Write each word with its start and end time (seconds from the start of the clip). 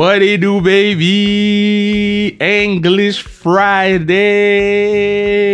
What 0.00 0.22
it 0.22 0.40
do, 0.40 0.62
baby? 0.62 2.28
English 2.40 3.22
Friday. 3.22 4.10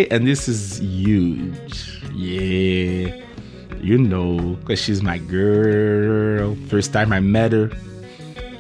And 0.07 0.25
this 0.25 0.47
is 0.47 0.79
huge. 0.79 2.01
Yeah. 2.15 3.11
You 3.83 3.99
know, 3.99 4.57
because 4.61 4.81
she's 4.81 5.03
my 5.03 5.19
girl. 5.19 6.55
First 6.69 6.93
time 6.93 7.13
I 7.13 7.19
met 7.19 7.51
her, 7.51 7.73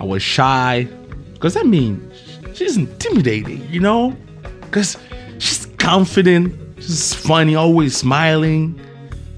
I 0.00 0.04
was 0.04 0.24
shy. 0.24 0.88
Because, 1.34 1.56
I 1.56 1.62
mean, 1.62 2.10
she's 2.52 2.76
intimidating, 2.76 3.64
you 3.70 3.78
know? 3.78 4.16
Because 4.62 4.98
she's 5.38 5.66
confident. 5.78 6.52
She's 6.82 7.14
funny, 7.14 7.54
always 7.54 7.96
smiling. 7.96 8.76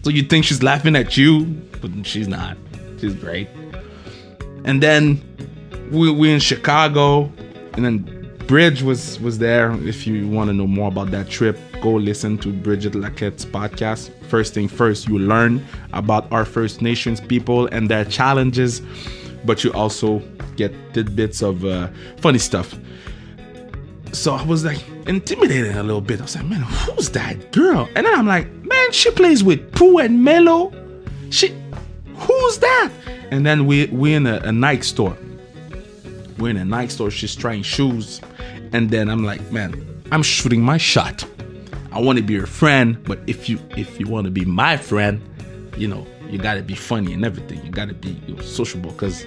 So 0.03 0.09
you 0.09 0.23
think 0.23 0.47
she's 0.47 0.63
laughing 0.63 0.97
at 0.97 1.15
you, 1.15 1.45
but 1.83 2.07
she's 2.07 2.27
not. 2.27 2.57
She's 2.99 3.13
great. 3.13 3.49
And 4.65 4.83
then 4.83 5.28
we 5.91 6.11
we 6.11 6.33
in 6.33 6.41
Chicago, 6.41 7.33
and 7.75 7.85
then 7.85 8.29
Bridge 8.47 8.83
was 8.83 9.21
was 9.21 9.39
there. 9.39 9.73
If 9.87 10.07
you 10.07 10.29
want 10.29 10.49
to 10.49 10.55
know 10.55 10.67
more 10.67 10.89
about 10.89 11.11
that 11.11 11.29
trip, 11.29 11.59
go 11.81 11.93
listen 11.93 12.39
to 12.39 12.53
Brigette 12.53 12.95
Lacquette's 12.95 13.45
podcast. 13.45 14.11
First 14.25 14.55
thing 14.55 14.69
first, 14.69 15.09
you 15.09 15.19
learn 15.19 15.65
about 15.93 16.31
our 16.33 16.45
First 16.45 16.83
Nations 16.83 17.21
people 17.21 17.67
and 17.67 17.89
their 17.89 18.05
challenges, 18.05 18.83
but 19.45 19.65
you 19.65 19.73
also 19.73 20.21
get 20.57 20.73
tidbits 20.95 21.43
of 21.43 21.65
uh, 21.65 21.89
funny 22.19 22.39
stuff. 22.39 22.79
So 24.13 24.35
I 24.35 24.43
was 24.45 24.65
like 24.65 24.83
intimidated 25.07 25.77
a 25.77 25.83
little 25.83 26.01
bit. 26.01 26.21
I 26.21 26.23
was 26.23 26.35
like, 26.35 26.47
man, 26.47 26.63
who's 26.63 27.11
that 27.11 27.53
girl? 27.53 27.89
And 27.95 28.07
then 28.07 28.19
I'm 28.19 28.27
like, 28.27 28.51
man, 28.65 28.93
she 28.93 29.11
plays 29.11 29.45
with 29.45 29.73
Pooh 29.73 29.99
and 29.99 30.25
Mello. 30.25 30.73
She, 31.31 31.55
who's 32.17 32.59
that? 32.59 32.91
And 33.31 33.45
then 33.45 33.67
we 33.67 33.87
we 33.87 34.15
in 34.15 34.27
a, 34.27 34.39
a 34.39 34.53
Nike 34.53 34.83
store 34.83 35.17
we're 36.39 36.51
in 36.51 36.57
a 36.57 36.65
Nike 36.65 36.91
store. 36.91 37.11
She's 37.11 37.35
trying 37.35 37.63
shoes, 37.63 38.21
and 38.73 38.91
then 38.91 39.09
I'm 39.09 39.25
like, 39.25 39.51
man, 39.51 40.03
I'm 40.11 40.23
shooting 40.23 40.63
my 40.63 40.79
shot. 40.79 41.25
I 41.93 42.01
want 42.01 42.19
to 42.19 42.25
be 42.25 42.35
your 42.35 42.47
friend, 42.47 43.03
but 43.05 43.19
if 43.27 43.49
you 43.49 43.59
if 43.77 43.99
you 43.99 44.07
want 44.07 44.27
to 44.27 44.31
be 44.31 44.45
my 44.45 44.77
friend, 44.77 45.23
you 45.77 45.89
know, 45.89 46.07
you 46.29 46.39
gotta 46.39 46.63
be 46.63 46.75
funny 46.75 47.13
and 47.13 47.25
everything. 47.25 47.65
You 47.65 47.71
gotta 47.71 47.95
be 47.95 48.21
you 48.27 48.37
know, 48.37 48.43
sociable 48.43 48.91
because 48.93 49.27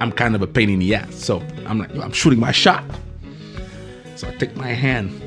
I'm 0.00 0.12
kind 0.12 0.34
of 0.34 0.42
a 0.42 0.46
pain 0.46 0.68
in 0.68 0.78
the 0.80 0.94
ass. 0.94 1.14
So 1.14 1.42
I'm 1.66 1.78
like, 1.78 1.94
I'm 1.96 2.12
shooting 2.12 2.40
my 2.40 2.52
shot. 2.52 2.84
So 4.16 4.28
I 4.28 4.34
take 4.34 4.56
my 4.56 4.68
hand 4.68 5.20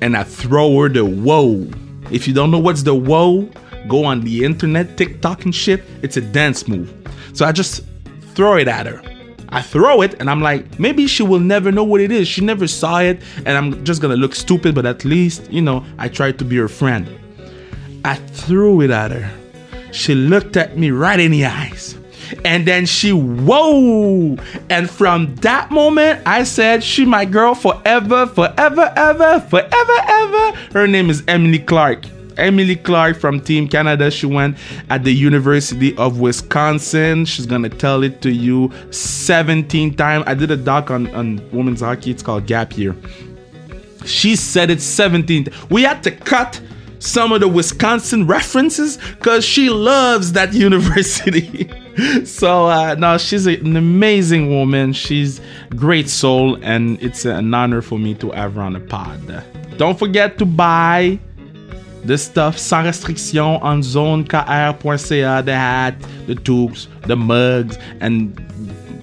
and 0.00 0.16
I 0.16 0.24
throw 0.24 0.78
her 0.80 0.88
the 0.88 1.04
whoa. 1.04 1.66
If 2.10 2.28
you 2.28 2.34
don't 2.34 2.50
know 2.50 2.58
what's 2.58 2.82
the 2.82 2.94
whoa, 2.94 3.48
go 3.88 4.04
on 4.04 4.20
the 4.20 4.44
internet, 4.44 4.96
TikTok 4.96 5.44
and 5.44 5.54
shit. 5.54 5.82
It's 6.02 6.16
a 6.16 6.20
dance 6.20 6.68
move. 6.68 6.92
So 7.32 7.46
I 7.46 7.52
just 7.52 7.84
throw 8.34 8.56
it 8.56 8.68
at 8.68 8.86
her. 8.86 9.02
I 9.50 9.62
throw 9.62 10.02
it 10.02 10.14
and 10.20 10.28
I'm 10.28 10.40
like, 10.40 10.78
maybe 10.78 11.06
she 11.06 11.22
will 11.22 11.40
never 11.40 11.72
know 11.72 11.84
what 11.84 12.00
it 12.00 12.12
is. 12.12 12.28
She 12.28 12.42
never 12.42 12.66
saw 12.66 13.00
it 13.00 13.20
and 13.38 13.50
I'm 13.50 13.84
just 13.84 14.02
gonna 14.02 14.16
look 14.16 14.34
stupid, 14.34 14.74
but 14.74 14.86
at 14.86 15.04
least, 15.04 15.50
you 15.50 15.62
know, 15.62 15.84
I 15.98 16.08
tried 16.08 16.38
to 16.38 16.44
be 16.44 16.56
her 16.56 16.68
friend. 16.68 17.08
I 18.04 18.16
threw 18.16 18.82
it 18.82 18.90
at 18.90 19.10
her. 19.10 19.30
She 19.92 20.14
looked 20.14 20.56
at 20.56 20.76
me 20.76 20.90
right 20.90 21.18
in 21.18 21.30
the 21.30 21.46
eyes. 21.46 21.96
And 22.44 22.66
then 22.66 22.84
she, 22.84 23.10
whoa! 23.10 24.36
And 24.68 24.90
from 24.90 25.34
that 25.36 25.70
moment, 25.70 26.20
I 26.26 26.44
said, 26.44 26.84
she 26.84 27.06
my 27.06 27.24
girl 27.24 27.54
forever, 27.54 28.26
forever, 28.26 28.92
ever, 28.96 29.40
forever, 29.40 29.98
ever. 30.06 30.52
Her 30.72 30.86
name 30.86 31.08
is 31.08 31.24
Emily 31.26 31.58
Clark. 31.58 32.04
Emily 32.38 32.76
Clark 32.76 33.16
from 33.18 33.40
Team 33.40 33.68
Canada. 33.68 34.10
She 34.10 34.26
went 34.26 34.56
at 34.90 35.04
the 35.04 35.12
University 35.12 35.96
of 35.96 36.20
Wisconsin. 36.20 37.24
She's 37.24 37.46
gonna 37.46 37.68
tell 37.68 38.02
it 38.02 38.22
to 38.22 38.30
you 38.30 38.70
17 38.90 39.94
times. 39.94 40.24
I 40.26 40.34
did 40.34 40.50
a 40.50 40.56
doc 40.56 40.90
on, 40.90 41.08
on 41.14 41.40
women's 41.50 41.80
hockey. 41.80 42.10
It's 42.10 42.22
called 42.22 42.46
Gap 42.46 42.76
Year. 42.76 42.96
She 44.04 44.36
said 44.36 44.70
it 44.70 44.80
17. 44.80 45.48
We 45.70 45.82
had 45.82 46.02
to 46.04 46.10
cut 46.10 46.60
some 46.98 47.32
of 47.32 47.40
the 47.40 47.48
Wisconsin 47.48 48.26
references 48.26 48.96
because 48.96 49.44
she 49.44 49.70
loves 49.70 50.32
that 50.32 50.52
university. 50.68 51.70
so 52.24 52.66
uh, 52.66 52.94
no, 52.98 53.18
she's 53.18 53.46
an 53.46 53.76
amazing 53.76 54.50
woman. 54.50 54.92
She's 54.92 55.40
great 55.70 56.08
soul, 56.08 56.56
and 56.62 57.00
it's 57.02 57.24
an 57.24 57.52
honor 57.52 57.82
for 57.82 57.98
me 57.98 58.14
to 58.14 58.30
have 58.30 58.54
her 58.54 58.62
on 58.62 58.74
the 58.74 58.80
pod. 58.80 59.44
Don't 59.76 59.98
forget 59.98 60.38
to 60.38 60.44
buy 60.44 61.18
the 62.04 62.18
stuff 62.18 62.58
sans 62.58 62.86
restriction 62.86 63.60
on 63.62 63.80
zonekr.ca, 63.80 65.42
the 65.42 65.54
hat, 65.54 65.94
the 66.26 66.34
tubes, 66.34 66.88
the 67.06 67.16
mugs, 67.16 67.78
and 68.00 68.44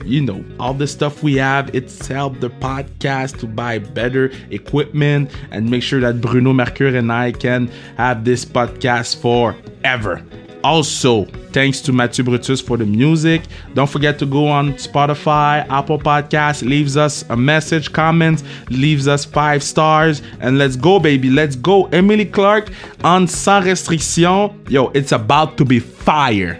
you 0.06 0.22
know, 0.22 0.46
all 0.60 0.74
the 0.74 0.88
stuff 0.88 1.24
we 1.24 1.36
have. 1.36 1.74
It's 1.74 2.08
helped 2.08 2.40
the 2.42 2.50
podcast 2.50 3.40
to 3.40 3.48
buy 3.48 3.80
better 3.80 4.32
equipment 4.52 5.32
and 5.52 5.70
make 5.70 5.84
sure 5.84 6.00
that 6.00 6.22
Bruno 6.22 6.54
Mercure 6.54 6.96
and 6.96 7.12
I 7.12 7.32
can 7.32 7.68
have 7.98 8.24
this 8.24 8.46
podcast 8.46 9.20
forever. 9.22 10.24
Also, 10.66 11.26
thanks 11.54 11.80
to 11.80 11.94
Mathieu 11.94 12.26
Brutus 12.26 12.60
for 12.60 12.76
the 12.76 12.88
music. 12.88 13.44
Don't 13.76 13.88
forget 13.88 14.18
to 14.18 14.26
go 14.26 14.48
on 14.48 14.74
Spotify, 14.74 15.64
Apple 15.70 16.00
Podcasts, 16.00 16.68
leaves 16.68 16.98
us 16.98 17.24
a 17.30 17.38
message, 17.38 17.94
comments, 17.94 18.44
leaves 18.72 19.08
us 19.08 19.24
five 19.24 19.62
stars, 19.62 20.24
and 20.40 20.58
let's 20.58 20.76
go, 20.76 20.98
baby. 21.00 21.30
Let's 21.30 21.56
go. 21.56 21.86
Emily 21.90 22.26
Clark 22.26 22.72
on 23.04 23.28
Sans 23.28 23.64
Restriction. 23.64 24.60
Yo, 24.68 24.88
it's 24.96 25.12
about 25.12 25.56
to 25.58 25.66
be 25.66 25.80
fire. 25.80 26.60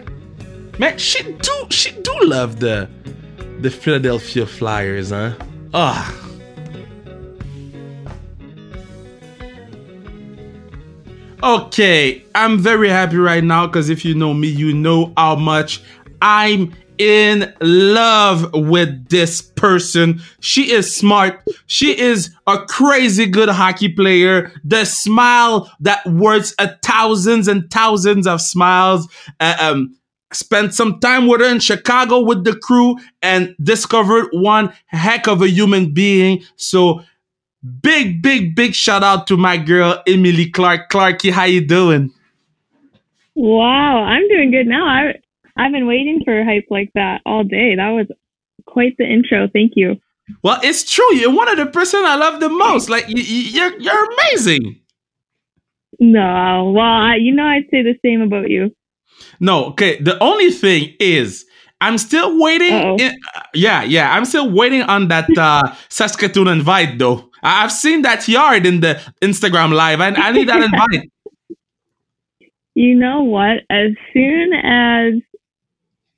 Man, 0.78 1.00
she 1.00 1.24
do 1.24 1.66
she 1.72 1.90
do 2.04 2.16
love 2.22 2.60
the 2.60 2.88
the 3.62 3.72
Philadelphia 3.72 4.46
Flyers, 4.46 5.10
huh? 5.10 5.34
Ah. 5.74 6.25
Okay, 11.46 12.26
I'm 12.34 12.58
very 12.58 12.90
happy 12.90 13.18
right 13.18 13.44
now 13.44 13.68
because 13.68 13.92
if 13.92 14.04
you 14.04 14.16
know 14.16 14.34
me, 14.34 14.48
you 14.48 14.74
know 14.74 15.14
how 15.16 15.36
much 15.36 15.80
I'm 16.20 16.74
in 16.98 17.54
love 17.62 18.50
with 18.52 19.10
this 19.10 19.44
person. 19.44 20.24
She 20.40 20.72
is 20.72 20.92
smart. 20.92 21.44
She 21.68 21.96
is 22.00 22.32
a 22.48 22.58
crazy 22.66 23.28
good 23.28 23.50
hockey 23.50 23.90
player. 23.90 24.52
The 24.64 24.86
smile 24.86 25.72
that 25.82 26.04
worth 26.08 26.56
a 26.58 26.76
thousands 26.82 27.48
and 27.48 27.70
thousands 27.70 28.26
of 28.26 28.42
smiles. 28.42 29.08
Uh, 29.40 29.56
um, 29.60 29.96
spent 30.34 30.74
some 30.74 31.00
time 31.00 31.28
with 31.28 31.42
her 31.42 31.48
in 31.48 31.60
Chicago 31.60 32.22
with 32.22 32.44
the 32.44 32.56
crew 32.56 32.98
and 33.22 33.56
discovered 33.62 34.28
one 34.32 34.74
heck 34.88 35.28
of 35.28 35.44
a 35.44 35.48
human 35.48 35.94
being. 35.94 36.44
So 36.56 37.04
big, 37.82 38.22
big, 38.22 38.56
big 38.56 38.74
shout 38.74 39.04
out 39.04 39.28
to 39.28 39.38
my 39.38 39.58
girl 39.58 40.02
Emily 40.08 40.50
Clark. 40.50 40.90
Clarky, 40.90 41.32
how 41.32 41.46
you 41.46 41.62
doing? 41.62 42.12
Wow, 43.36 44.04
I'm 44.04 44.28
doing 44.30 44.52
good 44.52 44.68
now. 44.68 44.88
I 44.88 45.16
I've 45.58 45.72
been 45.72 45.88
waiting 45.88 46.22
for 46.24 46.40
a 46.40 46.46
hype 46.46 46.68
like 46.70 46.92
that 46.96 47.22
all 47.26 47.44
day. 47.44 47.76
That 47.76 47.90
was 47.90 48.08
quite 48.66 48.96
the 48.98 49.06
intro. 49.06 49.48
Thank 49.52 49.74
you. 49.76 50.00
Well, 50.42 50.60
it's 50.64 50.90
true. 50.90 51.14
You're 51.16 51.34
one 51.34 51.50
of 51.50 51.58
the 51.58 51.68
person 51.68 52.02
I 52.04 52.16
love 52.16 52.40
the 52.40 52.50
most. 52.50 52.90
Like 52.90 53.06
you, 53.08 53.22
you're 53.22 53.80
you're 53.80 54.14
amazing. 54.14 54.82
No, 56.00 56.74
well, 56.76 56.84
I, 56.84 57.16
you 57.16 57.34
know, 57.34 57.46
I'd 57.46 57.70
say 57.72 57.82
the 57.82 57.98
same 58.04 58.22
about 58.22 58.50
you. 58.50 58.76
No, 59.40 59.66
okay. 59.68 59.98
The 60.02 60.22
only 60.22 60.52
thing 60.52 60.94
is, 61.00 61.46
I'm 61.80 61.98
still 61.98 62.40
waiting. 62.40 63.00
In, 63.00 63.16
uh, 63.36 63.42
yeah, 63.54 63.84
yeah. 63.84 64.14
I'm 64.14 64.26
still 64.26 64.50
waiting 64.50 64.82
on 64.82 65.08
that 65.10 65.30
uh, 65.38 65.74
Saskatoon 65.90 66.48
invite, 66.48 67.00
though. 67.00 67.30
I've 67.46 67.72
seen 67.72 68.02
that 68.02 68.28
yard 68.28 68.66
in 68.66 68.82
the 68.82 69.02
Instagram 69.22 69.74
live, 69.74 70.02
and 70.02 70.18
I 70.18 70.32
need 70.32 70.50
that 70.50 70.64
invite. 70.70 71.12
You 72.74 72.96
know 72.96 73.24
what? 73.24 73.60
As 73.70 73.92
soon 74.14 74.54
as 74.54 75.14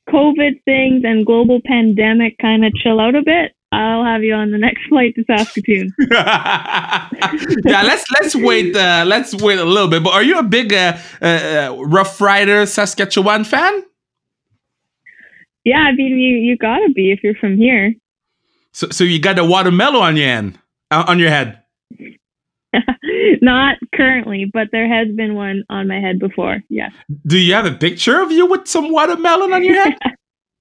COVID 0.09 0.63
things 0.63 1.03
and 1.03 1.25
global 1.25 1.59
pandemic 1.65 2.37
kind 2.39 2.65
of 2.65 2.73
chill 2.73 2.99
out 2.99 3.15
a 3.15 3.21
bit, 3.21 3.53
I'll 3.71 4.05
have 4.05 4.23
you 4.23 4.33
on 4.33 4.51
the 4.51 4.57
next 4.57 4.81
flight 4.89 5.13
to 5.15 5.23
Saskatoon. 5.25 5.93
yeah, 6.11 7.09
let's 7.83 8.05
let's 8.19 8.35
wait. 8.35 8.75
Uh, 8.75 9.03
let's 9.05 9.35
wait 9.35 9.59
a 9.59 9.65
little 9.65 9.89
bit. 9.89 10.03
But 10.03 10.13
are 10.13 10.23
you 10.23 10.39
a 10.39 10.43
big 10.43 10.73
uh, 10.73 10.97
uh, 11.21 11.75
Rough 11.85 12.21
Rider 12.21 12.65
Saskatchewan 12.65 13.43
fan? 13.43 13.83
Yeah, 15.65 15.79
I 15.79 15.91
mean 15.91 16.17
you 16.17 16.37
you 16.37 16.57
gotta 16.57 16.89
be 16.95 17.11
if 17.11 17.19
you're 17.23 17.35
from 17.35 17.57
here. 17.57 17.93
So 18.71 18.87
so 18.89 19.03
you 19.03 19.19
got 19.19 19.35
the 19.35 19.43
watermelon 19.43 20.01
on 20.01 20.15
your 20.15 20.29
end, 20.29 20.55
uh, 20.55 20.59
on 20.91 21.19
your 21.19 21.29
head. 21.29 21.61
Not 23.41 23.77
currently, 23.95 24.49
but 24.51 24.67
there 24.71 24.87
has 24.87 25.13
been 25.15 25.35
one 25.35 25.63
on 25.69 25.87
my 25.87 25.99
head 25.99 26.19
before. 26.19 26.61
Yes. 26.69 26.91
Do 27.25 27.37
you 27.37 27.53
have 27.53 27.65
a 27.65 27.71
picture 27.71 28.21
of 28.21 28.31
you 28.31 28.45
with 28.45 28.67
some 28.67 28.91
watermelon 28.91 29.53
on 29.53 29.63
your 29.63 29.81
head? 29.81 29.97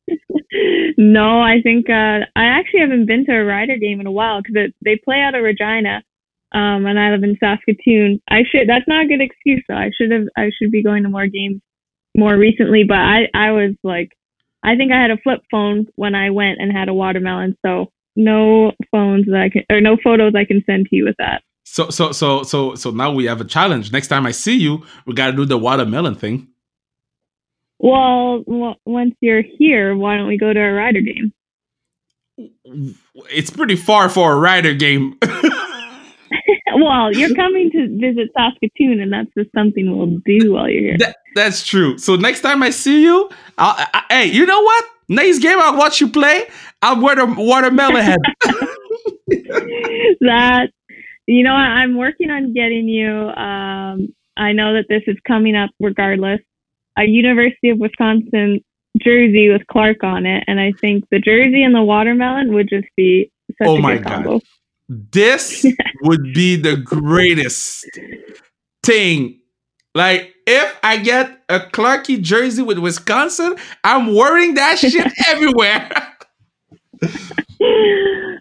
no, 0.99 1.41
I 1.41 1.61
think 1.63 1.91
uh, 1.91 2.25
I 2.35 2.45
actually 2.45 2.81
haven't 2.81 3.07
been 3.07 3.27
to 3.27 3.33
a 3.33 3.45
Rider 3.45 3.77
game 3.77 4.01
in 4.01 4.07
a 4.07 4.13
while 4.13 4.41
because 4.41 4.71
they 4.85 4.97
play 5.05 5.21
out 5.21 5.35
of 5.35 5.43
Regina, 5.43 6.03
um, 6.53 6.87
and 6.87 6.99
I 6.99 7.11
live 7.11 7.25
in 7.25 7.37
Saskatoon. 7.39 8.23
I 8.31 8.43
should. 8.51 8.69
That's 8.69 8.89
not 8.89 9.05
a 9.05 9.09
good 9.09 9.21
excuse 9.21 9.63
though. 9.69 9.75
I 9.75 9.91
should 9.97 10.11
have. 10.11 10.29
I 10.37 10.51
should 10.57 10.71
be 10.71 10.83
going 10.83 11.03
to 11.03 11.09
more 11.09 11.27
games 11.27 11.61
more 12.17 12.37
recently. 12.37 12.85
But 12.85 12.99
I, 12.99 13.29
I 13.35 13.51
was 13.53 13.75
like, 13.83 14.13
I 14.63 14.77
think 14.77 14.93
I 14.93 15.01
had 15.01 15.11
a 15.11 15.19
flip 15.23 15.43
phone 15.51 15.87
when 15.97 16.15
I 16.15 16.31
went 16.31 16.61
and 16.61 16.73
had 16.73 16.89
a 16.89 16.95
watermelon. 16.95 17.57
So 17.65 17.93
no 18.17 18.73
phones 18.91 19.27
that 19.27 19.41
I 19.41 19.49
can 19.49 19.65
or 19.71 19.81
no 19.81 19.97
photos 20.03 20.35
I 20.35 20.45
can 20.45 20.63
send 20.67 20.87
to 20.87 20.97
you 20.97 21.05
with 21.05 21.17
that. 21.19 21.43
So 21.65 21.91
so 21.91 22.13
so 22.13 22.43
so 22.43 22.75
so 22.75 22.91
now 22.91 23.13
we 23.13 23.25
have 23.27 23.41
a 23.41 23.45
challenge. 23.45 23.93
Next 23.93 24.09
time 24.09 24.27
I 24.27 24.31
see 24.31 24.57
you, 24.57 24.85
we 25.07 25.15
got 25.15 25.31
to 25.31 25.37
do 25.37 25.45
the 25.45 25.59
watermelon 25.59 26.15
thing. 26.15 26.49
Well, 27.79 28.43
w- 28.47 28.75
once 28.87 29.15
you're 29.21 29.43
here, 29.59 29.95
why 29.95 30.17
don't 30.17 30.29
we 30.29 30.39
go 30.39 30.53
to 30.53 30.61
a 30.61 30.73
rider 30.73 31.01
game? 31.01 31.33
It's 33.31 33.51
pretty 33.51 33.77
far 33.77 34.09
for 34.09 34.33
a 34.33 34.37
rider 34.37 34.75
game. 34.75 35.19
well, 36.77 37.13
you're 37.13 37.35
coming 37.35 37.71
to 37.73 37.99
visit 37.99 38.31
Saskatoon, 38.37 39.01
and 39.01 39.13
that's 39.13 39.31
just 39.37 39.51
something 39.55 39.97
we'll 39.97 40.19
do 40.25 40.53
while 40.53 40.69
you're 40.69 40.83
here. 40.83 40.99
That, 40.99 41.17
that's 41.35 41.67
true. 41.67 41.99
So 41.99 42.17
next 42.17 42.41
time 42.41 42.63
I 42.63 42.71
see 42.71 43.03
you, 43.03 43.31
I'll, 43.59 43.87
I, 43.93 44.05
hey, 44.09 44.27
you 44.27 44.47
know 44.47 44.61
what? 44.61 44.85
Next 45.09 45.39
game 45.39 45.59
I'll 45.61 45.77
watch 45.77 46.01
you 46.01 46.09
play. 46.09 46.45
I'll 46.83 47.01
wear 47.01 47.19
a 47.21 47.27
watermelon 47.27 48.03
head. 48.03 48.19
that 50.21 50.69
you 51.27 51.43
know, 51.43 51.53
I- 51.53 51.83
I'm 51.83 51.97
working 51.97 52.31
on 52.31 52.53
getting 52.53 52.89
you. 52.89 53.09
Um, 53.11 54.15
I 54.37 54.53
know 54.53 54.75
that 54.75 54.85
this 54.89 55.03
is 55.07 55.17
coming 55.27 55.57
up 55.57 55.71
regardless. 55.81 56.41
A 56.99 57.05
University 57.05 57.71
of 57.71 57.79
Wisconsin 57.79 58.61
jersey 59.03 59.51
with 59.51 59.67
Clark 59.67 60.03
on 60.05 60.25
it, 60.27 60.45
and 60.47 60.59
I 60.61 60.73
think 60.81 61.05
the 61.11 61.19
jersey 61.19 61.63
and 61.63 61.75
the 61.75 61.83
watermelon 61.83 62.55
would 62.55 62.69
just 62.69 62.87
be 62.97 63.31
such 63.59 63.69
Oh 63.69 63.77
a 63.77 63.81
my 63.81 63.95
good 63.97 64.05
God. 64.05 64.13
combo. 64.25 64.41
this 64.89 65.67
would 66.03 66.33
be 66.33 66.57
the 66.57 66.77
greatest 66.77 67.85
thing. 68.83 69.41
Like 69.97 70.35
if 70.47 70.79
I 70.83 70.99
get 70.99 71.43
a 71.49 71.59
Clarky 71.59 72.21
jersey 72.21 72.61
with 72.61 72.79
Wisconsin, 72.79 73.57
I'm 73.83 74.15
wearing 74.15 74.53
that 74.55 74.79
shit 74.79 75.11
everywhere. 75.27 75.89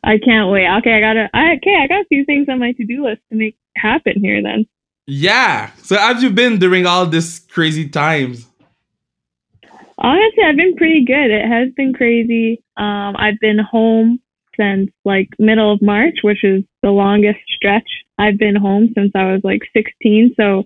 I 0.04 0.19
can't 0.24 0.52
wait. 0.52 0.68
Okay, 0.80 0.94
I 0.94 1.00
gotta. 1.00 1.30
I, 1.34 1.56
okay, 1.56 1.78
I 1.81 1.88
got 1.88 2.02
a 2.02 2.06
few 2.10 2.25
things 2.25 2.48
on 2.50 2.60
my 2.60 2.74
to-do 2.74 3.06
list 3.06 3.22
to 3.31 3.38
make 3.38 3.57
happen 3.78 4.16
here. 4.22 4.44
Then 4.44 4.66
yeah. 5.07 5.72
So 5.81 5.98
how 5.98 6.13
have 6.13 6.22
you 6.22 6.30
been 6.30 6.60
during 6.60 6.86
all 6.86 7.06
this 7.06 7.40
crazy 7.40 7.88
times? 7.88 8.48
honestly, 9.98 10.44
I've 10.44 10.57
been 10.57 10.75
pretty 10.75 11.06
good. 11.06 11.31
It 11.31 11.48
has 11.48 11.69
been 11.78 11.94
crazy. 11.94 12.62
Um, 12.75 13.16
I've 13.16 13.40
been 13.40 13.60
home 13.60 14.19
since 14.60 14.92
like 15.06 15.30
middle 15.40 15.72
of 15.72 15.81
March, 15.81 16.19
which 16.22 16.44
is 16.44 16.66
the 16.84 16.92
longest 16.92 17.40
stretch 17.56 17.90
I've 18.18 18.38
been 18.38 18.57
home 18.57 18.90
since 18.94 19.13
I 19.16 19.31
was 19.31 19.42
like 19.46 19.62
16. 19.74 20.34
So 20.36 20.66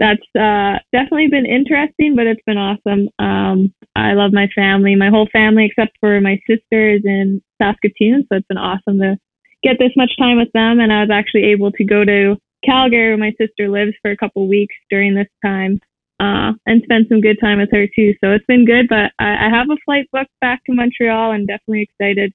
that's 0.00 0.26
uh, 0.34 0.80
definitely 0.92 1.28
been 1.28 1.46
interesting, 1.46 2.16
but 2.16 2.26
it's 2.26 2.42
been 2.46 2.58
awesome. 2.58 3.08
Um, 3.18 3.72
I 3.94 4.14
love 4.14 4.32
my 4.32 4.48
family, 4.54 4.96
my 4.96 5.10
whole 5.10 5.28
family, 5.32 5.66
except 5.66 5.96
for 6.00 6.20
my 6.20 6.40
sister 6.48 6.90
is 6.90 7.02
in 7.04 7.42
Saskatoon. 7.62 8.26
So 8.28 8.36
it's 8.36 8.46
been 8.48 8.58
awesome 8.58 8.98
to 8.98 9.18
get 9.62 9.76
this 9.78 9.92
much 9.96 10.12
time 10.18 10.38
with 10.38 10.50
them. 10.52 10.80
And 10.80 10.92
I 10.92 11.02
was 11.02 11.10
actually 11.12 11.44
able 11.52 11.70
to 11.72 11.84
go 11.84 12.04
to 12.04 12.36
Calgary, 12.64 13.10
where 13.10 13.18
my 13.18 13.32
sister 13.38 13.68
lives, 13.68 13.92
for 14.02 14.10
a 14.10 14.16
couple 14.16 14.48
weeks 14.48 14.74
during 14.90 15.14
this 15.14 15.28
time 15.44 15.78
uh, 16.20 16.52
and 16.66 16.82
spend 16.84 17.06
some 17.08 17.22
good 17.22 17.38
time 17.40 17.58
with 17.58 17.70
her 17.72 17.86
too. 17.86 18.12
So 18.20 18.32
it's 18.32 18.44
been 18.44 18.66
good, 18.66 18.88
but 18.88 19.12
I, 19.18 19.46
I 19.46 19.48
have 19.50 19.70
a 19.70 19.76
flight 19.84 20.06
booked 20.12 20.30
back 20.40 20.62
to 20.64 20.74
Montreal. 20.74 21.32
I'm 21.32 21.46
definitely 21.46 21.82
excited 21.82 22.32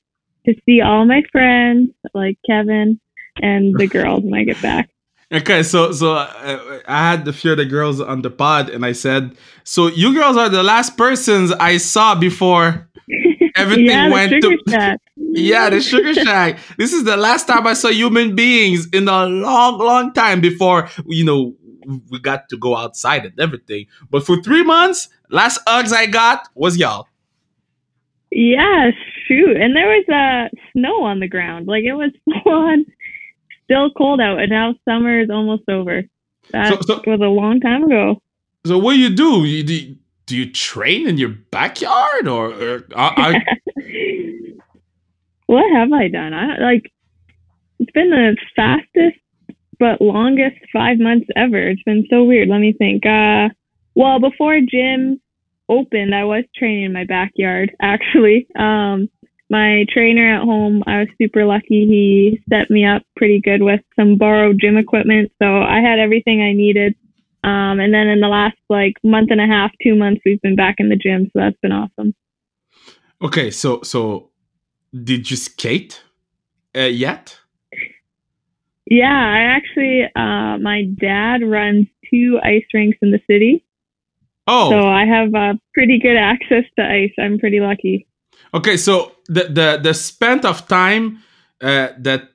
to 0.47 0.55
see 0.65 0.81
all 0.81 1.05
my 1.05 1.21
friends, 1.31 1.91
like 2.13 2.37
Kevin 2.45 2.99
and 3.41 3.75
the 3.77 3.87
girls, 3.87 4.23
when 4.23 4.33
I 4.33 4.43
get 4.43 4.61
back. 4.61 4.89
Okay, 5.35 5.63
so 5.63 5.91
so 5.91 6.13
uh, 6.13 6.79
I 6.87 7.11
had 7.11 7.27
a 7.27 7.33
few 7.33 7.51
of 7.51 7.57
the 7.57 7.65
girls 7.65 7.99
on 7.99 8.21
the 8.21 8.29
pod, 8.29 8.69
and 8.69 8.85
I 8.85 8.93
said, 8.93 9.35
"So 9.65 9.87
you 9.87 10.13
girls 10.13 10.37
are 10.37 10.47
the 10.47 10.63
last 10.63 10.97
persons 10.97 11.51
I 11.51 11.75
saw 11.77 12.15
before 12.15 12.87
everything 13.57 13.85
yeah, 13.87 14.09
went 14.09 14.31
to 14.41 14.57
shack. 14.69 15.01
yeah 15.17 15.69
the 15.69 15.81
sugar 15.81 16.13
shack. 16.13 16.59
this 16.77 16.93
is 16.93 17.03
the 17.03 17.17
last 17.17 17.47
time 17.47 17.67
I 17.67 17.73
saw 17.73 17.89
human 17.89 18.35
beings 18.35 18.87
in 18.93 19.07
a 19.09 19.25
long, 19.25 19.77
long 19.79 20.13
time 20.13 20.39
before 20.39 20.89
you 21.05 21.25
know 21.25 21.53
we 22.09 22.19
got 22.19 22.47
to 22.49 22.57
go 22.57 22.77
outside 22.77 23.25
and 23.25 23.37
everything. 23.39 23.87
But 24.09 24.25
for 24.25 24.41
three 24.41 24.63
months, 24.63 25.09
last 25.29 25.59
hugs 25.67 25.91
I 25.91 26.05
got 26.05 26.47
was 26.55 26.77
y'all. 26.77 27.07
Yeah, 28.31 28.91
shoot. 29.27 29.55
And 29.57 29.75
there 29.75 29.87
was 29.87 30.05
uh, 30.09 30.55
snow 30.71 31.03
on 31.03 31.19
the 31.19 31.27
ground. 31.27 31.67
Like 31.67 31.83
it 31.83 31.93
was 31.93 32.11
full 32.43 32.53
on, 32.53 32.85
still 33.65 33.91
cold 33.91 34.21
out, 34.21 34.39
and 34.39 34.49
now 34.49 34.73
summer 34.87 35.19
is 35.19 35.29
almost 35.29 35.63
over. 35.69 36.03
That 36.51 36.69
So- 36.69 36.81
so- 36.81 37.01
was 37.07 37.19
a 37.21 37.27
long 37.27 37.59
time 37.59 37.83
ago. 37.83 38.21
So 38.65 38.77
what 38.79 38.93
do 38.93 38.99
you 38.99 39.09
do? 39.09 39.45
You, 39.45 39.61
do, 39.63 39.95
do 40.25 40.35
you 40.37 40.51
train 40.51 41.07
in 41.07 41.17
your 41.19 41.29
backyard 41.29 42.27
or, 42.27 42.51
or 42.51 42.83
are, 42.95 43.13
are- 43.19 43.43
what 45.45 45.65
have 45.73 45.91
I 45.93 46.07
done? 46.07 46.33
I 46.33 46.57
like 46.59 46.91
it's 47.79 47.91
been 47.91 48.09
the 48.09 48.35
fastest 48.55 49.17
but 49.77 50.01
longest 50.01 50.55
five 50.71 50.97
months 50.99 51.27
ever. 51.35 51.67
It's 51.69 51.83
been 51.83 52.07
so 52.09 52.23
weird. 52.23 52.47
Let 52.49 52.59
me 52.59 52.73
think. 52.73 53.05
Uh 53.05 53.49
well 53.93 54.19
before 54.19 54.59
gym 54.61 55.21
opened 55.69 56.15
I 56.15 56.23
was 56.23 56.43
training 56.55 56.83
in 56.85 56.93
my 56.93 57.03
backyard 57.05 57.75
actually. 57.81 58.47
Um 58.57 59.09
my 59.49 59.85
trainer 59.93 60.35
at 60.35 60.43
home, 60.43 60.83
I 60.87 60.99
was 60.99 61.07
super 61.21 61.45
lucky. 61.45 61.85
He 61.85 62.41
set 62.49 62.69
me 62.69 62.85
up 62.85 63.03
pretty 63.15 63.39
good 63.39 63.61
with 63.61 63.81
some 63.95 64.17
borrowed 64.17 64.59
gym 64.59 64.77
equipment. 64.77 65.31
So 65.41 65.61
I 65.61 65.79
had 65.81 65.99
everything 65.99 66.41
I 66.41 66.53
needed. 66.53 66.95
Um, 67.43 67.79
and 67.79 67.93
then 67.93 68.07
in 68.07 68.21
the 68.21 68.27
last 68.27 68.57
like 68.69 68.95
month 69.03 69.29
and 69.29 69.39
a 69.39 69.45
half, 69.45 69.71
two 69.83 69.95
months, 69.95 70.21
we've 70.25 70.41
been 70.41 70.55
back 70.55 70.75
in 70.79 70.89
the 70.89 70.95
gym. 70.95 71.25
So 71.25 71.39
that's 71.39 71.57
been 71.61 71.71
awesome. 71.71 72.15
okay? 73.21 73.51
So 73.51 73.81
so 73.83 74.29
did 75.03 75.29
you 75.29 75.37
skate 75.37 76.03
uh, 76.75 76.81
yet? 76.81 77.39
Yeah, 78.87 79.05
I 79.07 79.39
actually, 79.57 80.03
uh, 80.15 80.57
my 80.59 80.83
dad 80.99 81.41
runs 81.43 81.87
two 82.09 82.39
ice 82.43 82.65
rinks 82.73 82.97
in 83.01 83.11
the 83.11 83.19
city. 83.27 83.65
Oh, 84.47 84.69
So 84.69 84.87
I 84.87 85.05
have 85.05 85.33
uh, 85.33 85.53
pretty 85.73 85.97
good 85.99 86.17
access 86.17 86.65
to 86.77 86.85
ice. 86.85 87.11
I'm 87.17 87.39
pretty 87.39 87.59
lucky. 87.59 88.07
Okay, 88.55 88.77
so 88.77 89.11
the 89.27 89.43
the 89.43 89.79
the 89.83 89.93
spent 89.93 90.45
of 90.45 90.65
time 90.67 91.21
uh, 91.61 91.89
that 91.99 92.29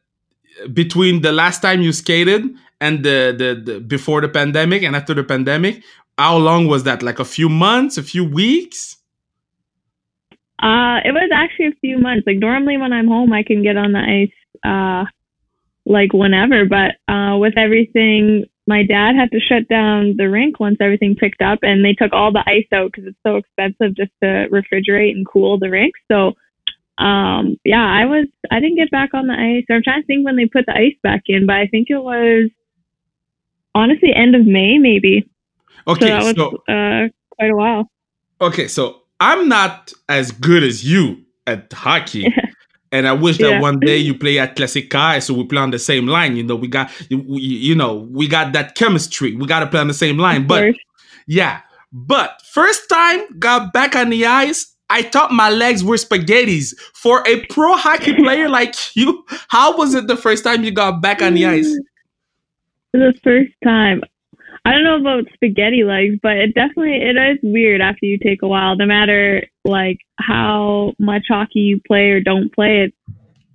between 0.75 1.23
the 1.23 1.33
last 1.33 1.63
time 1.63 1.81
you 1.81 1.93
skated 1.93 2.45
and 2.81 3.03
the, 3.03 3.35
the 3.37 3.73
the 3.73 3.81
before 3.81 4.21
the 4.21 4.29
pandemic 4.29 4.83
and 4.83 4.95
after 4.95 5.15
the 5.15 5.25
pandemic, 5.25 5.83
how 6.19 6.37
long 6.37 6.67
was 6.67 6.85
that? 6.85 7.03
Like 7.03 7.21
a 7.21 7.25
few 7.25 7.49
months, 7.49 7.97
a 7.97 8.03
few 8.03 8.25
weeks? 8.25 8.99
Uh, 10.63 11.01
it 11.05 11.13
was 11.13 11.31
actually 11.33 11.69
a 11.69 11.81
few 11.81 11.97
months. 11.97 12.25
Like 12.27 12.37
normally 12.37 12.77
when 12.77 12.93
I'm 12.93 13.09
home, 13.09 13.33
I 13.33 13.43
can 13.43 13.63
get 13.63 13.79
on 13.79 13.93
the 13.93 14.01
ice, 14.01 14.37
uh, 14.63 15.09
like 15.87 16.13
whenever. 16.13 16.67
But 16.67 16.97
uh, 17.11 17.39
with 17.39 17.57
everything, 17.57 18.45
my 18.67 18.83
dad 18.85 19.17
had 19.17 19.31
to 19.33 19.41
shut 19.41 19.69
down 19.69 20.15
the 20.17 20.29
rink 20.29 20.61
once 20.61 20.77
everything 20.81 21.17
picked 21.17 21.43
up, 21.43 21.61
and 21.63 21.85
they 21.85 21.93
took 21.93 22.13
all 22.13 22.33
the 22.33 22.45
ice 22.47 22.67
out 22.73 22.93
because 22.93 23.09
it's 23.09 23.19
so 23.27 23.37
expensive 23.37 23.97
just 23.97 24.13
to 24.23 24.47
refrigerate 24.51 25.13
and 25.13 25.27
cool 25.27 25.59
the 25.59 25.71
rink. 25.71 25.95
So, 26.11 26.35
um, 27.03 27.57
yeah, 27.65 27.85
I 27.85 28.05
was 28.07 28.27
I 28.51 28.61
didn't 28.61 28.77
get 28.77 28.91
back 28.91 29.15
on 29.15 29.27
the 29.27 29.35
ice. 29.35 29.65
I'm 29.71 29.83
trying 29.83 30.03
to 30.03 30.07
think 30.07 30.25
when 30.25 30.37
they 30.37 30.47
put 30.47 30.67
the 30.67 30.77
ice 30.77 30.97
back 31.03 31.23
in, 31.27 31.47
but 31.47 31.57
I 31.57 31.67
think 31.67 31.89
it 31.91 31.99
was 31.99 32.51
honestly 33.75 34.13
end 34.15 34.35
of 34.35 34.47
May, 34.47 34.79
maybe. 34.79 35.29
So 35.87 35.93
Okay, 35.93 36.11
that 36.11 36.23
was 36.23 36.35
so 36.37 36.57
uh, 36.69 37.09
quite 37.37 37.51
a 37.51 37.57
while. 37.57 37.91
okay, 38.41 38.69
so 38.69 39.03
I'm 39.19 39.49
not 39.49 39.93
as 40.09 40.31
good 40.33 40.63
as 40.63 40.85
you 40.85 41.25
at 41.47 41.73
hockey. 41.73 42.33
And 42.93 43.07
I 43.07 43.13
wish 43.13 43.39
that 43.39 43.51
Yeah. 43.51 43.61
one 43.61 43.79
day 43.81 43.97
you 43.99 44.15
play 44.19 44.39
at 44.39 44.57
Classic 44.57 44.89
Kai, 44.91 45.21
so 45.21 45.35
we 45.35 45.45
play 45.45 45.61
on 45.61 45.71
the 45.71 45.79
same 45.79 46.07
line. 46.07 46.37
You 46.37 46.43
know, 46.43 46.57
we 46.57 46.69
got, 46.69 46.91
we, 47.11 47.41
you 47.41 47.75
know, 47.75 48.09
we 48.11 48.27
got 48.29 48.53
that 48.53 48.75
chemistry. 48.75 49.37
We 49.37 49.47
got 49.47 49.61
to 49.61 49.67
play 49.67 49.81
on 49.81 49.89
the 49.89 49.95
same 49.95 50.19
line. 50.19 50.47
But. 50.47 50.75
Yeah. 51.27 51.61
But 51.93 52.41
first 52.53 52.89
time 52.89 53.21
got 53.39 53.73
back 53.73 53.95
on 53.97 54.11
the 54.11 54.27
ice, 54.27 54.75
I 54.91 55.03
thought 55.03 55.31
my 55.33 55.51
legs 55.51 55.85
were 55.85 55.97
spaghettis. 55.97 56.75
For 56.95 57.27
a 57.27 57.45
pro 57.47 57.77
hockey 57.77 58.15
player 58.15 58.49
like 58.59 58.75
you, 58.97 59.25
how 59.49 59.77
was 59.77 59.95
it 59.95 60.07
the 60.09 60.17
first 60.17 60.43
time 60.45 60.65
you 60.65 60.73
got 60.73 61.01
back 61.01 61.23
on 61.23 61.35
the 61.35 61.47
ice? 61.47 61.69
the 62.93 63.15
first 63.23 63.53
time. 63.63 64.03
I 64.65 64.73
don't 64.73 64.85
know 64.85 65.01
about 65.01 65.33
spaghetti 65.35 65.85
legs, 65.85 66.17
but 66.23 66.37
it 66.37 66.55
definitely 66.55 66.97
it 66.97 67.17
is 67.17 67.39
weird 67.43 67.81
after 67.81 68.07
you 68.07 68.19
take 68.19 68.43
a 68.43 68.49
while. 68.49 68.77
No 68.77 68.87
matter 68.87 69.47
like 69.65 69.99
how 70.19 70.93
much 70.99 71.25
hockey 71.29 71.61
you 71.61 71.81
play 71.87 72.11
or 72.11 72.21
don't 72.21 72.55
play, 72.55 72.85
it 72.85 72.95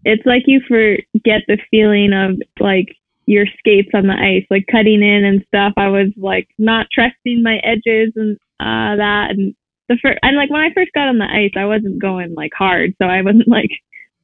it's 0.04 0.26
like 0.26 0.44
you 0.48 0.62
forget 0.68 1.42
the 1.48 1.58
feeling 1.70 2.14
of 2.14 2.40
like 2.60 2.96
your 3.28 3.46
skates 3.58 3.90
on 3.94 4.08
the 4.08 4.14
ice, 4.14 4.46
like 4.50 4.66
cutting 4.72 5.02
in 5.02 5.26
and 5.26 5.46
stuff. 5.48 5.74
I 5.78 5.90
was 5.90 6.10
like 6.18 6.48
not 6.58 6.88
trusting 6.92 7.44
my 7.44 7.58
edges 7.64 8.14
and 8.16 8.38
uh 8.60 8.98
that 8.98 9.28
and 9.32 9.54
the 9.90 9.98
first 10.02 10.18
and 10.24 10.36
like 10.36 10.50
when 10.50 10.62
I 10.62 10.74
first 10.74 10.92
got 10.94 11.08
on 11.08 11.20
the 11.20 11.26
ice, 11.26 11.54
I 11.56 11.66
wasn't 11.66 12.02
going 12.02 12.34
like 12.34 12.52
hard, 12.58 12.94
so 13.00 13.08
I 13.08 13.22
wasn't 13.22 13.48
like 13.48 13.70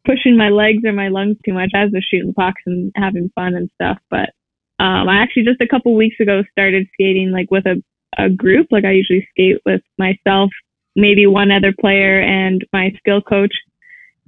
pushing 0.05 0.35
my 0.35 0.49
legs 0.49 0.83
or 0.83 0.93
my 0.93 1.09
lungs 1.09 1.37
too 1.45 1.53
much. 1.53 1.71
I 1.75 1.83
was 1.83 1.93
just 1.93 2.09
shooting 2.09 2.33
pucks 2.33 2.61
and 2.65 2.91
having 2.95 3.31
fun 3.35 3.53
and 3.53 3.69
stuff, 3.75 3.97
but 4.09 4.31
um, 4.81 5.07
I 5.07 5.21
actually 5.21 5.43
just 5.43 5.61
a 5.61 5.67
couple 5.67 5.93
weeks 5.93 6.19
ago 6.19 6.43
started 6.51 6.87
skating 6.93 7.29
like 7.29 7.51
with 7.51 7.67
a, 7.67 7.83
a 8.17 8.29
group. 8.29 8.67
Like 8.71 8.83
I 8.83 8.91
usually 8.93 9.27
skate 9.29 9.57
with 9.63 9.81
myself, 9.99 10.49
maybe 10.95 11.27
one 11.27 11.51
other 11.51 11.71
player, 11.79 12.19
and 12.19 12.65
my 12.73 12.91
skill 12.97 13.21
coach. 13.21 13.53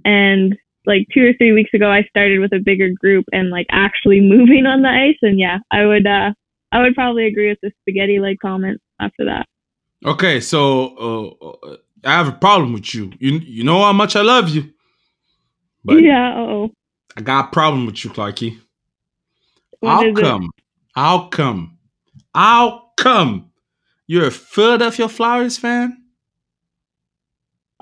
And 0.05 0.55
like 0.85 1.07
two 1.11 1.25
or 1.25 1.33
three 1.33 1.53
weeks 1.53 1.73
ago, 1.73 1.89
I 1.89 2.03
started 2.03 2.39
with 2.39 2.53
a 2.53 2.59
bigger 2.59 2.89
group 2.91 3.25
and 3.31 3.49
like 3.49 3.65
actually 3.71 4.19
moving 4.35 4.67
on 4.67 4.83
the 4.83 4.89
ice. 4.89 5.17
And 5.23 5.39
yeah, 5.39 5.57
I 5.71 5.85
would 5.85 6.05
uh, 6.05 6.33
I 6.71 6.81
would 6.81 6.93
probably 6.93 7.25
agree 7.25 7.49
with 7.49 7.59
the 7.63 7.71
spaghetti 7.81 8.19
like 8.19 8.37
comment 8.39 8.79
after 8.99 9.25
that. 9.25 9.47
Okay, 10.05 10.39
so 10.39 11.39
uh, 11.47 11.77
I 12.03 12.11
have 12.11 12.27
a 12.27 12.33
problem 12.33 12.73
with 12.73 12.93
you. 12.93 13.11
You 13.17 13.39
you 13.39 13.63
know 13.63 13.81
how 13.81 13.93
much 13.93 14.15
I 14.15 14.21
love 14.21 14.49
you. 14.49 14.71
But 15.83 16.03
yeah, 16.03 16.35
oh. 16.37 16.69
I 17.17 17.21
got 17.21 17.45
a 17.45 17.51
problem 17.51 17.87
with 17.87 18.05
you, 18.05 18.11
Clarky. 18.11 18.59
What 19.83 20.07
it? 20.07 20.15
come? 20.15 20.51
How 20.95 21.27
come? 21.27 21.77
How 22.33 22.91
come 22.97 23.51
you're 24.07 24.27
a 24.27 24.31
Philadelphia 24.31 25.09
Flyers 25.09 25.57
fan? 25.57 25.97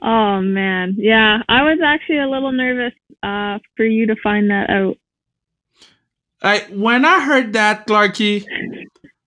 Oh 0.01 0.41
man, 0.41 0.95
yeah. 0.97 1.43
I 1.47 1.61
was 1.63 1.79
actually 1.83 2.19
a 2.19 2.27
little 2.27 2.51
nervous 2.51 2.93
uh, 3.21 3.59
for 3.77 3.85
you 3.85 4.07
to 4.07 4.15
find 4.23 4.49
that 4.49 4.69
out. 4.69 4.97
Like 6.43 6.69
when 6.69 7.05
I 7.05 7.23
heard 7.23 7.53
that, 7.53 7.85
Clarky, 7.85 8.45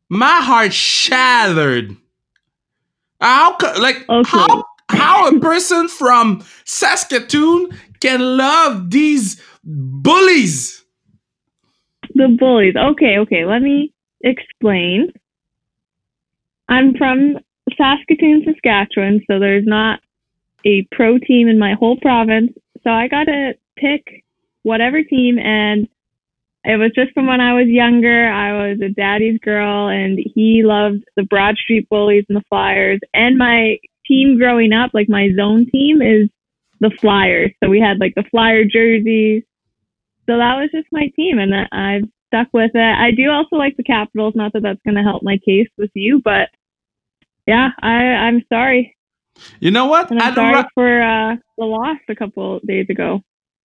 my 0.08 0.40
heart 0.40 0.72
shattered. 0.72 1.96
How 3.20 3.56
like 3.80 4.04
Okay. 4.08 4.28
how 4.28 4.64
how 4.88 5.28
a 5.28 5.40
person 5.40 5.88
from 5.88 6.44
Saskatoon 6.64 7.70
can 8.00 8.36
love 8.36 8.90
these 8.90 9.40
bullies? 9.62 10.83
The 12.14 12.36
bullies. 12.38 12.74
Okay, 12.76 13.18
okay. 13.18 13.44
Let 13.44 13.60
me 13.60 13.92
explain. 14.22 15.12
I'm 16.68 16.94
from 16.96 17.38
Saskatoon, 17.76 18.44
Saskatchewan, 18.44 19.20
so 19.28 19.38
there's 19.38 19.66
not 19.66 20.00
a 20.64 20.86
pro 20.92 21.18
team 21.18 21.48
in 21.48 21.58
my 21.58 21.74
whole 21.74 21.98
province. 22.00 22.52
So 22.82 22.90
I 22.90 23.08
got 23.08 23.24
to 23.24 23.54
pick 23.76 24.24
whatever 24.62 25.02
team, 25.02 25.38
and 25.38 25.88
it 26.64 26.78
was 26.78 26.92
just 26.94 27.12
from 27.12 27.26
when 27.26 27.40
I 27.40 27.54
was 27.54 27.66
younger. 27.68 28.28
I 28.28 28.68
was 28.68 28.80
a 28.80 28.88
daddy's 28.88 29.38
girl, 29.40 29.88
and 29.88 30.18
he 30.34 30.62
loved 30.64 31.04
the 31.16 31.24
Broad 31.24 31.56
Street 31.56 31.88
Bullies 31.88 32.24
and 32.28 32.36
the 32.36 32.44
Flyers. 32.48 33.00
And 33.12 33.36
my 33.36 33.76
team 34.06 34.38
growing 34.38 34.72
up, 34.72 34.90
like 34.94 35.08
my 35.08 35.30
zone 35.36 35.66
team, 35.70 36.00
is 36.00 36.28
the 36.80 36.90
Flyers. 37.00 37.50
So 37.62 37.68
we 37.68 37.80
had 37.80 37.98
like 37.98 38.14
the 38.14 38.24
Flyer 38.30 38.64
jerseys. 38.64 39.42
So 40.26 40.38
that 40.38 40.56
was 40.56 40.70
just 40.72 40.88
my 40.92 41.08
team, 41.16 41.38
and 41.38 41.54
I- 41.54 41.68
I've 41.96 42.04
stuck 42.28 42.48
with 42.52 42.72
it. 42.74 42.80
I 42.98 43.10
do 43.10 43.30
also 43.30 43.56
like 43.56 43.76
the 43.76 43.82
Capitals. 43.84 44.34
Not 44.34 44.52
that 44.54 44.62
that's 44.62 44.80
going 44.84 44.96
to 44.96 45.02
help 45.02 45.22
my 45.22 45.38
case 45.38 45.68
with 45.78 45.90
you, 45.94 46.20
but 46.24 46.48
yeah, 47.46 47.68
I 47.82 47.92
I'm 48.26 48.42
sorry, 48.52 48.96
You 49.60 49.70
know 49.70 49.86
what? 49.86 50.10
and 50.10 50.20
I'm 50.20 50.30
I'd, 50.32 50.34
sorry 50.34 50.54
ra- 50.54 50.68
for 50.74 51.02
uh, 51.02 51.36
the 51.58 51.64
loss 51.64 51.98
a 52.08 52.14
couple 52.14 52.60
days 52.66 52.86
ago. 52.88 53.20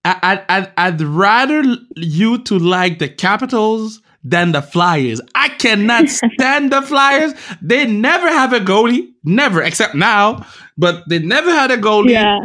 I- 0.05 0.19
I'd, 0.23 0.45
I'd, 0.49 0.71
I'd 0.77 1.01
rather 1.01 1.63
you 1.95 2.39
to 2.43 2.57
like 2.59 2.99
the 2.99 3.09
Capitals 3.09 4.01
than 4.23 4.51
the 4.51 4.61
Flyers. 4.61 5.21
I 5.35 5.47
cannot 5.49 6.09
stand 6.35 6.71
the 6.73 6.81
Flyers. 6.81 7.33
They 7.61 7.85
never 7.87 8.27
have 8.27 8.51
a 8.53 8.59
goalie, 8.59 9.11
never, 9.23 9.61
except 9.61 9.95
now. 9.95 10.45
But 10.77 11.07
they 11.07 11.19
never 11.19 11.51
had 11.51 11.71
a 11.71 11.77
goalie. 11.77 12.11
Yeah, 12.11 12.39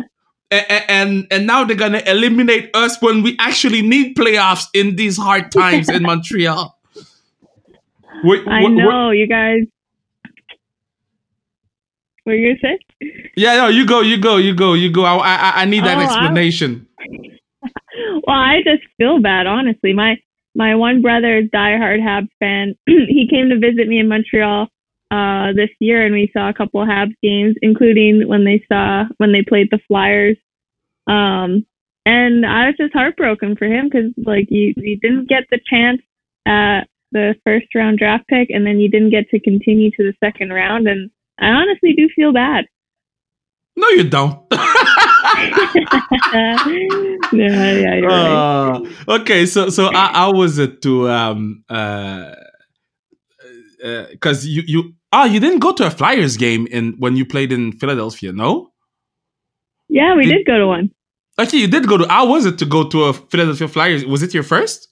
and 0.51 1.27
and 1.31 1.47
now 1.47 1.65
they're 1.65 1.77
gonna 1.77 2.03
eliminate 2.07 2.71
us 2.75 3.01
when 3.01 3.23
we 3.23 3.37
actually 3.39 3.83
need 3.83 4.17
playoffs 4.17 4.67
in 4.75 4.97
these 4.97 5.17
hard 5.17 5.51
times 5.51 5.89
in 5.89 6.03
Montreal. 6.11 6.77
Wait, 8.23 8.47
I 8.47 8.63
wha- 8.63 8.69
wha- 8.71 8.75
know 8.77 9.11
you 9.11 9.27
guys. 9.27 9.63
What 12.25 12.33
are 12.33 12.37
you 12.37 12.57
gonna 12.63 12.77
say? 13.01 13.31
yeah, 13.37 13.57
no, 13.57 13.69
you 13.69 13.85
go, 13.87 14.01
you 14.01 14.17
go, 14.17 14.37
you 14.37 14.55
go, 14.55 14.73
you 14.75 14.91
go. 14.91 15.05
I 15.05 15.17
I, 15.19 15.53
I 15.63 15.65
need 15.67 15.85
that 15.85 15.99
Oh, 15.99 16.01
I- 16.01 16.05
explanation. 16.05 16.87
Well, 18.27 18.37
I 18.37 18.59
just 18.65 18.83
feel 18.99 19.21
bad, 19.21 19.47
honestly. 19.47 19.93
My 19.93 20.17
my 20.55 20.75
one 20.75 21.03
brother 21.03 21.39
is 21.39 21.51
diehard 21.51 22.01
Habs 22.01 22.29
fan. 22.41 22.75
he 22.87 23.27
came 23.31 23.51
to 23.51 23.59
visit 23.59 23.87
me 23.89 23.99
in 23.99 24.09
Montreal 24.09 24.69
uh, 25.15 25.53
this 25.55 25.71
year, 25.79 26.05
and 26.05 26.15
we 26.15 26.31
saw 26.33 26.49
a 26.49 26.55
couple 26.55 26.83
of 26.83 26.89
Habs 26.89 27.15
games, 27.23 27.55
including 27.63 28.27
when 28.27 28.45
they 28.45 28.65
saw 28.71 29.05
when 29.19 29.33
they 29.33 29.43
played 29.43 29.69
the 29.71 29.79
Flyers. 29.87 30.37
Um, 31.07 31.67
and 32.07 32.45
I 32.45 32.67
was 32.67 32.75
just 32.79 32.93
heartbroken 32.93 33.57
for 33.57 33.67
him 33.67 33.89
because 33.89 34.13
like 34.27 34.49
you 34.51 34.75
you 34.77 34.99
didn't 34.99 35.29
get 35.29 35.45
the 35.51 35.61
chance 35.71 36.03
at 36.47 36.85
the 37.13 37.35
first 37.45 37.67
round 37.75 37.99
draft 37.99 38.27
pick, 38.29 38.51
and 38.51 38.67
then 38.67 38.79
you 38.79 38.91
didn't 38.91 39.11
get 39.11 39.29
to 39.31 39.39
continue 39.39 39.91
to 39.93 40.03
the 40.03 40.15
second 40.25 40.53
round, 40.53 40.89
and 40.89 41.11
I 41.39 41.47
honestly 41.47 41.95
do 41.95 42.09
feel 42.15 42.33
bad. 42.33 42.67
No, 43.77 43.89
you 43.91 44.05
don't. 44.05 44.41
yeah, 44.53 44.61
yeah, 47.33 47.95
you're 47.95 48.09
right. 48.09 48.75
Uh, 48.75 48.81
okay, 49.09 49.47
so 49.47 49.69
so 49.69 49.87
I, 49.87 50.11
I 50.15 50.29
was 50.29 50.59
it 50.59 50.83
to 50.83 51.09
um 51.09 51.65
uh 51.69 52.35
because 54.11 54.47
you 54.47 54.63
you 54.67 54.95
oh 55.17 55.25
you 55.25 55.41
didn't 55.41 55.61
go 55.61 55.73
to 55.73 55.87
a 55.87 55.91
Flyers 55.91 56.37
game 56.37 56.67
in 56.77 56.85
when 56.99 57.17
you 57.17 57.25
played 57.35 57.51
in 57.53 57.73
Philadelphia, 57.81 58.33
no? 58.33 58.71
Yeah, 59.89 60.15
we 60.17 60.25
Did- 60.25 60.33
did 60.39 60.47
go 60.47 60.59
to 60.59 60.67
one. 60.67 60.91
Actually, 61.39 61.63
you 61.65 61.69
did 61.69 61.89
go 61.89 61.97
to. 61.99 62.07
How 62.09 62.27
was 62.35 62.47
it 62.47 62.59
to 62.59 62.67
go 62.77 62.89
to 62.89 63.05
a 63.05 63.13
Philadelphia 63.13 63.67
Flyers? 63.67 64.07
Was 64.07 64.23
it 64.23 64.33
your 64.33 64.45
first? 64.45 64.89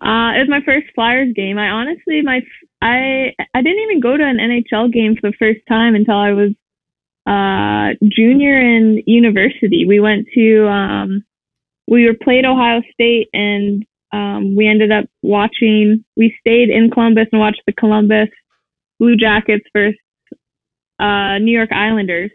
Uh, 0.00 0.32
it 0.36 0.40
was 0.40 0.48
my 0.48 0.62
first 0.64 0.86
Flyers 0.94 1.32
game. 1.34 1.58
I 1.58 1.68
honestly, 1.68 2.22
my 2.22 2.40
I 2.80 3.32
I 3.54 3.62
didn't 3.62 3.82
even 3.86 4.00
go 4.00 4.16
to 4.16 4.24
an 4.24 4.38
NHL 4.38 4.92
game 4.92 5.14
for 5.14 5.30
the 5.30 5.36
first 5.38 5.60
time 5.68 5.94
until 5.94 6.16
I 6.16 6.32
was 6.32 6.52
uh, 7.26 7.94
junior 8.08 8.58
in 8.58 9.02
university. 9.06 9.84
We 9.86 10.00
went 10.00 10.26
to 10.34 10.66
um, 10.68 11.24
we 11.86 12.06
were 12.06 12.14
played 12.14 12.44
Ohio 12.44 12.80
State, 12.92 13.28
and 13.32 13.84
um, 14.12 14.56
we 14.56 14.66
ended 14.66 14.90
up 14.90 15.04
watching. 15.22 16.04
We 16.16 16.34
stayed 16.40 16.70
in 16.70 16.90
Columbus 16.90 17.28
and 17.32 17.40
watched 17.40 17.62
the 17.66 17.72
Columbus 17.72 18.28
Blue 19.04 19.16
Jackets 19.16 19.64
versus 19.74 19.98
uh, 20.98 21.36
New 21.38 21.52
York 21.52 21.72
Islanders. 21.72 22.30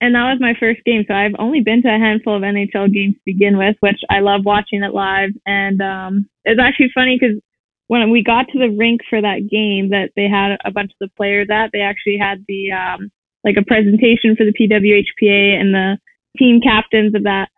And 0.00 0.14
that 0.14 0.30
was 0.30 0.38
my 0.40 0.54
first 0.60 0.78
game. 0.86 1.04
So 1.08 1.14
I've 1.14 1.34
only 1.40 1.60
been 1.60 1.82
to 1.82 1.88
a 1.88 1.98
handful 1.98 2.36
of 2.36 2.42
NHL 2.42 2.94
games 2.94 3.14
to 3.14 3.20
begin 3.26 3.58
with, 3.58 3.74
which 3.80 3.98
I 4.08 4.20
love 4.20 4.42
watching 4.44 4.84
it 4.84 4.94
live. 4.94 5.30
And 5.44 5.82
um, 5.82 6.28
it's 6.44 6.60
actually 6.60 6.90
funny 6.94 7.18
because 7.18 7.42
when 7.88 8.08
we 8.10 8.22
got 8.22 8.46
to 8.52 8.58
the 8.60 8.76
rink 8.78 9.00
for 9.10 9.20
that 9.20 9.48
game 9.50 9.90
that 9.90 10.10
they 10.14 10.28
had 10.30 10.56
a 10.64 10.70
bunch 10.70 10.92
of 10.92 10.98
the 11.00 11.14
players 11.16 11.48
at, 11.50 11.70
they 11.72 11.80
actually 11.80 12.16
had 12.16 12.44
the 12.46 12.70
um, 12.70 13.10
like 13.42 13.56
a 13.58 13.66
presentation 13.66 14.36
for 14.36 14.46
the 14.46 14.54
PWHPA 14.54 15.58
and 15.58 15.74
the 15.74 15.98
team 16.38 16.60
captains 16.62 17.16
of 17.16 17.24
that 17.24 17.48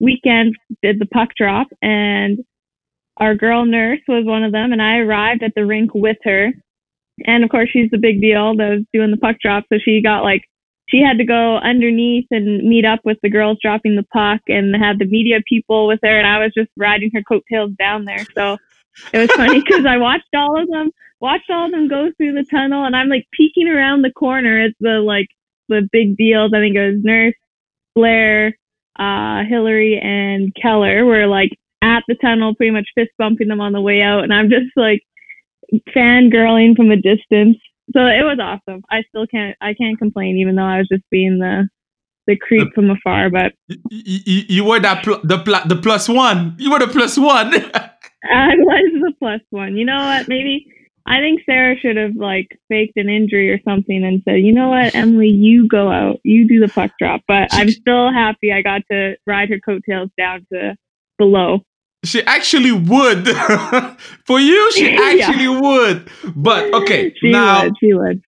weekend 0.00 0.54
did 0.82 0.98
the 0.98 1.06
puck 1.06 1.28
drop 1.36 1.66
and 1.82 2.38
our 3.18 3.34
girl 3.34 3.66
nurse 3.66 4.00
was 4.08 4.24
one 4.24 4.44
of 4.44 4.52
them 4.52 4.72
and 4.72 4.80
I 4.80 4.96
arrived 4.98 5.42
at 5.42 5.52
the 5.54 5.66
rink 5.66 5.90
with 5.92 6.16
her. 6.24 6.52
And 7.26 7.44
of 7.44 7.50
course 7.50 7.70
she's 7.70 7.90
the 7.90 7.98
big 7.98 8.20
deal 8.20 8.56
that 8.56 8.68
was 8.68 8.84
doing 8.92 9.10
the 9.10 9.16
puck 9.16 9.36
drop. 9.40 9.64
So 9.72 9.78
she 9.82 10.02
got 10.02 10.22
like 10.22 10.42
she 10.88 11.00
had 11.00 11.18
to 11.18 11.24
go 11.24 11.56
underneath 11.58 12.26
and 12.30 12.66
meet 12.68 12.84
up 12.84 13.00
with 13.04 13.18
the 13.22 13.30
girls 13.30 13.58
dropping 13.62 13.96
the 13.96 14.06
puck 14.12 14.40
and 14.48 14.74
had 14.74 14.98
the 14.98 15.04
media 15.06 15.38
people 15.46 15.86
with 15.86 16.00
her 16.02 16.18
and 16.18 16.26
I 16.26 16.38
was 16.42 16.52
just 16.54 16.70
riding 16.76 17.10
her 17.14 17.22
coattails 17.22 17.72
down 17.78 18.04
there. 18.04 18.24
So 18.34 18.56
it 19.12 19.18
was 19.18 19.30
funny 19.32 19.60
because 19.64 19.86
I 19.86 19.96
watched 19.96 20.34
all 20.34 20.60
of 20.60 20.68
them, 20.68 20.90
watched 21.20 21.50
all 21.50 21.66
of 21.66 21.72
them 21.72 21.88
go 21.88 22.10
through 22.16 22.34
the 22.34 22.44
tunnel, 22.44 22.84
and 22.84 22.96
I'm 22.96 23.08
like 23.08 23.26
peeking 23.32 23.68
around 23.68 24.02
the 24.02 24.12
corner 24.12 24.60
at 24.60 24.72
the 24.80 25.00
like 25.00 25.28
the 25.68 25.88
big 25.92 26.16
deals. 26.16 26.52
I 26.54 26.58
think 26.58 26.76
it 26.76 26.94
was 26.94 27.04
Nurse, 27.04 27.34
Blayre, 27.96 28.52
uh, 28.98 29.44
Hilary, 29.48 29.98
and 29.98 30.54
Keller 30.60 31.04
were 31.04 31.26
like 31.26 31.50
at 31.82 32.02
the 32.08 32.14
tunnel, 32.16 32.54
pretty 32.54 32.72
much 32.72 32.88
fist 32.94 33.10
bumping 33.18 33.48
them 33.48 33.60
on 33.60 33.72
the 33.72 33.80
way 33.80 34.02
out, 34.02 34.24
and 34.24 34.34
I'm 34.34 34.50
just 34.50 34.76
like 34.76 35.02
fangirling 35.94 36.76
from 36.76 36.90
a 36.90 36.96
distance. 36.96 37.56
So 37.92 38.00
it 38.06 38.22
was 38.22 38.38
awesome. 38.40 38.82
I 38.90 39.02
still 39.08 39.26
can't, 39.26 39.56
I 39.60 39.74
can't 39.74 39.98
complain, 39.98 40.36
even 40.38 40.54
though 40.54 40.62
I 40.64 40.78
was 40.78 40.88
just 40.88 41.04
being 41.10 41.38
the 41.38 41.68
the 42.26 42.36
creep 42.36 42.68
from 42.74 42.90
afar. 42.90 43.30
But 43.30 43.52
You, 43.68 43.78
you, 43.90 44.42
you 44.48 44.64
were 44.64 44.80
that 44.80 45.02
pl- 45.02 45.20
the 45.24 45.38
pl- 45.38 45.66
the 45.66 45.76
plus 45.76 46.08
one. 46.08 46.54
You 46.58 46.70
were 46.70 46.78
the 46.78 46.86
plus 46.88 47.18
one. 47.18 47.54
I 48.24 48.54
was 48.54 48.92
the 49.00 49.12
plus 49.18 49.40
one. 49.50 49.76
You 49.76 49.84
know 49.84 49.96
what? 49.96 50.28
Maybe 50.28 50.66
I 51.06 51.18
think 51.20 51.40
Sarah 51.44 51.76
should 51.76 51.96
have 51.96 52.14
like 52.14 52.58
faked 52.68 52.96
an 52.96 53.08
injury 53.08 53.50
or 53.50 53.60
something 53.64 54.04
and 54.04 54.22
said, 54.24 54.40
you 54.40 54.52
know 54.52 54.68
what, 54.68 54.94
Emily, 54.94 55.28
you 55.28 55.66
go 55.66 55.90
out, 55.90 56.20
you 56.22 56.46
do 56.46 56.60
the 56.60 56.68
puck 56.72 56.92
drop. 56.98 57.22
But 57.26 57.48
I'm 57.52 57.70
still 57.70 58.12
happy 58.12 58.52
I 58.52 58.62
got 58.62 58.82
to 58.90 59.16
ride 59.26 59.48
her 59.48 59.58
coattails 59.58 60.10
down 60.16 60.46
to 60.52 60.76
below. 61.18 61.60
She 62.04 62.22
actually 62.24 62.72
would. 62.72 63.26
For 64.26 64.40
you, 64.40 64.72
she 64.72 64.90
Yeah. 64.92 65.00
actually 65.02 65.48
would. 65.48 66.10
But 66.36 66.72
okay, 66.74 67.14
she 67.20 67.30
now 67.30 67.64
would. 67.64 67.74
She 67.80 67.92
would. 67.94 68.22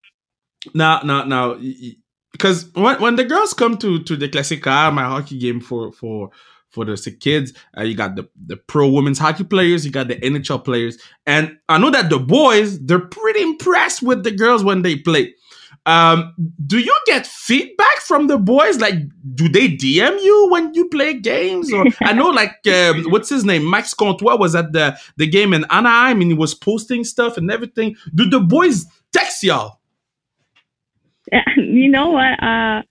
now 0.75 1.01
now 1.05 1.25
now 1.25 1.59
because 2.33 2.71
when 2.75 3.01
when 3.01 3.17
the 3.17 3.25
girls 3.25 3.53
come 3.55 3.77
to 3.79 4.03
to 4.05 4.17
the 4.17 4.29
Classica, 4.29 4.93
my 4.93 5.05
hockey 5.05 5.39
game 5.39 5.61
for 5.61 5.93
for 5.93 6.31
for 6.71 6.85
the 6.87 7.17
kids, 7.21 7.53
uh, 7.77 7.83
you 7.83 7.95
got 7.95 8.17
the 8.17 8.29
the 8.47 8.57
pro 8.57 8.89
women's 8.89 9.19
hockey 9.19 9.45
players, 9.45 9.85
you 9.85 9.93
got 9.93 10.09
the 10.09 10.17
NHL 10.17 10.65
players, 10.65 10.99
and 11.27 11.57
I 11.69 11.79
know 11.79 11.91
that 11.91 12.09
the 12.11 12.19
boys 12.19 12.79
they're 12.81 12.99
pretty 12.99 13.43
impressed 13.43 14.03
with 14.03 14.25
the 14.25 14.31
girls 14.31 14.65
when 14.65 14.83
they 14.83 14.97
play. 14.97 15.35
Um, 15.85 16.35
do 16.65 16.79
you 16.79 16.95
get 17.07 17.27
feedback 17.27 17.99
from 18.03 18.29
the 18.29 18.39
boys? 18.39 18.79
Like, 18.79 18.95
do 19.35 19.49
they 19.49 19.69
DM 19.69 20.23
you 20.23 20.49
when 20.51 20.73
you 20.75 20.89
play 20.89 21.15
games? 21.15 21.73
Or 21.73 21.85
I 22.03 22.13
know, 22.13 22.31
like, 22.43 22.55
um, 22.69 23.05
what's 23.11 23.29
his 23.29 23.45
name? 23.45 23.69
Max 23.69 23.93
Comtois 23.93 24.37
was 24.37 24.55
at 24.55 24.73
the 24.73 24.97
the 25.17 25.27
game 25.27 25.53
in 25.53 25.65
Anaheim 25.71 26.21
and 26.21 26.31
he 26.31 26.37
was 26.37 26.55
posting 26.55 27.05
stuff 27.05 27.37
and 27.37 27.51
everything. 27.51 27.97
Do 28.15 28.29
the 28.29 28.41
boys 28.41 28.87
text 29.13 29.43
y'all? 29.43 29.81
You 31.57 31.89
know 31.89 32.11
what? 32.11 32.43
Uh, 32.43 32.83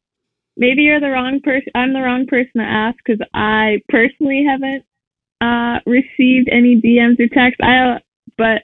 maybe 0.57 0.81
you're 0.83 0.99
the 0.99 1.09
wrong 1.09 1.39
person. 1.43 1.71
I'm 1.75 1.93
the 1.93 2.01
wrong 2.01 2.25
person 2.25 2.53
to 2.55 2.63
ask 2.63 2.97
because 3.05 3.21
I 3.33 3.81
personally 3.89 4.43
haven't 4.47 4.83
uh, 5.41 5.79
received 5.85 6.49
any 6.51 6.81
DMs 6.81 7.19
or 7.19 7.27
texts. 7.27 7.59
I 7.61 7.99
but 8.37 8.63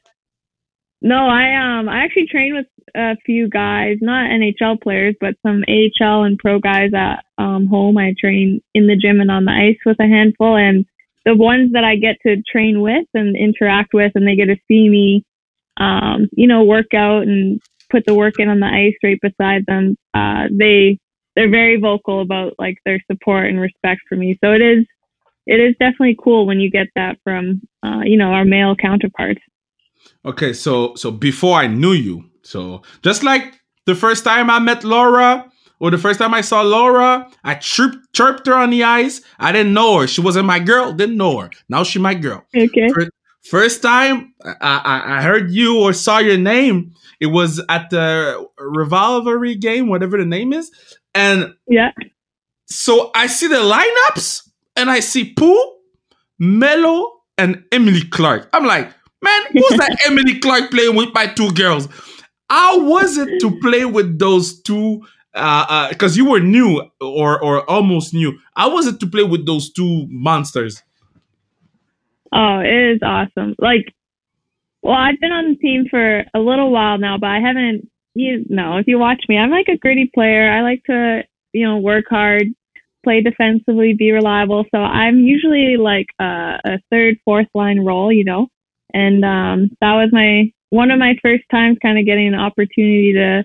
no, 1.02 1.28
I 1.28 1.80
um 1.80 1.90
I 1.90 2.04
actually 2.04 2.28
train 2.28 2.56
with 2.56 2.66
a 2.96 3.16
few 3.26 3.50
guys, 3.50 3.98
not 4.02 4.30
NHL 4.30 4.82
players, 4.82 5.16
but 5.20 5.36
some 5.46 5.64
AHL 5.68 6.24
and 6.24 6.38
pro 6.38 6.60
guys 6.60 6.92
at 6.94 7.24
um 7.38 7.68
home. 7.68 7.98
I 7.98 8.14
train 8.20 8.62
in 8.74 8.88
the 8.88 8.96
gym 8.96 9.22
and 9.22 9.32
on 9.32 9.46
the 9.46 9.52
ice 9.52 9.78
with 9.86 10.00
a 10.00 10.08
handful 10.08 10.56
and 10.56 10.86
the 11.26 11.36
ones 11.36 11.74
that 11.74 11.84
I 11.84 11.98
get 11.98 12.18
to 12.26 12.42
train 12.44 12.82
with 12.82 13.06
and 13.14 13.36
interact 13.36 13.94
with 13.94 14.14
and 14.16 14.26
they 14.28 14.36
get 14.36 14.46
to 14.46 14.56
see 14.68 14.90
me 14.90 15.24
um, 15.80 16.28
you 16.32 16.48
know, 16.48 16.64
work 16.64 16.94
out 16.96 17.24
and 17.24 17.62
put 17.92 18.04
the 18.06 18.16
work 18.16 18.40
in 18.40 18.50
on 18.50 18.60
the 18.60 18.66
ice 18.66 18.96
right 19.04 19.20
beside 19.22 19.66
them. 19.66 19.96
Uh 20.14 20.46
they 20.52 21.00
they're 21.36 21.52
very 21.52 21.80
vocal 21.80 22.22
about 22.22 22.54
like 22.58 22.78
their 22.84 23.00
support 23.12 23.48
and 23.48 23.60
respect 23.60 24.02
for 24.10 24.16
me. 24.16 24.38
So 24.44 24.54
it 24.54 24.62
is 24.62 24.86
it 25.46 25.60
is 25.60 25.76
definitely 25.80 26.18
cool 26.22 26.46
when 26.46 26.60
you 26.60 26.70
get 26.70 26.88
that 26.96 27.18
from 27.24 27.62
uh, 27.84 28.02
you 28.04 28.18
know, 28.18 28.34
our 28.34 28.46
male 28.46 28.76
counterparts. 28.76 29.42
Okay, 30.26 30.54
so 30.54 30.96
so 30.96 31.12
before 31.12 31.58
I 31.58 31.68
knew 31.68 31.94
you, 31.94 32.26
so 32.48 32.82
just 33.04 33.24
like 33.24 33.60
the 33.86 33.96
first 33.96 34.24
time 34.24 34.50
I 34.50 34.60
met 34.60 34.84
Laura, 34.84 35.50
or 35.80 35.92
the 35.92 35.98
first 35.98 36.18
time 36.20 36.34
I 36.34 36.42
saw 36.42 36.62
Laura, 36.62 37.30
I 37.44 37.54
chirped, 37.56 37.98
chirped 38.14 38.48
her 38.48 38.56
on 38.56 38.70
the 38.72 38.84
ice. 38.84 39.22
I 39.38 39.52
didn't 39.52 39.74
know 39.74 40.00
her. 40.00 40.08
She 40.08 40.22
wasn't 40.22 40.46
my 40.48 40.60
girl. 40.60 40.92
Didn't 40.94 41.18
know 41.18 41.40
her. 41.40 41.50
Now 41.70 41.84
she 41.84 42.00
my 42.00 42.16
girl. 42.16 42.44
Okay. 42.56 42.88
First, 42.96 43.10
first 43.44 43.82
time 43.82 44.34
I, 44.44 44.56
I, 44.62 45.18
I 45.18 45.22
heard 45.22 45.52
you 45.52 45.80
or 45.82 45.94
saw 45.94 46.18
your 46.20 46.38
name, 46.38 46.94
it 47.20 47.28
was 47.28 47.62
at 47.70 47.90
the 47.92 48.48
Rivalry 48.60 49.56
game, 49.56 49.88
whatever 49.90 50.18
the 50.18 50.26
name 50.26 50.52
is, 50.54 50.72
and 51.14 51.54
Yeah. 51.68 51.92
so 52.66 53.12
I 53.16 53.28
see 53.28 53.48
the 53.48 53.56
lineups 53.76 54.50
and 54.76 54.90
I 54.90 55.00
see 55.02 55.34
Pooh, 55.34 55.74
Mello, 56.40 57.12
and 57.38 57.64
Emily 57.72 58.04
Clark. 58.10 58.50
I'm 58.54 58.66
like, 58.66 58.90
man, 59.22 59.42
who's 59.54 59.78
that 59.78 59.98
Emily 60.06 60.40
Clark 60.40 60.72
playing 60.72 60.96
with 60.96 61.14
my 61.14 61.28
two 61.28 61.52
girls? 61.54 61.88
How 62.50 62.80
was 62.80 63.18
it 63.18 63.40
to 63.42 63.60
play 63.60 63.86
with 63.86 64.20
those 64.20 64.62
two? 64.62 65.06
Uh, 65.36 65.66
uh, 65.70 65.90
because 65.90 66.18
you 66.18 66.26
were 66.26 66.40
new 66.40 66.82
or 67.00 67.42
or 67.44 67.70
almost 67.70 68.14
new. 68.14 68.40
How 68.56 68.74
was 68.74 68.88
it 68.88 69.00
to 69.02 69.08
play 69.08 69.24
with 69.24 69.46
those 69.46 69.72
two 69.72 70.08
monsters? 70.10 70.82
Oh, 72.34 72.60
it 72.60 72.96
is 72.96 73.00
awesome. 73.04 73.56
Like, 73.60 73.94
well, 74.82 74.96
I've 74.96 75.20
been 75.20 75.32
on 75.32 75.52
the 75.52 75.58
team 75.58 75.86
for 75.90 76.24
a 76.34 76.40
little 76.40 76.72
while 76.72 76.98
now, 76.98 77.18
but 77.20 77.30
I 77.30 77.40
haven't. 77.40 77.90
You 78.16 78.46
know, 78.50 78.78
if 78.78 78.88
you 78.88 78.98
watch 78.98 79.24
me, 79.30 79.38
I'm 79.38 79.52
like 79.52 79.68
a 79.68 79.78
gritty 79.78 80.10
player. 80.12 80.50
I 80.50 80.62
like 80.62 80.84
to, 80.86 81.22
you 81.54 81.68
know, 81.68 81.78
work 81.78 82.06
hard, 82.10 82.48
play 83.04 83.22
defensively, 83.22 83.94
be 83.94 84.12
reliable. 84.12 84.66
So 84.74 84.80
I'm 84.80 85.20
usually 85.20 85.78
like 85.78 86.08
a, 86.20 86.60
a 86.66 86.80
third, 86.90 87.18
fourth 87.24 87.48
line 87.54 87.86
role, 87.86 88.12
you 88.12 88.24
know. 88.24 88.48
And 88.92 89.24
um, 89.24 89.70
that 89.82 89.94
was 89.94 90.10
my 90.12 90.52
one 90.70 90.92
of 90.92 91.00
my 91.00 91.16
first 91.22 91.44
times, 91.52 91.78
kind 91.82 91.98
of 91.98 92.06
getting 92.06 92.28
an 92.28 92.36
opportunity 92.36 93.14
to, 93.14 93.44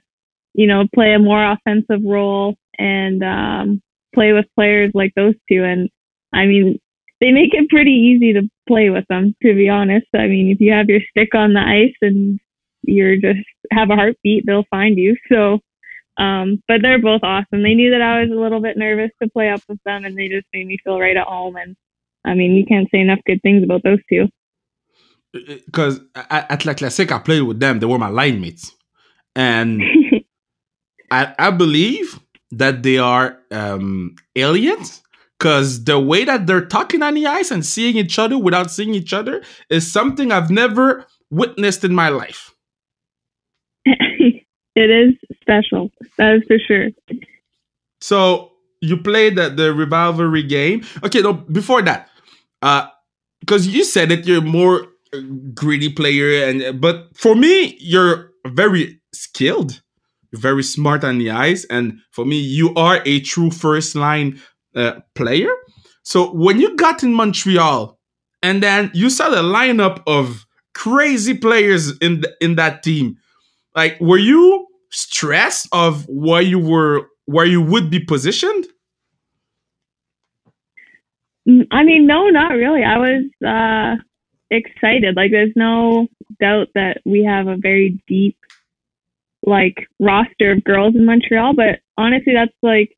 you 0.54 0.66
know, 0.66 0.84
play 0.94 1.14
a 1.14 1.18
more 1.18 1.52
offensive 1.52 2.02
role 2.04 2.56
and 2.78 3.22
um, 3.22 3.82
play 4.14 4.32
with 4.32 4.46
players 4.54 4.90
like 4.94 5.12
those 5.14 5.34
two. 5.50 5.64
And 5.64 5.88
I 6.32 6.46
mean, 6.46 6.78
they 7.20 7.30
make 7.30 7.54
it 7.54 7.68
pretty 7.70 7.92
easy 7.92 8.32
to 8.32 8.50
play 8.66 8.90
with 8.90 9.04
them, 9.08 9.34
to 9.42 9.54
be 9.54 9.68
honest. 9.68 10.06
I 10.14 10.26
mean, 10.26 10.50
if 10.50 10.60
you 10.60 10.72
have 10.72 10.88
your 10.88 11.00
stick 11.10 11.34
on 11.34 11.52
the 11.52 11.60
ice 11.60 11.94
and 12.02 12.40
you're 12.82 13.16
just 13.16 13.46
have 13.70 13.90
a 13.90 13.94
heartbeat, 13.96 14.44
they'll 14.44 14.66
find 14.70 14.98
you. 14.98 15.16
So, 15.30 15.60
um, 16.22 16.62
but 16.66 16.82
they're 16.82 17.00
both 17.00 17.22
awesome. 17.22 17.62
They 17.62 17.74
knew 17.74 17.90
that 17.92 18.02
I 18.02 18.22
was 18.22 18.30
a 18.30 18.40
little 18.40 18.60
bit 18.60 18.76
nervous 18.76 19.10
to 19.22 19.30
play 19.30 19.50
up 19.50 19.62
with 19.68 19.78
them, 19.84 20.04
and 20.04 20.16
they 20.16 20.28
just 20.28 20.46
made 20.52 20.66
me 20.66 20.78
feel 20.82 20.98
right 20.98 21.16
at 21.16 21.26
home. 21.26 21.56
And 21.56 21.76
I 22.24 22.34
mean, 22.34 22.52
you 22.52 22.66
can't 22.66 22.88
say 22.90 22.98
enough 22.98 23.20
good 23.24 23.40
things 23.42 23.62
about 23.62 23.82
those 23.84 24.00
two. 24.08 24.28
Because 25.32 26.00
at, 26.14 26.50
at 26.50 26.64
La 26.66 26.74
Classic, 26.74 27.10
I 27.10 27.18
played 27.18 27.42
with 27.42 27.60
them. 27.60 27.78
They 27.78 27.86
were 27.86 27.98
my 27.98 28.08
line 28.08 28.40
mates, 28.40 28.74
and 29.34 29.82
I, 31.10 31.34
I 31.38 31.50
believe 31.50 32.20
that 32.50 32.82
they 32.82 32.98
are 32.98 33.38
um, 33.50 34.14
aliens 34.36 35.02
because 35.38 35.84
the 35.84 35.98
way 35.98 36.24
that 36.24 36.46
they're 36.46 36.64
talking 36.64 37.02
on 37.02 37.14
the 37.14 37.26
ice 37.26 37.50
and 37.50 37.66
seeing 37.66 37.96
each 37.96 38.18
other 38.18 38.38
without 38.38 38.70
seeing 38.70 38.94
each 38.94 39.12
other 39.12 39.42
is 39.70 39.90
something 39.90 40.30
I've 40.30 40.50
never 40.50 41.04
witnessed 41.30 41.82
in 41.82 41.94
my 41.94 42.10
life. 42.10 42.54
it 43.84 44.44
is 44.76 45.14
special. 45.40 45.90
That 46.18 46.36
is 46.36 46.42
for 46.46 46.58
sure. 46.58 46.90
So 48.00 48.52
you 48.80 48.96
played 48.98 49.36
the, 49.36 49.48
the 49.48 49.74
rivalry 49.74 50.42
game. 50.42 50.84
Okay, 51.02 51.22
no, 51.22 51.32
before 51.32 51.82
that, 51.82 52.08
uh, 52.60 52.88
because 53.40 53.66
you 53.66 53.84
said 53.84 54.10
that 54.10 54.26
you're 54.26 54.42
more 54.42 54.82
uh, 54.82 54.86
greedy 55.54 55.88
player, 55.88 56.44
and 56.44 56.80
but 56.80 57.08
for 57.14 57.34
me, 57.34 57.76
you're 57.80 58.30
very 58.46 59.00
skilled, 59.12 59.82
very 60.32 60.62
smart 60.62 61.04
on 61.04 61.18
the 61.18 61.30
ice, 61.30 61.64
and 61.66 61.98
for 62.10 62.24
me, 62.24 62.38
you 62.38 62.74
are 62.74 63.02
a 63.04 63.20
true 63.20 63.50
first 63.50 63.94
line 63.94 64.40
uh, 64.74 65.00
player. 65.14 65.50
So 66.02 66.32
when 66.32 66.60
you 66.60 66.76
got 66.76 67.02
in 67.02 67.14
Montreal, 67.14 67.98
and 68.42 68.62
then 68.62 68.90
you 68.94 69.10
saw 69.10 69.30
the 69.30 69.42
lineup 69.42 70.02
of 70.06 70.46
crazy 70.74 71.34
players 71.34 71.96
in 71.98 72.22
the, 72.22 72.34
in 72.40 72.56
that 72.56 72.82
team, 72.82 73.16
like 73.76 74.00
were 74.00 74.18
you 74.18 74.66
stressed 74.90 75.68
of 75.72 76.06
where 76.08 76.42
you 76.42 76.58
were, 76.58 77.06
where 77.26 77.46
you 77.46 77.60
would 77.62 77.90
be 77.90 78.00
positioned? 78.00 78.66
Mm, 81.48 81.66
I 81.70 81.84
mean, 81.84 82.06
no, 82.06 82.28
not 82.28 82.52
really. 82.52 82.82
I 82.82 82.98
was 82.98 83.24
uh, 83.46 84.02
excited. 84.52 85.16
Like, 85.16 85.30
there's 85.30 85.52
no 85.56 86.08
doubt 86.40 86.68
that 86.74 86.98
we 87.04 87.24
have 87.24 87.46
a 87.46 87.56
very 87.56 88.02
deep, 88.06 88.36
like, 89.44 89.88
roster 89.98 90.52
of 90.52 90.64
girls 90.64 90.94
in 90.94 91.06
Montreal. 91.06 91.54
But 91.54 91.80
honestly, 91.96 92.32
that's 92.34 92.56
like 92.62 92.96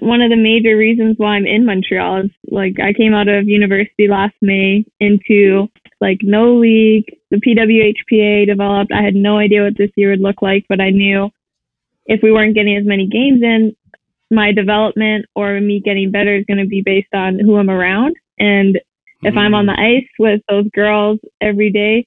one 0.00 0.20
of 0.20 0.30
the 0.30 0.36
major 0.36 0.76
reasons 0.76 1.14
why 1.18 1.36
I'm 1.36 1.46
in 1.46 1.64
Montreal. 1.64 2.24
Is 2.24 2.30
like 2.50 2.80
I 2.80 2.92
came 2.92 3.14
out 3.14 3.28
of 3.28 3.48
university 3.48 4.08
last 4.08 4.34
May 4.42 4.84
into 5.00 5.68
like 6.00 6.18
no 6.22 6.56
league. 6.56 7.04
The 7.30 7.38
PWHPA 7.38 8.46
developed. 8.46 8.92
I 8.92 9.02
had 9.02 9.14
no 9.14 9.38
idea 9.38 9.62
what 9.62 9.76
this 9.76 9.90
year 9.96 10.10
would 10.10 10.20
look 10.20 10.42
like, 10.42 10.64
but 10.68 10.80
I 10.80 10.90
knew 10.90 11.30
if 12.06 12.20
we 12.22 12.32
weren't 12.32 12.54
getting 12.54 12.76
as 12.76 12.86
many 12.86 13.06
games 13.06 13.42
in, 13.42 13.74
my 14.30 14.52
development 14.52 15.26
or 15.34 15.60
me 15.60 15.80
getting 15.84 16.10
better 16.10 16.36
is 16.36 16.44
going 16.46 16.58
to 16.58 16.66
be 16.66 16.82
based 16.84 17.14
on 17.14 17.38
who 17.38 17.56
I'm 17.56 17.70
around. 17.70 18.16
And 18.38 18.80
if 19.22 19.36
I'm 19.36 19.54
on 19.54 19.66
the 19.66 19.78
ice 19.78 20.08
with 20.18 20.40
those 20.48 20.66
girls 20.74 21.18
every 21.40 21.70
day, 21.70 22.06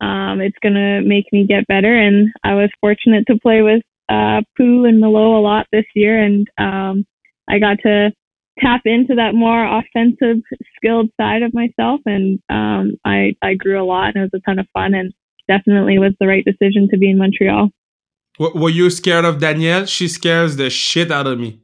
um, 0.00 0.40
it's 0.40 0.58
going 0.62 0.74
to 0.74 1.00
make 1.02 1.26
me 1.32 1.46
get 1.46 1.66
better. 1.66 1.96
And 1.96 2.30
I 2.44 2.54
was 2.54 2.70
fortunate 2.80 3.24
to 3.28 3.38
play 3.40 3.62
with 3.62 3.82
uh, 4.08 4.42
Pooh 4.56 4.84
and 4.84 5.00
Malo 5.00 5.38
a 5.38 5.42
lot 5.42 5.66
this 5.72 5.84
year. 5.94 6.22
And 6.22 6.46
um, 6.58 7.06
I 7.48 7.58
got 7.58 7.78
to 7.82 8.12
tap 8.58 8.82
into 8.84 9.14
that 9.16 9.34
more 9.34 9.64
offensive 9.64 10.42
skilled 10.76 11.10
side 11.20 11.42
of 11.42 11.54
myself. 11.54 12.00
And 12.06 12.40
um, 12.50 12.96
I, 13.04 13.34
I 13.42 13.54
grew 13.54 13.82
a 13.82 13.86
lot 13.86 14.14
and 14.14 14.16
it 14.16 14.30
was 14.32 14.40
a 14.40 14.48
ton 14.48 14.58
of 14.58 14.66
fun 14.72 14.94
and 14.94 15.12
definitely 15.48 15.98
was 15.98 16.12
the 16.20 16.26
right 16.26 16.44
decision 16.44 16.88
to 16.90 16.98
be 16.98 17.10
in 17.10 17.18
Montreal. 17.18 17.70
Were 18.38 18.70
you 18.70 18.88
scared 18.90 19.24
of 19.24 19.40
Danielle? 19.40 19.86
She 19.86 20.06
scares 20.06 20.56
the 20.56 20.70
shit 20.70 21.10
out 21.10 21.26
of 21.26 21.40
me. 21.40 21.60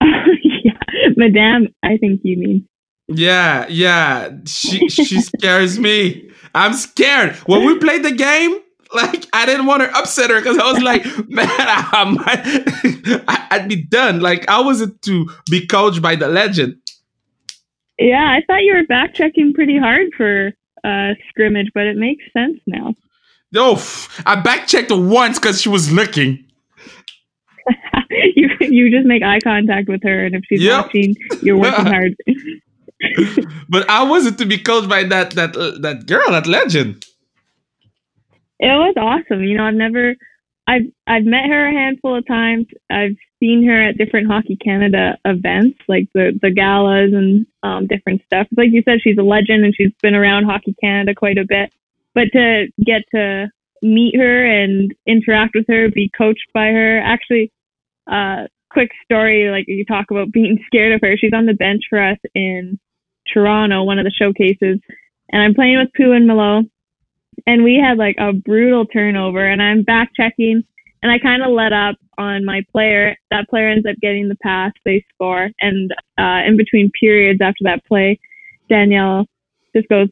yeah, 0.02 0.72
Madame, 1.16 1.68
I 1.82 1.96
think 1.96 2.20
you 2.22 2.36
mean. 2.36 2.68
Yeah, 3.12 3.66
yeah. 3.68 4.30
She 4.46 4.88
she 4.88 5.20
scares 5.20 5.78
me. 5.78 6.30
I'm 6.54 6.74
scared. 6.74 7.36
When 7.46 7.64
we 7.66 7.78
played 7.78 8.04
the 8.04 8.12
game, 8.12 8.56
like 8.94 9.26
I 9.32 9.46
didn't 9.46 9.66
want 9.66 9.82
to 9.82 9.96
upset 9.98 10.30
her 10.30 10.36
because 10.40 10.58
I 10.58 10.72
was 10.72 10.82
like, 10.82 11.04
man, 11.28 11.46
I 11.48 13.46
I'd 13.50 13.68
be 13.68 13.82
done. 13.82 14.20
Like, 14.20 14.48
I 14.48 14.60
was 14.60 14.80
it 14.80 15.02
to 15.02 15.28
be 15.50 15.66
coached 15.66 16.00
by 16.02 16.14
the 16.16 16.28
legend? 16.28 16.76
Yeah, 17.98 18.24
I 18.38 18.42
thought 18.46 18.62
you 18.62 18.74
were 18.74 18.86
back 18.86 19.14
checking 19.14 19.52
pretty 19.52 19.78
hard 19.78 20.08
for 20.16 20.52
uh, 20.84 21.14
scrimmage, 21.28 21.68
but 21.74 21.86
it 21.86 21.96
makes 21.96 22.24
sense 22.32 22.58
now. 22.66 22.94
Oh, 23.54 23.84
I 24.24 24.36
back 24.36 24.68
checked 24.68 24.90
her 24.90 24.96
once 25.00 25.38
because 25.38 25.60
she 25.60 25.68
was 25.68 25.92
looking. 25.92 26.44
you 28.10 28.48
you 28.60 28.90
just 28.90 29.06
make 29.06 29.22
eye 29.22 29.40
contact 29.40 29.88
with 29.88 30.02
her, 30.04 30.26
and 30.26 30.34
if 30.36 30.42
she's 30.48 30.62
Yep. 30.62 30.86
watching, 30.86 31.14
you're 31.42 31.58
working 31.58 31.86
hard. 31.86 32.14
But 33.68 33.88
I 33.88 34.02
was 34.02 34.26
it 34.26 34.38
to 34.38 34.46
be 34.46 34.58
coached 34.58 34.88
by 34.88 35.04
that 35.04 35.30
that 35.32 35.52
that 35.54 36.06
girl, 36.06 36.30
that 36.30 36.46
legend? 36.46 37.06
It 38.58 38.66
was 38.66 38.94
awesome. 38.98 39.42
You 39.42 39.56
know, 39.56 39.64
I've 39.64 39.74
never, 39.74 40.14
I've 40.66 40.82
I've 41.06 41.24
met 41.24 41.46
her 41.46 41.68
a 41.68 41.72
handful 41.72 42.18
of 42.18 42.26
times. 42.26 42.66
I've 42.90 43.16
seen 43.40 43.66
her 43.66 43.88
at 43.88 43.96
different 43.96 44.26
Hockey 44.26 44.56
Canada 44.56 45.16
events, 45.24 45.78
like 45.88 46.08
the 46.14 46.38
the 46.42 46.50
galas 46.50 47.12
and 47.14 47.46
um, 47.62 47.86
different 47.86 48.22
stuff. 48.26 48.46
Like 48.56 48.68
you 48.70 48.82
said, 48.84 48.98
she's 49.02 49.18
a 49.18 49.22
legend 49.22 49.64
and 49.64 49.74
she's 49.74 49.92
been 50.02 50.14
around 50.14 50.44
Hockey 50.44 50.74
Canada 50.80 51.14
quite 51.14 51.38
a 51.38 51.46
bit. 51.48 51.72
But 52.14 52.28
to 52.32 52.66
get 52.84 53.02
to 53.14 53.48
meet 53.82 54.16
her 54.16 54.44
and 54.44 54.92
interact 55.06 55.54
with 55.54 55.66
her, 55.68 55.88
be 55.88 56.10
coached 56.16 56.48
by 56.52 56.66
her, 56.66 57.00
actually, 57.00 57.50
uh, 58.10 58.46
quick 58.70 58.90
story. 59.04 59.48
Like 59.48 59.64
you 59.68 59.84
talk 59.84 60.10
about 60.10 60.32
being 60.32 60.62
scared 60.66 60.92
of 60.92 61.00
her. 61.02 61.16
She's 61.16 61.32
on 61.32 61.46
the 61.46 61.54
bench 61.54 61.84
for 61.88 61.98
us 61.98 62.18
in 62.34 62.78
Toronto, 63.32 63.84
one 63.84 63.98
of 63.98 64.04
the 64.04 64.10
showcases, 64.10 64.80
and 65.30 65.42
I'm 65.42 65.54
playing 65.54 65.78
with 65.78 65.88
Pooh 65.96 66.12
and 66.12 66.26
Malo 66.26 66.62
and 67.46 67.64
we 67.64 67.80
had 67.82 67.98
like 67.98 68.16
a 68.18 68.32
brutal 68.32 68.86
turnover 68.86 69.46
and 69.46 69.62
I'm 69.62 69.82
back 69.82 70.10
checking 70.16 70.62
and 71.02 71.10
I 71.10 71.18
kind 71.18 71.42
of 71.42 71.50
let 71.50 71.72
up 71.72 71.96
on 72.18 72.44
my 72.44 72.62
player. 72.72 73.16
That 73.30 73.48
player 73.48 73.70
ends 73.70 73.86
up 73.88 73.96
getting 74.00 74.28
the 74.28 74.36
pass, 74.42 74.72
they 74.84 75.04
score. 75.14 75.48
And 75.60 75.90
uh, 76.18 76.46
in 76.46 76.56
between 76.56 76.90
periods 76.98 77.40
after 77.42 77.64
that 77.64 77.84
play, 77.86 78.20
Danielle 78.68 79.26
just 79.74 79.88
goes, 79.88 80.08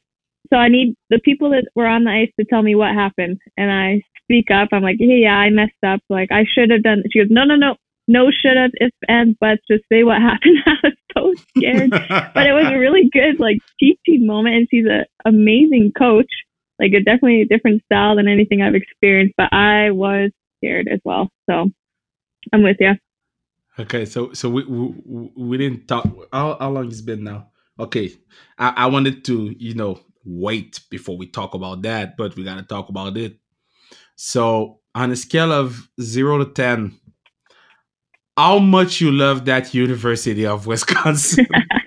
So 0.51 0.57
I 0.57 0.69
need 0.69 0.97
the 1.11 1.21
people 1.23 1.51
that 1.51 1.69
were 1.75 1.87
on 1.87 2.05
the 2.05 2.11
ice 2.11 2.33
to 2.39 2.47
tell 2.47 2.63
me 2.63 2.75
what 2.75 2.95
happened. 2.95 3.39
And 3.57 3.71
I 3.71 4.03
speak 4.23 4.47
up. 4.51 4.69
I'm 4.73 4.83
like, 4.83 4.97
Hey, 4.99 5.21
yeah, 5.23 5.37
I 5.37 5.51
messed 5.51 5.85
up. 5.87 6.01
Like, 6.09 6.33
I 6.33 6.45
should 6.51 6.71
have 6.71 6.83
done. 6.83 7.03
She 7.13 7.19
goes, 7.19 7.29
No, 7.31 7.45
no, 7.45 7.57
no. 7.57 7.77
No, 8.09 8.31
should 8.31 8.57
have, 8.57 8.71
if 8.75 8.93
and 9.07 9.39
buts, 9.39 9.63
just 9.71 9.85
say 9.93 10.03
what 10.03 10.21
happened. 10.23 10.59
I 10.67 10.75
was 10.83 10.95
so 11.17 11.45
scared. 11.57 11.91
but 12.35 12.47
it 12.47 12.53
was 12.53 12.67
a 12.73 12.79
really 12.79 13.09
good, 13.13 13.39
like, 13.39 13.59
teaching 13.79 14.27
moment. 14.27 14.57
And 14.57 14.69
she's 14.71 14.87
an 14.87 15.05
amazing 15.25 15.93
coach 15.97 16.31
like 16.79 16.93
a 16.93 17.03
definitely 17.03 17.43
a 17.43 17.47
different 17.47 17.83
style 17.85 18.17
than 18.17 18.29
anything 18.29 18.63
I've 18.63 18.75
experienced, 18.75 19.35
but 19.37 19.53
I 19.53 19.91
was 19.91 20.31
scared 20.59 20.89
as 20.89 21.01
well. 21.05 21.29
So 21.49 21.71
I'm 22.53 22.63
with 22.63 22.77
you. 22.81 22.93
Okay, 23.79 24.05
so 24.05 24.33
so 24.33 24.49
we 24.49 24.65
we, 24.65 25.31
we 25.37 25.59
didn't 25.59 25.87
talk. 25.87 26.07
How, 26.33 26.57
how 26.59 26.71
long 26.71 26.89
it's 26.89 27.01
been 27.01 27.25
now? 27.25 27.49
Okay, 27.79 28.13
I, 28.59 28.73
I 28.77 28.87
wanted 28.87 29.25
to 29.27 29.55
you 29.59 29.75
know 29.75 30.01
wait 30.25 30.81
before 30.91 31.17
we 31.17 31.27
talk 31.27 31.55
about 31.55 31.83
that, 31.83 32.17
but 32.17 32.37
we 32.37 32.45
gotta 32.45 32.63
talk 32.63 32.89
about 32.89 33.17
it. 33.17 33.39
So 34.17 34.81
on 34.95 35.13
a 35.13 35.17
scale 35.17 35.53
of 35.53 35.89
zero 36.01 36.39
to 36.39 36.53
ten, 36.53 36.99
how 38.39 38.61
much 38.61 39.01
you 39.01 39.11
love 39.11 39.47
that 39.47 39.75
University 39.75 40.47
of 40.47 40.65
Wisconsin? 40.69 41.45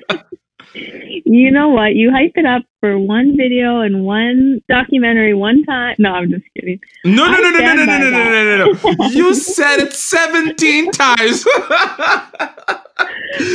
you 0.74 1.50
know 1.50 1.70
what? 1.70 1.96
You 1.96 2.12
hype 2.12 2.34
it 2.36 2.46
up 2.46 2.64
for 2.82 3.00
one 3.00 3.38
video 3.38 3.80
and 3.80 4.04
one 4.04 4.60
documentary 4.68 5.34
one 5.34 5.64
time. 5.64 5.96
No, 5.98 6.12
I'm 6.12 6.30
just 6.30 6.44
kidding. 6.54 6.82
No, 7.06 7.32
no, 7.32 7.40
no, 7.40 7.52
no, 7.52 7.60
no, 7.60 7.86
no, 7.86 7.86
no, 7.86 8.10
no, 8.10 8.10
no, 8.10 8.58
no, 8.58 8.72
no. 8.74 9.06
You 9.12 9.34
said 9.56 9.80
it 9.80 9.94
17 9.94 10.92
times. 10.92 11.48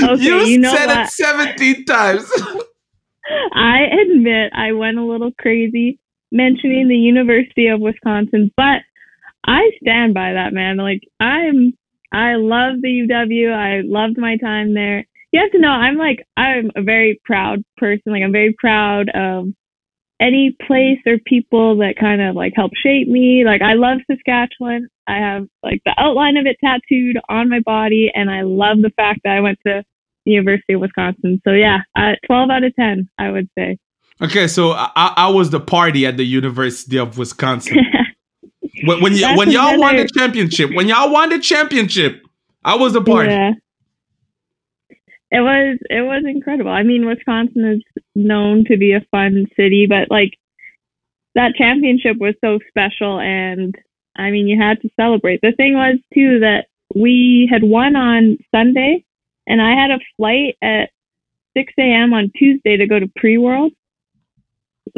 okay, 0.02 0.22
you, 0.22 0.38
you 0.44 0.58
know 0.58 0.74
said 0.74 0.86
what? 0.86 1.06
it 1.06 1.10
17 1.10 1.84
times. 1.84 2.32
I 3.52 3.80
admit 4.08 4.52
I 4.54 4.72
went 4.72 4.96
a 4.96 5.04
little 5.04 5.32
crazy 5.38 5.98
mentioning 6.32 6.88
the 6.88 6.96
University 6.96 7.66
of 7.66 7.78
Wisconsin, 7.78 8.50
but 8.56 8.80
I 9.44 9.70
stand 9.82 10.14
by 10.14 10.32
that, 10.32 10.54
man. 10.54 10.78
Like 10.78 11.02
I'm, 11.20 11.76
I 12.12 12.34
love 12.34 12.80
the 12.82 13.06
UW. 13.08 13.52
I 13.52 13.82
loved 13.84 14.18
my 14.18 14.36
time 14.36 14.74
there 14.74 15.04
you 15.36 15.42
have 15.42 15.52
to 15.52 15.58
know 15.58 15.68
I'm 15.68 15.96
like 15.96 16.26
I'm 16.36 16.70
a 16.76 16.82
very 16.82 17.20
proud 17.24 17.62
person. 17.76 18.12
Like 18.12 18.22
I'm 18.22 18.32
very 18.32 18.54
proud 18.58 19.10
of 19.14 19.48
any 20.18 20.56
place 20.66 20.98
or 21.06 21.18
people 21.26 21.76
that 21.78 21.94
kind 22.00 22.22
of 22.22 22.34
like 22.34 22.54
help 22.56 22.72
shape 22.74 23.06
me. 23.06 23.42
Like 23.44 23.60
I 23.60 23.74
love 23.74 23.98
Saskatchewan. 24.10 24.88
I 25.06 25.18
have 25.18 25.46
like 25.62 25.82
the 25.84 25.94
outline 25.98 26.38
of 26.38 26.46
it 26.46 26.56
tattooed 26.64 27.18
on 27.28 27.50
my 27.50 27.60
body, 27.60 28.10
and 28.14 28.30
I 28.30 28.42
love 28.42 28.78
the 28.80 28.90
fact 28.96 29.20
that 29.24 29.36
I 29.36 29.40
went 29.40 29.58
to 29.66 29.84
the 30.24 30.32
University 30.32 30.72
of 30.72 30.80
Wisconsin. 30.80 31.40
So 31.44 31.52
yeah, 31.52 31.80
uh, 31.94 32.12
12 32.26 32.50
out 32.50 32.64
of 32.64 32.74
10, 32.74 33.08
I 33.18 33.30
would 33.30 33.48
say. 33.56 33.78
Okay, 34.20 34.48
so 34.48 34.72
I, 34.72 34.90
I 34.96 35.28
was 35.28 35.50
the 35.50 35.60
party 35.60 36.06
at 36.06 36.16
the 36.16 36.24
University 36.24 36.98
of 36.98 37.18
Wisconsin. 37.18 37.76
when 38.84 39.02
when, 39.02 39.12
y- 39.12 39.36
when 39.36 39.50
y'all 39.50 39.78
won 39.78 39.96
the 39.96 40.08
championship, 40.08 40.70
when 40.74 40.88
y'all 40.88 41.10
won 41.10 41.30
the 41.30 41.38
championship, 41.38 42.22
I 42.64 42.76
was 42.76 42.94
a 42.94 43.00
part. 43.00 43.28
Yeah. 43.30 43.52
It 45.30 45.40
was 45.40 45.78
it 45.90 46.02
was 46.02 46.24
incredible. 46.26 46.70
I 46.70 46.82
mean, 46.82 47.06
Wisconsin 47.06 47.64
is 47.64 48.02
known 48.14 48.64
to 48.66 48.76
be 48.76 48.92
a 48.92 49.04
fun 49.10 49.46
city, 49.56 49.86
but 49.88 50.10
like 50.10 50.38
that 51.34 51.54
championship 51.56 52.16
was 52.18 52.34
so 52.40 52.58
special 52.68 53.18
and 53.20 53.74
I 54.16 54.30
mean, 54.30 54.46
you 54.46 54.58
had 54.58 54.80
to 54.80 54.88
celebrate. 54.96 55.40
The 55.42 55.52
thing 55.52 55.74
was 55.74 55.98
too 56.14 56.40
that 56.40 56.66
we 56.94 57.48
had 57.52 57.62
won 57.62 57.96
on 57.96 58.38
Sunday 58.54 59.04
and 59.46 59.60
I 59.60 59.72
had 59.72 59.90
a 59.90 59.98
flight 60.16 60.56
at 60.62 60.90
6 61.56 61.72
a.m. 61.78 62.14
on 62.14 62.30
Tuesday 62.36 62.76
to 62.76 62.86
go 62.86 62.98
to 62.98 63.10
pre-world. 63.16 63.72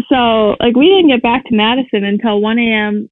So 0.09 0.57
like 0.61 0.77
we 0.77 0.87
didn't 0.87 1.09
get 1.09 1.23
back 1.23 1.45
to 1.47 1.57
Madison 1.57 2.05
until 2.05 2.41
1 2.41 2.59
a.m. 2.59 3.11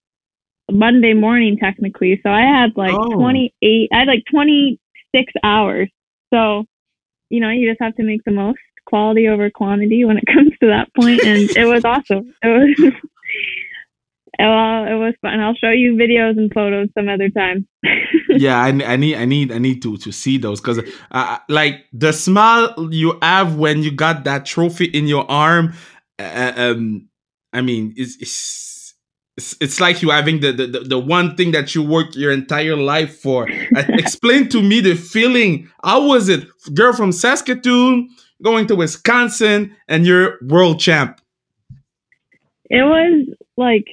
Monday 0.71 1.15
morning 1.15 1.57
technically. 1.59 2.21
So 2.23 2.31
I 2.31 2.43
had 2.43 2.73
like 2.77 2.95
Oh. 2.95 3.19
28, 3.19 3.89
I 3.93 3.99
had 3.99 4.09
like 4.09 4.25
26 4.31 5.33
hours. 5.45 5.89
So, 6.33 6.65
you 7.31 7.41
know, 7.41 7.51
you 7.51 7.69
just 7.69 7.81
have 7.81 7.95
to 7.97 8.03
make 8.03 8.23
the 8.25 8.33
most 8.33 8.59
quality 8.87 9.29
over 9.29 9.51
quantity 9.51 10.05
when 10.05 10.19
it 10.19 10.25
comes 10.33 10.53
to 10.61 10.67
that 10.69 10.89
point. 10.95 11.23
And 11.25 11.51
it 11.57 11.67
was 11.67 11.85
awesome. 11.85 12.35
It 12.43 12.49
was, 12.49 12.93
well, 14.39 14.85
it 14.85 14.99
was 14.99 15.15
fun. 15.23 15.41
I'll 15.41 15.55
show 15.55 15.71
you 15.71 15.95
videos 15.95 16.39
and 16.39 16.53
photos 16.53 16.89
some 16.97 17.09
other 17.09 17.31
time. 17.31 17.67
yeah, 18.31 18.59
I, 18.59 18.69
I 18.69 18.97
need 18.97 19.17
I 19.17 19.25
need 19.25 19.53
I 19.53 19.59
need 19.59 19.83
to 19.83 19.97
to 19.99 20.13
see 20.13 20.39
those 20.39 20.61
because 20.61 20.81
uh, 21.11 21.39
like 21.49 21.85
the 21.93 22.13
smile 22.13 22.75
you 22.91 23.19
have 23.23 23.57
when 23.57 23.83
you 23.83 23.91
got 23.93 24.25
that 24.25 24.45
trophy 24.47 24.87
in 24.87 25.07
your 25.07 25.31
arm. 25.31 25.75
Uh, 26.19 26.53
um, 26.57 27.09
I 27.53 27.61
mean, 27.61 27.95
it's, 27.97 28.17
it's 28.17 28.31
it's 29.37 29.57
it's 29.61 29.81
like 29.81 30.03
you 30.03 30.11
having 30.11 30.41
the, 30.41 30.53
the 30.53 30.67
the 30.67 30.99
one 30.99 31.37
thing 31.37 31.53
that 31.53 31.75
you 31.75 31.83
worked 31.83 32.17
your 32.17 32.33
entire 32.33 32.77
life 32.77 33.19
for. 33.19 33.49
Uh, 33.51 33.85
explain 33.89 34.49
to 34.49 34.63
me 34.63 34.81
the 34.81 34.95
feeling. 34.95 35.71
How 35.85 36.07
was 36.07 36.29
it, 36.29 36.49
girl 36.75 36.93
from 36.93 37.13
Saskatoon 37.13 38.09
going 38.43 38.67
to 38.69 38.77
Wisconsin 38.77 39.77
and 39.89 40.07
you're 40.07 40.39
world 40.43 40.81
champ? 40.81 41.21
it 42.71 42.83
was 42.83 43.27
like 43.57 43.87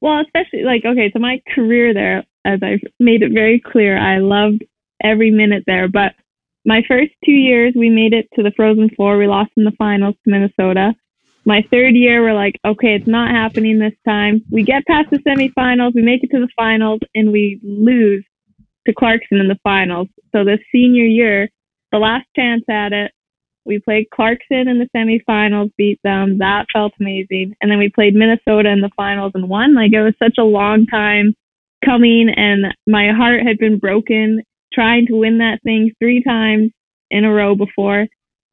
well 0.00 0.20
especially 0.20 0.62
like 0.62 0.84
okay 0.84 1.10
so 1.12 1.18
my 1.18 1.40
career 1.54 1.92
there 1.92 2.24
as 2.44 2.60
i've 2.62 2.80
made 2.98 3.22
it 3.22 3.32
very 3.32 3.60
clear 3.60 3.98
i 3.98 4.18
loved 4.18 4.64
every 5.02 5.30
minute 5.30 5.64
there 5.66 5.88
but 5.88 6.14
my 6.64 6.82
first 6.88 7.12
two 7.24 7.32
years 7.32 7.74
we 7.76 7.90
made 7.90 8.12
it 8.12 8.26
to 8.34 8.42
the 8.42 8.52
frozen 8.56 8.88
four 8.96 9.18
we 9.18 9.26
lost 9.26 9.50
in 9.56 9.64
the 9.64 9.72
finals 9.78 10.14
to 10.24 10.30
minnesota 10.30 10.92
my 11.44 11.62
third 11.70 11.94
year 11.94 12.22
we're 12.22 12.34
like 12.34 12.58
okay 12.64 12.94
it's 12.94 13.06
not 13.06 13.30
happening 13.30 13.78
this 13.78 13.92
time 14.06 14.42
we 14.50 14.62
get 14.62 14.86
past 14.86 15.10
the 15.10 15.18
semifinals 15.18 15.94
we 15.94 16.02
make 16.02 16.22
it 16.22 16.30
to 16.30 16.40
the 16.40 16.48
finals 16.56 17.00
and 17.14 17.32
we 17.32 17.60
lose 17.62 18.24
to 18.86 18.94
clarkson 18.94 19.38
in 19.38 19.48
the 19.48 19.58
finals 19.62 20.08
so 20.32 20.44
the 20.44 20.58
senior 20.72 21.04
year 21.04 21.48
the 21.92 21.98
last 21.98 22.26
chance 22.36 22.64
at 22.68 22.92
it 22.92 23.12
we 23.64 23.78
played 23.78 24.10
Clarkson 24.10 24.68
in 24.68 24.78
the 24.78 24.88
semifinals, 24.94 25.70
beat 25.76 25.98
them. 26.04 26.38
That 26.38 26.66
felt 26.72 26.92
amazing. 27.00 27.54
And 27.60 27.70
then 27.70 27.78
we 27.78 27.88
played 27.88 28.14
Minnesota 28.14 28.68
in 28.70 28.80
the 28.80 28.90
finals 28.96 29.32
and 29.34 29.48
won. 29.48 29.74
Like 29.74 29.92
it 29.92 30.02
was 30.02 30.14
such 30.22 30.36
a 30.38 30.44
long 30.44 30.86
time 30.86 31.34
coming, 31.84 32.28
and 32.34 32.74
my 32.86 33.10
heart 33.12 33.42
had 33.46 33.58
been 33.58 33.78
broken 33.78 34.42
trying 34.72 35.06
to 35.06 35.14
win 35.14 35.38
that 35.38 35.62
thing 35.62 35.92
three 35.98 36.22
times 36.22 36.72
in 37.10 37.24
a 37.24 37.32
row 37.32 37.54
before. 37.54 38.06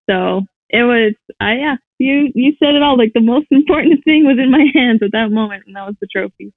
So 0.10 0.44
it 0.72 0.84
was, 0.84 1.14
I 1.40 1.54
yeah, 1.56 1.76
you 2.00 2.32
you 2.34 2.54
said 2.60 2.76
it 2.76 2.82
all. 2.82 2.98
Like 2.98 3.12
the 3.14 3.22
most 3.22 3.48
important 3.52 4.04
thing 4.04 4.26
was 4.26 4.38
in 4.40 4.52
my 4.52 4.66
hands 4.74 5.02
at 5.04 5.12
that 5.12 5.32
moment, 5.32 5.64
and 5.68 5.76
that 5.76 5.86
was 5.86 5.96
the 6.00 6.08
trophy. 6.08 6.54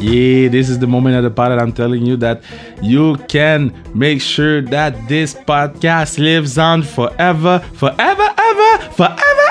Yeah, 0.00 0.48
this 0.48 0.68
is 0.68 0.78
the 0.78 0.86
moment 0.86 1.16
of 1.16 1.24
the 1.24 1.30
pod 1.30 1.52
that 1.52 1.58
I'm 1.58 1.72
telling 1.72 2.04
you 2.04 2.16
that 2.18 2.42
you 2.82 3.16
can 3.28 3.74
make 3.94 4.20
sure 4.20 4.60
that 4.62 5.08
this 5.08 5.34
podcast 5.34 6.18
lives 6.18 6.58
on 6.58 6.82
forever, 6.82 7.60
forever, 7.74 8.28
ever, 8.38 8.78
forever, 8.92 9.49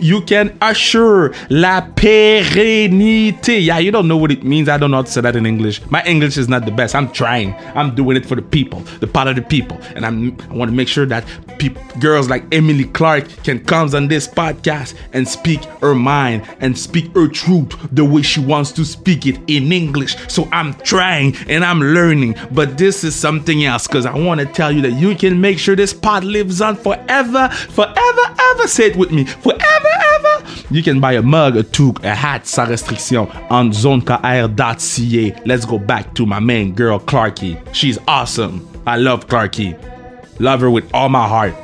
You 0.00 0.22
can 0.22 0.56
assure 0.60 1.32
la 1.50 1.82
pérennité. 1.82 3.62
Yeah, 3.62 3.78
you 3.78 3.90
don't 3.90 4.08
know 4.08 4.16
what 4.16 4.30
it 4.32 4.42
means. 4.42 4.68
I 4.68 4.78
don't 4.78 4.90
know 4.90 4.98
how 4.98 5.02
to 5.02 5.10
say 5.10 5.20
that 5.20 5.36
in 5.36 5.46
English. 5.46 5.80
My 5.90 6.02
English 6.04 6.36
is 6.36 6.48
not 6.48 6.64
the 6.64 6.72
best. 6.72 6.94
I'm 6.94 7.10
trying. 7.12 7.54
I'm 7.74 7.94
doing 7.94 8.16
it 8.16 8.26
for 8.26 8.34
the 8.34 8.42
people, 8.42 8.80
the 9.00 9.06
part 9.06 9.28
of 9.28 9.36
the 9.36 9.42
people, 9.42 9.78
and 9.94 10.04
I'm. 10.04 10.36
I 10.50 10.54
want 10.54 10.70
to 10.70 10.76
make 10.76 10.88
sure 10.88 11.06
that 11.06 11.24
girls 12.00 12.28
like 12.28 12.44
Emily 12.52 12.84
Clark 12.84 13.28
can 13.44 13.64
come 13.64 13.94
on 13.94 14.08
this 14.08 14.26
podcast 14.26 14.94
and 15.12 15.26
speak 15.26 15.62
her 15.80 15.94
mind 15.94 16.42
and 16.60 16.78
speak 16.78 17.14
her 17.14 17.28
truth 17.28 17.74
the 17.92 18.04
way 18.04 18.22
she 18.22 18.40
wants 18.40 18.72
to 18.72 18.84
speak 18.84 19.26
it 19.26 19.38
in 19.46 19.72
English. 19.72 20.16
So 20.28 20.48
I'm 20.52 20.74
trying 20.74 21.36
and 21.48 21.64
I'm 21.64 21.80
learning, 21.80 22.36
but 22.52 22.78
this 22.78 23.04
is 23.04 23.14
something 23.14 23.64
else 23.64 23.86
because 23.86 24.06
I 24.06 24.16
want 24.16 24.40
to 24.40 24.46
tell 24.46 24.72
you 24.72 24.80
that 24.82 24.92
you 24.92 25.14
can 25.16 25.40
make 25.40 25.58
sure 25.58 25.76
this 25.76 25.92
pod 25.92 26.24
lives 26.24 26.60
on 26.60 26.76
forever, 26.76 27.48
forever, 27.48 28.34
ever. 28.52 28.68
Say 28.68 28.86
it 28.86 28.96
with 28.96 29.10
me, 29.10 29.24
forever, 29.44 29.88
ever. 30.14 30.44
You 30.70 30.82
can 30.82 31.00
buy 31.00 31.12
a 31.12 31.22
mug, 31.22 31.56
a 31.56 31.62
toque, 31.62 32.02
a 32.02 32.14
hat 32.14 32.46
sans 32.46 32.68
restriction 32.68 33.28
on 33.50 33.70
zonekr.ca. 33.70 35.42
Let's 35.46 35.64
go 35.64 35.78
back 35.78 36.14
to 36.14 36.26
my 36.26 36.40
main 36.40 36.74
girl, 36.74 36.98
Clarky. 36.98 37.56
She's 37.74 37.98
awesome. 38.08 38.66
I 38.86 38.96
love 38.96 39.28
Clarky. 39.28 39.78
Love 40.40 40.60
her 40.60 40.70
with 40.70 40.92
all 40.92 41.08
my 41.08 41.28
heart. 41.28 41.54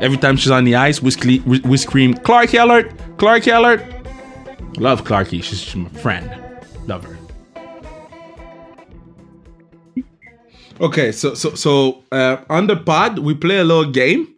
Every 0.00 0.16
time 0.16 0.36
she's 0.36 0.50
on 0.50 0.64
the 0.64 0.74
ice, 0.76 1.02
we, 1.02 1.10
scre- 1.10 1.44
we 1.46 1.76
scream, 1.76 2.14
Clarky 2.14 2.60
alert! 2.60 2.90
Clarky 3.18 3.54
alert! 3.56 3.84
Love 4.78 5.04
Clarky. 5.04 5.42
She's, 5.42 5.60
she's 5.60 5.76
my 5.76 5.90
friend. 5.90 6.30
Love 6.86 7.04
her. 7.04 7.18
Okay, 10.80 11.12
so 11.12 11.34
so 11.34 11.54
so 11.54 12.04
uh, 12.10 12.38
on 12.48 12.66
the 12.66 12.76
pod 12.76 13.18
we 13.18 13.34
play 13.34 13.58
a 13.58 13.64
little 13.64 13.90
game 13.90 14.29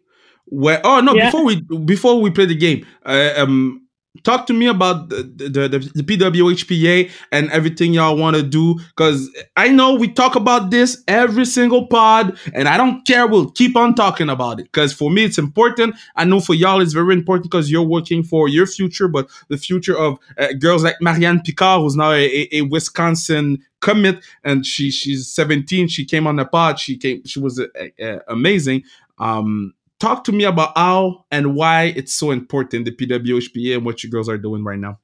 where 0.53 0.81
oh 0.85 1.01
no 1.01 1.15
Yeah. 1.15 1.27
before 1.27 1.45
we 1.45 1.61
before 1.85 2.21
we 2.21 2.31
play 2.31 2.45
the 2.45 2.55
game 2.55 2.85
uh, 3.07 3.33
um 3.38 3.79
talk 4.23 4.47
to 4.47 4.53
me 4.53 4.67
about 4.67 5.09
the 5.09 5.23
the, 5.23 5.69
the, 5.69 5.79
the 5.95 6.03
PWHPA 6.03 7.11
and 7.33 7.51
everything 7.51 7.95
y'all 7.95 8.17
want 8.19 8.37
to 8.37 8.43
do 8.43 8.79
because 8.91 9.31
I 9.57 9.69
know 9.69 9.95
we 9.95 10.09
talk 10.12 10.37
about 10.37 10.71
this 10.71 11.03
every 11.09 11.47
single 11.47 11.87
pod 11.87 12.38
and 12.53 12.69
I 12.69 12.77
don't 12.77 13.07
care 13.07 13.27
we'll 13.27 13.51
keep 13.51 13.75
on 13.77 13.95
talking 13.95 14.29
about 14.29 14.61
it 14.61 14.65
because 14.65 14.93
for 14.93 15.11
me 15.11 15.25
it's 15.25 15.38
important 15.38 15.97
I 16.17 16.25
know 16.25 16.41
for 16.41 16.53
y'all 16.55 16.83
it's 16.83 16.93
very 16.93 17.15
important 17.15 17.45
because 17.45 17.71
you're 17.71 17.83
working 17.83 18.23
for 18.23 18.47
your 18.47 18.67
future 18.67 19.09
but 19.09 19.31
the 19.49 19.57
future 19.57 19.97
of 19.97 20.19
uh, 20.37 20.53
girls 20.59 20.85
like 20.85 21.01
Marianne 21.01 21.41
Picard 21.41 21.81
who's 21.81 21.97
now 21.97 22.12
a, 22.12 22.49
a, 22.53 22.61
Wisconsin 22.62 23.65
commit 23.81 24.23
and 24.45 24.67
she 24.67 24.91
she's 24.91 25.27
17 25.29 25.88
she 25.88 26.05
came 26.05 26.27
on 26.27 26.37
the 26.37 26.45
pod 26.45 26.79
she 26.79 26.99
came 26.99 27.25
she 27.25 27.41
was 27.41 27.59
uh, 27.59 27.67
uh, 28.05 28.19
amazing 28.29 28.83
um 29.19 29.73
talk 30.03 30.25
to 30.25 30.33
me 30.33 30.43
about 30.43 30.77
how 30.77 31.25
and 31.31 31.55
why 31.55 31.85
it's 31.99 32.12
so 32.12 32.33
important 32.33 32.85
the 32.85 32.91
pwhpa 32.91 33.77
and 33.77 33.85
what 33.87 34.03
you 34.03 34.11
girls 34.11 34.29
are 34.29 34.37
doing 34.37 34.65
right 34.65 34.81
now 34.81 34.99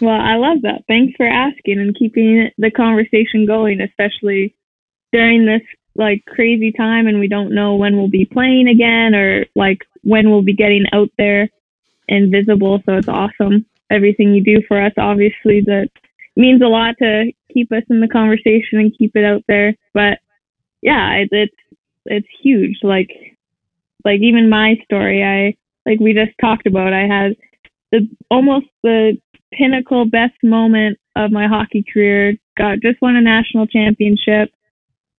Well, 0.00 0.20
I 0.32 0.36
love 0.36 0.58
that. 0.62 0.82
Thanks 0.86 1.14
for 1.16 1.26
asking 1.26 1.80
and 1.80 1.96
keeping 1.98 2.50
the 2.56 2.70
conversation 2.70 3.46
going, 3.46 3.80
especially 3.80 4.54
during 5.12 5.44
this 5.44 5.62
like 5.96 6.24
crazy 6.26 6.70
time 6.70 7.08
and 7.08 7.18
we 7.18 7.26
don't 7.26 7.52
know 7.52 7.74
when 7.74 7.96
we'll 7.96 8.08
be 8.08 8.24
playing 8.24 8.68
again 8.68 9.14
or 9.14 9.44
like 9.56 9.80
when 10.02 10.30
we'll 10.30 10.42
be 10.42 10.54
getting 10.54 10.84
out 10.92 11.10
there 11.18 11.48
and 12.08 12.30
visible. 12.30 12.80
So 12.86 12.92
it's 12.94 13.08
awesome. 13.08 13.66
Everything 13.90 14.32
you 14.34 14.44
do 14.44 14.62
for 14.68 14.80
us, 14.80 14.92
obviously, 14.96 15.62
that 15.62 15.88
means 16.36 16.62
a 16.62 16.66
lot 16.66 16.94
to 17.00 17.32
keep 17.52 17.72
us 17.72 17.82
in 17.90 18.00
the 18.00 18.06
conversation 18.06 18.78
and 18.78 18.96
keep 18.96 19.16
it 19.16 19.24
out 19.24 19.42
there. 19.48 19.74
But 19.92 20.20
yeah, 20.80 21.24
it's 21.28 21.54
it's 22.06 22.28
huge. 22.40 22.78
Like 22.84 23.10
like 24.04 24.20
even 24.20 24.50
my 24.50 24.76
story, 24.84 25.22
I 25.22 25.56
like 25.88 26.00
we 26.00 26.12
just 26.12 26.36
talked 26.40 26.66
about. 26.66 26.92
I 26.92 27.06
had 27.06 27.36
the 27.92 28.08
almost 28.30 28.66
the 28.82 29.18
pinnacle 29.52 30.04
best 30.04 30.34
moment 30.42 30.98
of 31.16 31.30
my 31.32 31.46
hockey 31.46 31.84
career. 31.92 32.34
Got 32.56 32.80
just 32.82 33.00
won 33.00 33.16
a 33.16 33.20
national 33.20 33.66
championship, 33.66 34.50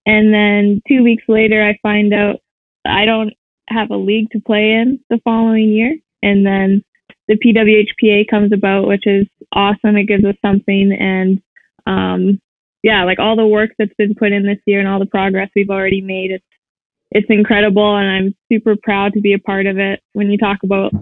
and 0.05 0.33
then 0.33 0.81
two 0.87 1.03
weeks 1.03 1.23
later, 1.27 1.63
I 1.65 1.77
find 1.81 2.13
out 2.13 2.37
I 2.85 3.05
don't 3.05 3.33
have 3.67 3.91
a 3.91 3.97
league 3.97 4.29
to 4.31 4.39
play 4.39 4.71
in 4.71 4.99
the 5.09 5.19
following 5.23 5.69
year, 5.69 5.95
and 6.21 6.45
then 6.45 6.83
the 7.27 7.37
PWHPA 7.37 8.27
comes 8.29 8.51
about, 8.51 8.87
which 8.87 9.05
is 9.05 9.27
awesome. 9.53 9.97
It 9.97 10.07
gives 10.07 10.25
us 10.25 10.35
something, 10.43 10.95
and 10.99 11.41
um, 11.85 12.39
yeah, 12.83 13.03
like 13.03 13.19
all 13.19 13.35
the 13.35 13.47
work 13.47 13.71
that's 13.77 13.93
been 13.97 14.15
put 14.15 14.31
in 14.31 14.45
this 14.45 14.59
year 14.65 14.79
and 14.79 14.87
all 14.87 14.99
the 14.99 15.05
progress 15.05 15.49
we've 15.55 15.69
already 15.69 16.01
made, 16.01 16.31
it's 16.31 16.45
it's 17.11 17.27
incredible, 17.29 17.95
and 17.97 18.07
I'm 18.07 18.35
super 18.51 18.75
proud 18.81 19.13
to 19.13 19.21
be 19.21 19.33
a 19.33 19.39
part 19.39 19.65
of 19.65 19.77
it. 19.79 20.01
When 20.13 20.29
you 20.29 20.37
talk 20.37 20.59
about 20.63 20.93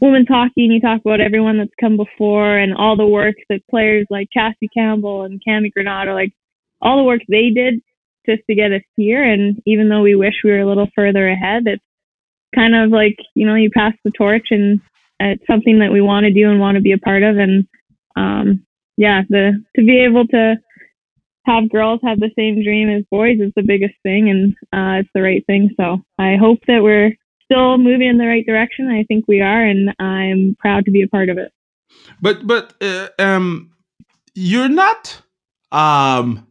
women's 0.00 0.28
hockey 0.28 0.64
and 0.64 0.72
you 0.72 0.80
talk 0.80 1.00
about 1.00 1.20
everyone 1.20 1.58
that's 1.58 1.70
come 1.80 1.96
before 1.96 2.58
and 2.58 2.74
all 2.74 2.96
the 2.96 3.06
work 3.06 3.36
that 3.48 3.66
players 3.70 4.06
like 4.10 4.28
Cassie 4.32 4.68
Campbell 4.72 5.22
and 5.22 5.40
Cammi 5.46 5.70
Granato, 5.76 6.14
like 6.14 6.32
all 6.80 6.98
the 6.98 7.04
work 7.04 7.22
they 7.28 7.50
did 7.50 7.80
just 8.26 8.42
to 8.48 8.54
get 8.54 8.72
us 8.72 8.82
here. 8.96 9.24
And 9.24 9.60
even 9.66 9.88
though 9.88 10.02
we 10.02 10.14
wish 10.14 10.34
we 10.44 10.50
were 10.50 10.60
a 10.60 10.68
little 10.68 10.88
further 10.94 11.28
ahead, 11.28 11.62
it's 11.66 11.82
kind 12.54 12.74
of 12.74 12.90
like, 12.90 13.16
you 13.34 13.46
know, 13.46 13.54
you 13.54 13.70
pass 13.70 13.94
the 14.04 14.10
torch 14.10 14.48
and 14.50 14.80
it's 15.18 15.46
something 15.46 15.78
that 15.80 15.92
we 15.92 16.00
want 16.00 16.24
to 16.24 16.32
do 16.32 16.50
and 16.50 16.60
want 16.60 16.76
to 16.76 16.82
be 16.82 16.92
a 16.92 16.98
part 16.98 17.22
of. 17.22 17.38
And 17.38 17.66
um, 18.16 18.66
yeah, 18.96 19.22
the 19.28 19.64
to 19.76 19.84
be 19.84 20.04
able 20.04 20.26
to 20.28 20.56
have 21.48 21.70
girls 21.70 22.00
have 22.04 22.20
the 22.20 22.30
same 22.36 22.62
dream 22.62 22.88
as 22.88 23.04
boys 23.10 23.38
is 23.40 23.52
the 23.56 23.62
biggest 23.62 23.94
thing 24.02 24.28
and 24.30 24.54
uh, 24.72 25.00
it's 25.00 25.10
the 25.14 25.22
right 25.22 25.44
thing. 25.46 25.70
So 25.76 25.98
I 26.18 26.36
hope 26.36 26.60
that 26.66 26.82
we're 26.82 27.12
still 27.44 27.78
moving 27.78 28.08
in 28.08 28.18
the 28.18 28.26
right 28.26 28.46
direction. 28.46 28.88
I 28.88 29.04
think 29.04 29.26
we 29.26 29.40
are, 29.40 29.64
and 29.64 29.94
I'm 29.98 30.56
proud 30.58 30.84
to 30.84 30.90
be 30.90 31.02
a 31.02 31.08
part 31.08 31.30
of 31.30 31.38
it. 31.38 31.52
but 32.20 32.46
but 32.46 32.74
uh, 32.82 33.08
um 33.18 33.70
you're 34.34 34.68
not 34.68 35.20
um 35.72 36.46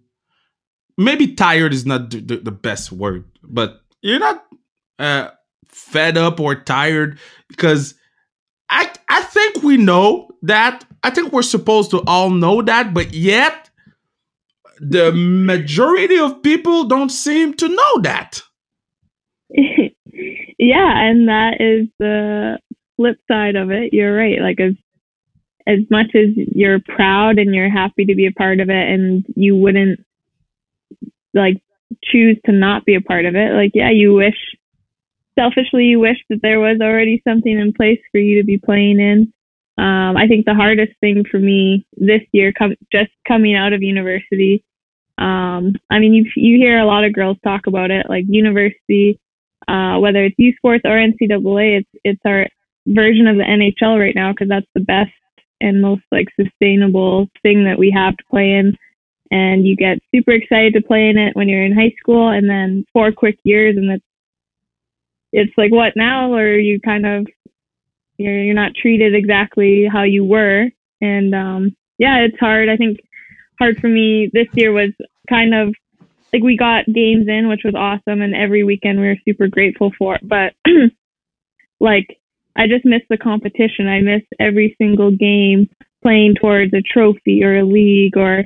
maybe 0.98 1.36
tired 1.36 1.74
is 1.74 1.86
not 1.86 2.10
the, 2.10 2.20
the, 2.20 2.52
best 2.52 2.92
word 2.92 3.24
but 3.44 3.82
you're 4.02 4.20
not 4.20 4.46
uh 5.00 5.30
fed 5.68 6.18
up 6.18 6.40
or 6.40 6.56
tired 6.56 7.18
because 7.48 7.96
i 8.70 8.92
i 9.10 9.22
think 9.22 9.64
we 9.64 9.78
know 9.78 10.30
that 10.42 10.86
i 11.04 11.10
think 11.10 11.32
we're 11.32 11.42
supposed 11.42 11.92
to 11.92 12.00
all 12.08 12.30
know 12.30 12.62
that 12.62 12.94
but 12.94 13.14
yet 13.14 13.70
the 14.80 15.12
majority 15.14 16.18
of 16.18 16.42
people 16.44 16.86
don't 16.86 17.10
seem 17.10 17.54
to 17.54 17.68
know 17.68 18.02
that 18.02 18.42
yeah, 20.58 21.10
and 21.10 21.28
that 21.28 21.58
is 21.60 21.88
the 22.00 22.60
flip 22.96 23.18
side 23.30 23.56
of 23.56 23.72
it. 23.72 23.94
You're 23.94 24.16
right. 24.16 24.42
Like 24.42 24.60
as 24.60 24.74
as 25.66 25.80
much 25.92 26.16
as 26.16 26.30
you're 26.36 26.80
proud 26.80 27.40
and 27.40 27.54
you're 27.54 27.70
happy 27.70 28.06
to 28.06 28.16
be 28.16 28.26
a 28.26 28.32
part 28.32 28.60
of 28.60 28.70
it, 28.70 28.90
and 28.90 29.26
you 29.36 29.56
wouldn't 29.56 30.00
like 31.34 31.62
choose 32.04 32.38
to 32.46 32.52
not 32.52 32.86
be 32.86 32.96
a 32.96 33.02
part 33.02 33.26
of 33.26 33.36
it. 33.36 33.54
Like 33.54 33.72
yeah, 33.74 33.92
you 33.92 34.14
wish 34.14 34.38
selfishly 35.38 35.84
you 35.86 36.00
wish 36.00 36.18
that 36.30 36.40
there 36.42 36.60
was 36.60 36.80
already 36.82 37.22
something 37.28 37.58
in 37.58 37.72
place 37.72 38.00
for 38.12 38.20
you 38.20 38.42
to 38.42 38.46
be 38.46 38.58
playing 38.58 39.00
in. 39.00 39.34
Um, 39.78 40.18
I 40.18 40.28
think 40.28 40.46
the 40.46 40.56
hardest 40.56 40.94
thing 41.00 41.24
for 41.30 41.38
me 41.38 41.86
this 41.96 42.22
year, 42.32 42.52
com- 42.58 42.76
just 42.92 43.12
coming 43.28 43.56
out 43.56 43.74
of 43.74 43.84
university, 43.84 44.64
um, 45.18 45.74
I 45.90 46.00
mean, 46.00 46.14
you 46.14 46.26
you 46.36 46.58
hear 46.58 46.80
a 46.80 46.86
lot 46.86 47.04
of 47.04 47.14
girls 47.14 47.38
talk 47.44 47.68
about 47.68 47.92
it, 47.92 48.06
like 48.10 48.26
university, 48.28 49.20
uh, 49.68 49.98
whether 50.00 50.24
it's 50.24 50.36
U 50.38 50.54
Sports 50.58 50.84
or 50.86 50.92
NCAA, 50.92 51.80
it's 51.80 51.90
it's 52.04 52.22
our 52.26 52.48
version 52.88 53.28
of 53.28 53.38
the 53.38 53.44
NHL 53.44 54.00
right 54.00 54.16
now 54.16 54.32
because 54.32 54.48
that's 54.48 54.68
the 54.74 54.82
best 54.82 55.12
and 55.60 55.82
most 55.82 56.04
like 56.12 56.28
sustainable 56.40 57.28
thing 57.42 57.66
that 57.66 57.80
we 57.80 57.92
have 57.92 58.16
to 58.16 58.24
play 58.30 58.52
in. 58.52 58.78
And 59.32 59.66
you 59.66 59.76
get 59.76 59.98
super 60.14 60.32
excited 60.32 60.74
to 60.74 60.82
play 60.82 61.10
in 61.10 61.18
it 61.18 61.36
when 61.36 61.50
you're 61.50 61.66
in 61.66 61.74
high 61.74 61.94
school, 62.00 62.30
and 62.30 62.50
then 62.50 62.86
four 62.94 63.12
quick 63.12 63.38
years, 63.44 63.76
and 63.76 63.92
it's 63.92 64.06
it's 65.34 65.54
like 65.58 65.72
what 65.72 65.94
now, 65.96 66.34
or 66.34 66.58
you 66.58 66.80
kind 66.80 67.06
of 67.06 67.28
you're 68.18 68.44
you're 68.44 68.56
not 68.56 68.76
treated 68.76 69.16
exactly 69.16 69.86
how 69.92 70.04
you 70.04 70.24
were, 70.24 70.68
and 71.02 71.36
um, 71.36 71.76
yeah, 71.98 72.20
it's 72.20 72.40
hard. 72.40 72.70
I 72.70 72.78
think 72.78 73.00
hard 73.60 73.80
for 73.80 73.88
me 73.88 74.30
this 74.34 74.48
year 74.54 74.72
was 74.72 74.92
kind 75.30 75.54
of 75.54 75.74
like 76.34 76.44
we 76.44 76.58
got 76.58 76.86
games 76.86 77.28
in, 77.28 77.48
which 77.48 77.62
was 77.64 77.76
awesome, 77.76 78.22
and 78.22 78.36
every 78.36 78.64
weekend 78.64 79.00
we 79.00 79.08
were 79.08 79.18
super 79.26 79.48
grateful 79.48 79.92
for. 79.98 80.18
But 80.22 80.54
like, 81.80 82.20
I 82.56 82.68
just 82.68 82.86
miss 82.86 83.02
the 83.10 83.18
competition. 83.18 83.88
I 83.88 84.02
miss 84.02 84.24
every 84.40 84.76
single 84.78 85.12
game 85.12 85.70
playing 86.04 86.36
towards 86.36 86.74
a 86.74 86.82
trophy 86.82 87.44
or 87.44 87.58
a 87.58 87.66
league, 87.66 88.18
or 88.18 88.46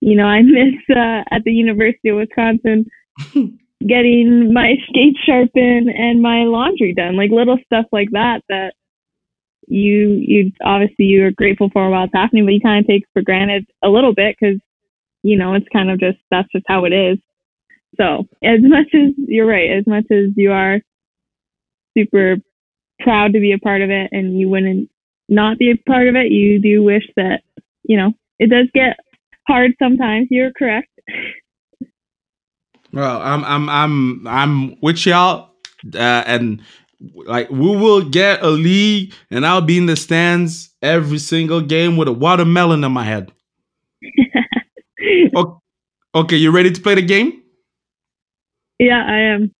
you 0.00 0.16
know, 0.16 0.26
I 0.26 0.42
miss 0.42 0.74
uh, 0.90 1.22
at 1.30 1.44
the 1.44 1.52
University 1.52 2.08
of 2.08 2.16
Wisconsin 2.16 2.86
getting 3.86 4.52
my 4.52 4.74
skate 4.88 5.16
sharpened 5.24 5.88
and 5.88 6.22
my 6.22 6.44
laundry 6.44 6.94
done, 6.94 7.16
like 7.16 7.30
little 7.30 7.58
stuff 7.64 7.86
like 7.92 8.10
that 8.12 8.42
that 8.48 8.74
you 9.68 10.22
you 10.26 10.52
obviously 10.64 11.06
you're 11.06 11.30
grateful 11.30 11.70
for 11.72 11.90
while 11.90 12.04
it's 12.04 12.14
happening, 12.14 12.44
but 12.44 12.52
you 12.52 12.60
kind 12.60 12.84
of 12.84 12.88
take 12.88 13.04
for 13.12 13.22
granted 13.22 13.66
a 13.82 13.88
little 13.88 14.14
bit 14.14 14.36
because 14.38 14.60
you 15.22 15.36
know 15.36 15.54
it's 15.54 15.68
kind 15.72 15.90
of 15.90 16.00
just 16.00 16.18
that's 16.30 16.48
just 16.52 16.64
how 16.68 16.84
it 16.84 16.92
is. 16.92 17.18
So 17.96 18.26
as 18.42 18.60
much 18.60 18.88
as 18.94 19.12
you're 19.16 19.46
right, 19.46 19.70
as 19.70 19.86
much 19.86 20.04
as 20.10 20.32
you 20.36 20.52
are 20.52 20.80
super 21.96 22.36
proud 23.00 23.32
to 23.32 23.40
be 23.40 23.52
a 23.52 23.58
part 23.58 23.82
of 23.82 23.90
it, 23.90 24.10
and 24.12 24.38
you 24.38 24.48
wouldn't 24.48 24.90
not 25.28 25.58
be 25.58 25.70
a 25.70 25.90
part 25.90 26.08
of 26.08 26.16
it, 26.16 26.30
you 26.30 26.60
do 26.60 26.82
wish 26.82 27.04
that 27.16 27.40
you 27.82 27.96
know 27.96 28.12
it 28.38 28.50
does 28.50 28.68
get 28.74 28.98
hard 29.46 29.72
sometimes. 29.78 30.28
You're 30.30 30.52
correct. 30.52 30.88
Well, 32.92 33.20
I'm 33.20 33.44
I'm 33.44 33.68
I'm 33.68 34.26
I'm 34.26 34.80
with 34.80 35.04
y'all, 35.04 35.50
uh, 35.94 36.22
and 36.26 36.62
like 37.14 37.50
we 37.50 37.76
will 37.76 38.08
get 38.08 38.42
a 38.42 38.50
league, 38.50 39.12
and 39.30 39.46
I'll 39.46 39.60
be 39.60 39.78
in 39.78 39.86
the 39.86 39.96
stands 39.96 40.70
every 40.82 41.18
single 41.18 41.60
game 41.60 41.96
with 41.96 42.08
a 42.08 42.12
watermelon 42.12 42.84
in 42.84 42.92
my 42.92 43.04
head. 43.04 43.32
okay, 45.36 45.52
okay, 46.14 46.36
you 46.36 46.50
ready 46.50 46.70
to 46.70 46.80
play 46.80 46.94
the 46.94 47.02
game? 47.02 47.42
Yeah, 48.78 49.04
I 49.06 49.18
am. 49.18 49.52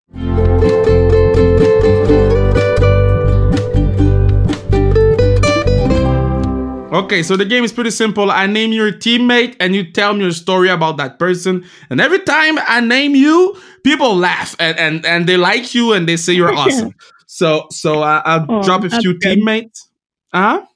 Okay, 6.94 7.24
so 7.24 7.36
the 7.36 7.44
game 7.44 7.64
is 7.64 7.72
pretty 7.72 7.90
simple. 7.90 8.30
I 8.30 8.46
name 8.46 8.70
your 8.70 8.92
teammate 8.92 9.56
and 9.58 9.74
you 9.74 9.90
tell 9.90 10.14
me 10.14 10.20
your 10.20 10.30
story 10.30 10.68
about 10.68 10.96
that 10.98 11.18
person. 11.18 11.64
And 11.90 12.00
every 12.00 12.20
time 12.20 12.56
I 12.68 12.80
name 12.80 13.16
you, 13.16 13.60
people 13.82 14.14
laugh 14.14 14.54
and, 14.60 14.78
and, 14.78 15.04
and 15.04 15.28
they 15.28 15.36
like 15.36 15.74
you 15.74 15.92
and 15.92 16.08
they 16.08 16.16
say 16.16 16.34
you're 16.34 16.54
awesome. 16.56 16.94
So 17.34 17.66
so 17.72 18.00
uh, 18.02 18.22
I'll 18.24 18.46
Oh, 18.48 18.62
drop 18.62 18.84
a 18.84 18.90
few 18.90 19.14
good. 19.18 19.22
teammates. 19.22 19.88
Uh 20.32 20.40
huh. 20.60 20.66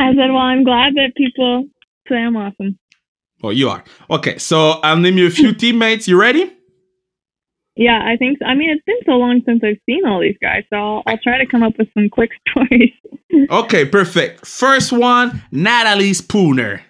I 0.00 0.08
said, 0.16 0.30
well, 0.30 0.38
I'm 0.38 0.64
glad 0.64 0.94
that 0.96 1.12
people 1.16 1.66
say 2.08 2.16
I'm 2.16 2.36
awesome. 2.36 2.76
Oh, 3.44 3.50
you 3.50 3.68
are. 3.68 3.84
Okay, 4.10 4.36
so 4.38 4.80
I'll 4.82 4.96
name 4.96 5.16
you 5.16 5.28
a 5.28 5.30
few 5.30 5.54
teammates. 5.62 6.08
You 6.08 6.20
ready? 6.20 6.52
Yeah, 7.76 8.00
I 8.04 8.16
think. 8.16 8.38
So. 8.40 8.46
I 8.46 8.54
mean, 8.56 8.70
it's 8.70 8.82
been 8.84 8.98
so 9.06 9.12
long 9.12 9.42
since 9.46 9.62
I've 9.62 9.78
seen 9.86 10.04
all 10.06 10.20
these 10.20 10.36
guys, 10.42 10.64
so 10.70 10.76
I'll, 10.76 11.02
I'll 11.06 11.18
try 11.18 11.38
to 11.38 11.46
come 11.46 11.62
up 11.62 11.74
with 11.78 11.88
some 11.94 12.08
quick 12.08 12.30
stories. 12.48 12.92
Okay, 13.50 13.84
perfect. 13.84 14.44
First 14.44 14.92
one, 14.92 15.40
Natalie 15.52 16.14
Spooner. 16.14 16.82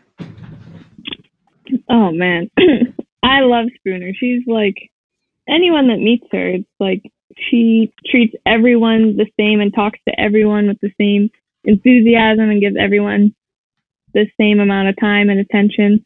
Oh 1.91 2.11
man, 2.13 2.51
I 3.23 3.41
love 3.41 3.67
Spooner. 3.77 4.13
She's 4.19 4.43
like 4.47 4.91
anyone 5.47 5.89
that 5.89 5.99
meets 5.99 6.27
her. 6.33 6.49
It's 6.49 6.69
like 6.81 7.03
she 7.39 7.93
treats 8.07 8.35
everyone 8.47 9.17
the 9.17 9.27
same 9.39 9.61
and 9.61 9.75
talks 9.75 9.99
to 10.09 10.21
everyone 10.21 10.69
with 10.69 10.81
the 10.81 10.93
same 11.01 11.31
enthusiasm 11.65 12.51
and 12.51 12.61
gives 12.61 12.77
everyone 12.79 13.35
the 14.13 14.27
same 14.41 14.61
amount 14.61 14.89
of 14.89 14.97
time 15.01 15.29
and 15.29 15.41
attention. 15.41 16.05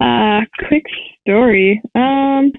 Uh, 0.00 0.40
quick 0.68 0.84
story. 1.20 1.82
Um, 1.94 2.52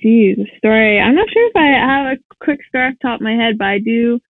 geez, 0.00 0.38
a 0.38 0.58
story. 0.58 1.00
I'm 1.00 1.14
not 1.14 1.28
sure 1.30 1.46
if 1.48 1.56
I 1.56 1.66
have 1.66 2.18
a 2.18 2.44
quick 2.44 2.60
story 2.68 2.88
off 2.88 2.94
the 3.00 3.08
top 3.08 3.20
of 3.20 3.24
my 3.24 3.34
head, 3.34 3.58
but 3.58 3.66
I 3.66 3.78
do. 3.78 4.20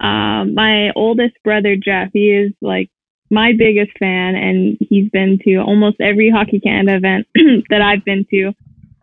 Um, 0.00 0.54
my 0.54 0.90
oldest 0.96 1.34
brother 1.44 1.76
Jeff, 1.76 2.08
he 2.12 2.30
is 2.30 2.52
like 2.62 2.90
my 3.30 3.52
biggest 3.56 3.92
fan, 3.98 4.34
and 4.34 4.76
he's 4.80 5.10
been 5.10 5.38
to 5.44 5.56
almost 5.56 6.00
every 6.00 6.30
Hockey 6.30 6.60
Canada 6.60 6.96
event 6.96 7.26
that 7.70 7.82
I've 7.82 8.04
been 8.04 8.26
to. 8.30 8.52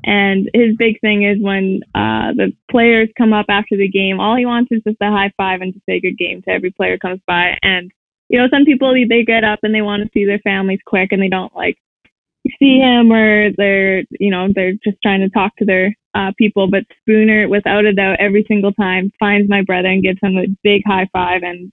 And 0.08 0.50
his 0.54 0.74
big 0.78 1.02
thing 1.02 1.24
is 1.24 1.38
when 1.42 1.82
uh, 1.94 2.32
the 2.32 2.54
players 2.72 3.10
come 3.18 3.34
up 3.34 3.48
after 3.50 3.76
the 3.76 3.90
game, 3.90 4.22
all 4.22 4.38
he 4.38 4.46
wants 4.46 4.72
is 4.72 4.82
just 4.88 5.02
a 5.02 5.12
high 5.12 5.34
five 5.36 5.60
and 5.60 5.74
to 5.74 5.82
say 5.86 6.00
good 6.00 6.18
game 6.18 6.42
to 6.44 6.50
every 6.50 6.72
player 6.72 6.98
comes 6.98 7.20
by. 7.28 7.58
And 7.62 7.92
you 8.30 8.40
know, 8.40 8.48
some 8.50 8.64
people 8.64 8.94
they 8.94 9.24
get 9.24 9.44
up 9.44 9.60
and 9.64 9.76
they 9.76 9.82
want 9.82 10.04
to 10.04 10.10
see 10.14 10.26
their 10.26 10.40
families 10.40 10.80
quick, 10.86 11.10
and 11.12 11.22
they 11.22 11.28
don't 11.28 11.54
like 11.54 11.78
see 12.58 12.80
him 12.80 13.12
or 13.12 13.52
they're 13.58 14.04
you 14.18 14.32
know 14.32 14.48
they're 14.56 14.74
just 14.82 14.98
trying 15.04 15.20
to 15.20 15.30
talk 15.30 15.54
to 15.58 15.66
their 15.66 15.94
uh, 16.16 16.32
people. 16.38 16.70
But 16.72 16.84
Spooner, 17.02 17.50
without 17.50 17.84
a 17.84 17.94
doubt, 17.94 18.22
every 18.22 18.46
single 18.48 18.72
time 18.72 19.12
finds 19.20 19.50
my 19.50 19.62
brother 19.62 19.90
and 19.90 20.02
gives 20.04 20.20
him 20.24 20.38
a 20.38 20.48
big 20.64 20.84
high 20.88 21.10
five, 21.12 21.44
and 21.44 21.70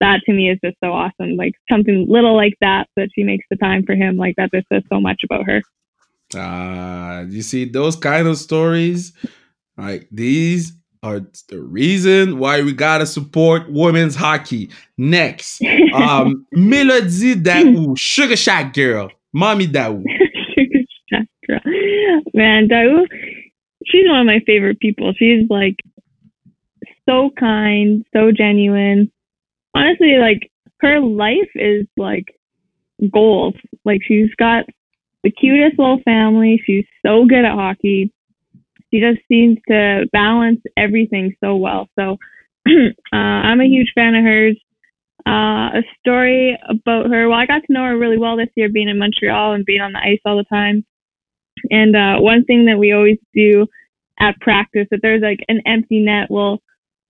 that 0.00 0.20
to 0.26 0.34
me 0.34 0.50
is 0.50 0.58
just 0.62 0.76
so 0.84 0.92
awesome. 0.92 1.36
Like 1.36 1.54
something 1.70 2.04
little 2.10 2.36
like 2.36 2.56
that 2.60 2.88
that 2.96 3.08
she 3.14 3.24
makes 3.24 3.46
the 3.48 3.56
time 3.56 3.84
for 3.86 3.94
him. 3.94 4.18
Like 4.18 4.36
that 4.36 4.50
just 4.52 4.68
says 4.70 4.82
so 4.92 5.00
much 5.00 5.22
about 5.24 5.46
her. 5.46 5.62
Uh, 6.34 7.24
you 7.28 7.42
see 7.42 7.64
those 7.64 7.96
kind 7.96 8.28
of 8.28 8.38
stories, 8.38 9.12
like 9.76 10.08
these 10.10 10.72
are 11.02 11.20
the 11.48 11.60
reason 11.60 12.38
why 12.38 12.62
we 12.62 12.72
gotta 12.72 13.06
support 13.06 13.70
women's 13.70 14.14
hockey. 14.14 14.70
Next, 14.98 15.62
um, 15.94 16.46
Melody 16.52 17.34
Daoust, 17.34 17.98
Sugar 17.98 18.36
Shack 18.36 18.74
Girl, 18.74 19.10
Mommy 19.32 19.66
Daoust. 19.66 20.04
Shack 21.08 21.26
girl. 21.48 21.60
Man, 22.34 22.68
Daoust, 22.68 23.08
she's 23.86 24.08
one 24.08 24.20
of 24.20 24.26
my 24.26 24.40
favorite 24.46 24.78
people. 24.78 25.12
She's 25.16 25.48
like 25.48 25.76
so 27.08 27.30
kind, 27.38 28.04
so 28.12 28.30
genuine. 28.30 29.10
Honestly, 29.74 30.16
like 30.18 30.50
her 30.80 31.00
life 31.00 31.50
is 31.54 31.86
like 31.96 32.26
goals. 33.12 33.54
Like 33.84 34.00
she's 34.06 34.34
got 34.38 34.64
the 35.22 35.30
cutest 35.30 35.78
little 35.78 36.00
family. 36.04 36.60
She's 36.64 36.86
so 37.04 37.24
good 37.26 37.44
at 37.44 37.54
hockey. 37.54 38.12
She 38.92 39.00
just 39.00 39.20
seems 39.28 39.58
to 39.68 40.06
balance 40.12 40.60
everything 40.76 41.34
so 41.42 41.56
well. 41.56 41.88
So 41.98 42.16
uh, 42.68 43.16
I'm 43.16 43.60
a 43.60 43.66
huge 43.66 43.92
fan 43.94 44.14
of 44.14 44.24
hers. 44.24 44.58
Uh, 45.26 45.78
a 45.78 45.82
story 46.00 46.58
about 46.68 47.10
her. 47.10 47.28
Well, 47.28 47.38
I 47.38 47.46
got 47.46 47.62
to 47.66 47.72
know 47.72 47.84
her 47.84 47.98
really 47.98 48.18
well 48.18 48.36
this 48.36 48.48
year, 48.56 48.68
being 48.68 48.88
in 48.88 48.98
Montreal 48.98 49.52
and 49.52 49.64
being 49.64 49.80
on 49.80 49.92
the 49.92 49.98
ice 49.98 50.20
all 50.24 50.38
the 50.38 50.44
time. 50.44 50.84
And 51.70 51.94
uh, 51.94 52.20
one 52.20 52.44
thing 52.44 52.64
that 52.66 52.78
we 52.78 52.92
always 52.92 53.18
do 53.34 53.66
at 54.18 54.40
practice, 54.40 54.86
if 54.90 55.00
there's 55.02 55.22
like 55.22 55.40
an 55.48 55.60
empty 55.66 56.00
net, 56.00 56.28
we'll 56.30 56.62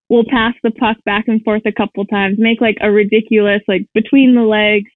we'll 0.08 0.24
pass 0.28 0.54
the 0.62 0.72
puck 0.72 0.96
back 1.04 1.28
and 1.28 1.42
forth 1.44 1.62
a 1.66 1.72
couple 1.72 2.04
times, 2.04 2.36
make 2.38 2.60
like 2.60 2.78
a 2.80 2.90
ridiculous 2.90 3.62
like 3.68 3.86
between 3.94 4.34
the 4.34 4.42
legs, 4.42 4.90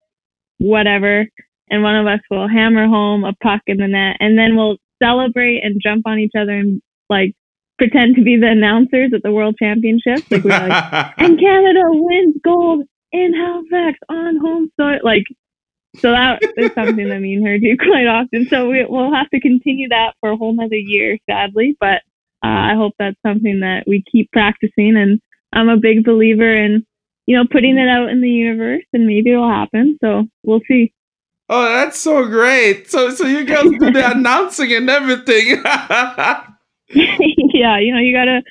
whatever, 0.59 1.27
and 1.71 1.83
one 1.83 1.97
of 1.97 2.07
us 2.07 2.21
will 2.31 2.49
hammer 2.49 2.87
home 2.87 3.25
a 3.25 3.33
puck 3.43 3.63
in 3.67 3.79
the 3.79 3.89
net, 3.89 4.17
and 4.21 4.39
then 4.39 4.57
we'll 4.57 4.77
celebrate 5.03 5.63
and 5.63 5.81
jump 5.83 6.07
on 6.07 6.19
each 6.19 6.33
other 6.39 6.53
and 6.53 6.81
like 7.11 7.35
pretend 7.79 8.17
to 8.17 8.23
be 8.23 8.37
the 8.37 8.49
announcers 8.49 9.13
at 9.15 9.23
the 9.23 9.33
World 9.33 9.57
Championships. 9.59 10.31
Like 10.31 10.45
we're 10.45 10.51
like, 10.51 11.15
and 11.19 11.39
Canada 11.39 11.83
wins 11.87 12.37
gold 12.45 12.87
in 13.13 13.33
Halifax 13.35 13.99
on 14.09 14.37
home 14.39 14.71
soil. 14.79 14.99
Like, 15.03 15.25
so 15.97 16.11
that 16.11 16.43
is 16.57 16.73
something 16.73 17.09
that 17.09 17.21
me 17.21 17.35
and 17.35 17.47
her 17.47 17.59
do 17.59 17.77
quite 17.79 18.07
often. 18.07 18.47
So 18.49 18.69
we, 18.69 18.85
we'll 18.89 19.15
have 19.15 19.31
to 19.31 19.41
continue 19.41 19.89
that 19.89 20.15
for 20.21 20.31
a 20.31 20.37
whole 20.37 20.55
nother 20.55 20.77
year, 20.77 21.19
sadly. 21.29 21.77
But 21.79 22.03
uh, 22.45 22.73
I 22.73 22.75
hope 22.77 22.95
that's 22.99 23.21
something 23.27 23.61
that 23.61 23.85
we 23.87 24.05
keep 24.11 24.31
practicing. 24.33 24.97
And 24.97 25.21
I'm 25.53 25.69
a 25.69 25.77
big 25.77 26.05
believer 26.05 26.57
in, 26.57 26.85
you 27.27 27.37
know, 27.37 27.45
putting 27.51 27.79
it 27.79 27.89
out 27.89 28.11
in 28.11 28.21
the 28.21 28.29
universe, 28.29 28.85
and 28.93 29.07
maybe 29.07 29.33
it'll 29.33 29.49
happen. 29.49 29.99
So 30.03 30.25
we'll 30.43 30.61
see. 30.69 30.93
Oh, 31.49 31.65
that's 31.65 31.99
so 31.99 32.27
great! 32.27 32.91
So, 32.91 33.11
so 33.11 33.27
you 33.27 33.45
guys 33.45 33.65
do 33.65 33.91
the 33.91 34.13
announcing 34.13 34.73
and 34.73 34.89
everything. 34.89 35.63
yeah, 36.89 37.79
you 37.79 37.93
know, 37.93 38.01
you 38.01 38.13
gotta 38.13 38.43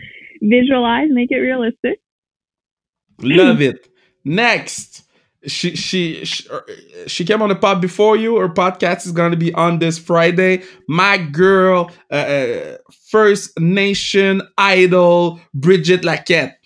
visualize, 0.41 1.07
make 1.09 1.31
it 1.31 1.37
realistic. 1.37 1.99
Love 3.19 3.61
it. 3.61 3.87
Next, 4.23 5.03
she 5.47 5.75
she 5.75 6.23
she, 6.23 6.47
she 7.07 7.25
came 7.25 7.41
on 7.41 7.49
the 7.49 7.55
pod 7.55 7.81
before 7.81 8.15
you. 8.15 8.37
Her 8.37 8.49
podcast 8.49 9.05
is 9.05 9.11
gonna 9.11 9.35
be 9.35 9.53
on 9.53 9.79
this 9.79 9.97
Friday. 9.97 10.63
My 10.87 11.17
girl, 11.17 11.91
uh, 12.11 12.15
uh, 12.15 12.77
First 13.09 13.59
Nation 13.59 14.41
idol, 14.57 15.39
Brigette 15.53 16.03
Lacquette. 16.05 16.57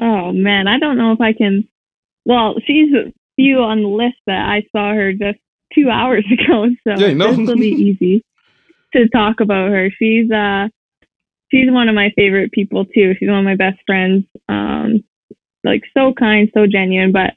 Oh 0.00 0.32
man, 0.32 0.66
I 0.66 0.78
don't 0.78 0.98
know 0.98 1.12
if 1.12 1.20
I 1.20 1.32
can. 1.32 1.68
Well, 2.24 2.54
she's 2.66 2.90
few 3.38 3.58
on 3.60 3.82
the 3.82 3.88
list 3.88 4.16
that 4.26 4.48
I 4.48 4.64
saw 4.72 4.92
her 4.92 5.12
just 5.12 5.38
two 5.74 5.88
hours 5.88 6.24
ago, 6.32 6.66
so 6.84 6.98
Yeah, 6.98 7.14
know. 7.14 7.34
this 7.34 7.46
will 7.46 7.56
be 7.56 7.68
easy 8.02 8.24
to 8.92 9.08
talk 9.08 9.40
about 9.40 9.70
her. 9.70 9.90
She's 9.98 10.30
uh, 10.30 10.68
she's 11.50 11.70
one 11.70 11.88
of 11.88 11.94
my 11.94 12.10
favorite 12.16 12.52
people 12.52 12.84
too. 12.84 13.14
She's 13.18 13.28
one 13.28 13.38
of 13.38 13.44
my 13.44 13.56
best 13.56 13.78
friends. 13.86 14.24
Um, 14.48 15.04
like 15.64 15.82
so 15.96 16.12
kind, 16.12 16.50
so 16.52 16.66
genuine. 16.66 17.12
But 17.12 17.34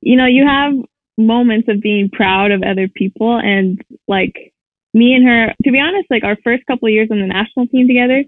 you 0.00 0.16
know, 0.16 0.26
you 0.26 0.46
have 0.46 0.74
moments 1.16 1.68
of 1.68 1.80
being 1.80 2.10
proud 2.10 2.50
of 2.50 2.62
other 2.62 2.88
people, 2.88 3.38
and 3.38 3.80
like 4.08 4.52
me 4.92 5.14
and 5.14 5.26
her. 5.26 5.54
To 5.64 5.70
be 5.70 5.80
honest, 5.80 6.10
like 6.10 6.24
our 6.24 6.36
first 6.42 6.66
couple 6.66 6.88
of 6.88 6.92
years 6.92 7.08
on 7.10 7.20
the 7.20 7.26
national 7.26 7.68
team 7.68 7.86
together, 7.86 8.24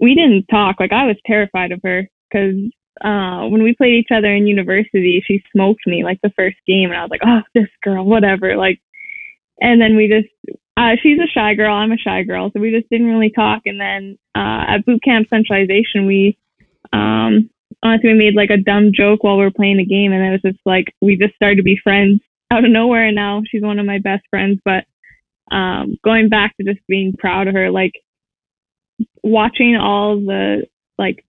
we 0.00 0.14
didn't 0.14 0.46
talk. 0.46 0.80
Like 0.80 0.92
I 0.92 1.06
was 1.06 1.16
terrified 1.26 1.72
of 1.72 1.80
her 1.84 2.08
because 2.30 2.70
uh, 3.02 3.48
when 3.48 3.62
we 3.62 3.74
played 3.74 3.94
each 3.94 4.12
other 4.14 4.32
in 4.32 4.46
university, 4.46 5.22
she 5.26 5.42
smoked 5.52 5.86
me 5.86 6.04
like 6.04 6.20
the 6.22 6.32
first 6.36 6.56
game, 6.66 6.90
and 6.90 6.98
I 6.98 7.02
was 7.02 7.10
like, 7.10 7.22
oh, 7.26 7.40
this 7.54 7.68
girl, 7.82 8.04
whatever. 8.04 8.56
Like, 8.56 8.80
and 9.60 9.80
then 9.80 9.96
we 9.96 10.08
just, 10.08 10.58
uh, 10.76 10.96
she's 11.02 11.18
a 11.18 11.26
shy 11.26 11.54
girl, 11.54 11.74
I'm 11.74 11.92
a 11.92 11.96
shy 11.96 12.22
girl, 12.22 12.50
so 12.52 12.60
we 12.60 12.70
just 12.70 12.88
didn't 12.90 13.08
really 13.08 13.30
talk. 13.30 13.62
And 13.66 13.80
then 13.80 14.18
uh, 14.34 14.64
at 14.68 14.86
boot 14.86 15.02
camp 15.02 15.28
centralization, 15.28 16.06
we, 16.06 16.38
um, 16.92 17.50
honestly, 17.82 18.12
we 18.12 18.18
made 18.18 18.34
like 18.34 18.50
a 18.50 18.62
dumb 18.62 18.92
joke 18.94 19.22
while 19.22 19.38
we 19.38 19.44
were 19.44 19.50
playing 19.50 19.78
the 19.78 19.86
game, 19.86 20.12
and 20.12 20.24
it 20.24 20.30
was 20.30 20.52
just 20.52 20.64
like 20.64 20.94
we 21.00 21.16
just 21.16 21.34
started 21.34 21.56
to 21.56 21.62
be 21.62 21.80
friends 21.82 22.20
out 22.50 22.64
of 22.64 22.70
nowhere, 22.70 23.06
and 23.06 23.16
now 23.16 23.42
she's 23.48 23.62
one 23.62 23.78
of 23.78 23.86
my 23.86 23.98
best 23.98 24.24
friends. 24.30 24.60
But 24.64 24.84
um, 25.54 25.96
going 26.04 26.28
back 26.28 26.56
to 26.56 26.64
just 26.64 26.84
being 26.88 27.14
proud 27.18 27.48
of 27.48 27.54
her, 27.54 27.70
like 27.70 27.92
watching 29.22 29.76
all 29.76 30.16
the 30.16 30.66
like 30.98 31.24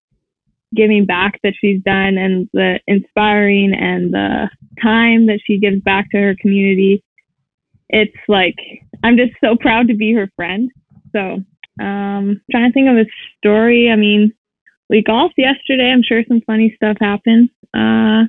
giving 0.75 1.05
back 1.05 1.39
that 1.43 1.53
she's 1.59 1.81
done 1.83 2.17
and 2.17 2.49
the 2.53 2.79
inspiring 2.87 3.73
and 3.73 4.13
the 4.13 4.49
time 4.81 5.27
that 5.27 5.39
she 5.45 5.57
gives 5.59 5.81
back 5.81 6.09
to 6.11 6.17
her 6.17 6.35
community. 6.39 7.03
It's 7.89 8.17
like 8.27 8.55
i'm 9.03 9.17
just 9.17 9.33
so 9.43 9.55
proud 9.55 9.87
to 9.87 9.95
be 9.95 10.13
her 10.13 10.29
friend. 10.35 10.71
So 11.11 11.43
um 11.79 12.41
trying 12.51 12.69
to 12.69 12.73
think 12.73 12.89
of 12.89 12.97
a 12.97 13.05
story. 13.37 13.89
I 13.91 13.95
mean 13.95 14.33
we 14.89 15.01
golfed 15.01 15.35
yesterday. 15.37 15.91
I'm 15.91 16.03
sure 16.03 16.23
some 16.27 16.41
funny 16.45 16.73
stuff 16.75 16.97
happened. 16.99 17.49
Uh 17.73 18.25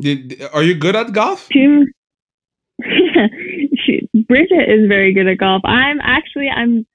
Did, 0.00 0.42
are 0.52 0.62
you 0.62 0.74
good 0.74 0.96
at 0.96 1.12
golf? 1.12 1.48
two 1.52 1.86
she, 3.84 4.08
brigette 4.28 4.68
is 4.68 4.86
very 4.86 5.12
good 5.12 5.26
at 5.26 5.38
golf. 5.38 5.62
I'm 5.64 5.98
actually 6.00 6.48
i'm 6.48 6.86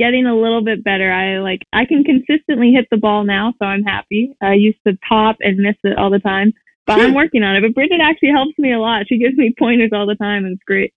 getting 0.00 0.24
a 0.24 0.34
little 0.34 0.64
bit 0.64 0.82
better. 0.82 1.12
I 1.12 1.40
like 1.40 1.60
I 1.72 1.84
can 1.84 2.02
consistently 2.02 2.72
hit 2.72 2.88
the 2.90 2.96
ball 2.96 3.24
now, 3.24 3.52
so 3.58 3.66
I'm 3.66 3.82
happy. 3.82 4.34
I 4.40 4.54
used 4.54 4.78
to 4.86 4.98
top 5.06 5.36
and 5.40 5.58
miss 5.58 5.76
it 5.84 5.98
all 5.98 6.10
the 6.10 6.18
time, 6.18 6.54
but 6.86 6.98
I'm 6.98 7.14
working 7.14 7.42
on 7.42 7.54
it. 7.54 7.60
But 7.60 7.74
Brigette 7.74 8.00
actually 8.00 8.30
helps 8.30 8.58
me 8.58 8.72
a 8.72 8.80
lot. 8.80 9.06
She 9.08 9.18
gives 9.18 9.36
me 9.36 9.54
pointers 9.56 9.90
all 9.92 10.06
the 10.06 10.14
time, 10.14 10.46
and 10.46 10.54
it's 10.54 10.64
great. 10.64 10.94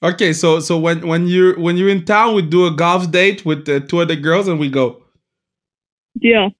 Okay, 0.00 0.32
so 0.32 0.60
so 0.60 0.78
when 0.78 1.06
when 1.06 1.26
you're 1.26 1.58
when 1.58 1.76
you're 1.76 1.88
in 1.88 2.04
town, 2.04 2.36
we 2.36 2.42
do 2.42 2.66
a 2.66 2.70
golf 2.70 3.10
date 3.10 3.44
with 3.44 3.66
the 3.66 3.80
two 3.80 3.98
other 3.98 4.16
girls, 4.16 4.46
and 4.46 4.60
we 4.60 4.70
go. 4.70 5.02
Deal. 6.18 6.52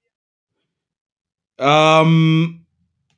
Um, 1.59 2.67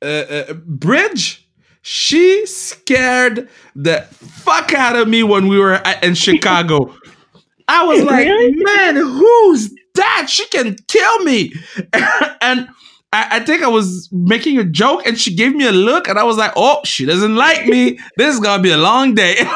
uh, 0.01 0.05
uh, 0.05 0.53
Bridge. 0.53 1.45
She 1.81 2.45
scared 2.45 3.49
the 3.73 4.01
fuck 4.11 4.73
out 4.73 4.95
of 4.95 5.07
me 5.07 5.23
when 5.23 5.47
we 5.47 5.57
were 5.57 5.81
in 6.03 6.13
Chicago. 6.13 6.93
I 7.69 7.83
was 7.85 8.03
like, 8.03 8.25
Really? 8.27 8.63
man, 8.63 8.95
who's 8.97 9.73
that? 9.95 10.27
She 10.29 10.45
can 10.47 10.75
kill 10.87 11.19
me. 11.23 11.53
and 12.41 12.67
I, 13.11 13.37
I 13.37 13.39
think 13.39 13.63
I 13.63 13.67
was 13.67 14.07
making 14.11 14.57
a 14.59 14.63
joke 14.63 15.05
and 15.07 15.17
she 15.17 15.35
gave 15.35 15.55
me 15.55 15.65
a 15.65 15.71
look 15.71 16.07
and 16.07 16.19
I 16.19 16.23
was 16.23 16.37
like, 16.37 16.51
oh, 16.55 16.79
she 16.85 17.05
doesn't 17.05 17.35
like 17.35 17.65
me. 17.67 17.97
This 18.17 18.33
is 18.35 18.39
gonna 18.39 18.61
be 18.61 18.71
a 18.71 18.77
long 18.77 19.13
day. 19.15 19.35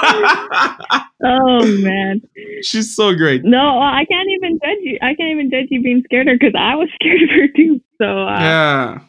Oh 1.26 1.66
man. 1.80 2.22
She's 2.64 2.94
so 2.96 3.16
great. 3.16 3.44
No, 3.46 3.80
I 3.80 4.04
can't 4.10 4.28
even 4.30 4.60
judge 4.62 4.80
you. 4.82 4.98
I 5.02 5.16
can't 5.16 5.32
even 5.32 5.50
judge 5.50 5.68
you 5.70 5.82
being 5.82 6.02
scared 6.04 6.28
of 6.28 6.34
her 6.34 6.38
because 6.38 6.54
I 6.58 6.76
was 6.76 6.90
scared 6.96 7.22
of 7.24 7.30
her 7.30 7.48
too. 7.56 7.80
So, 8.02 8.06
uh, 8.28 8.40
Yeah. 8.40 9.00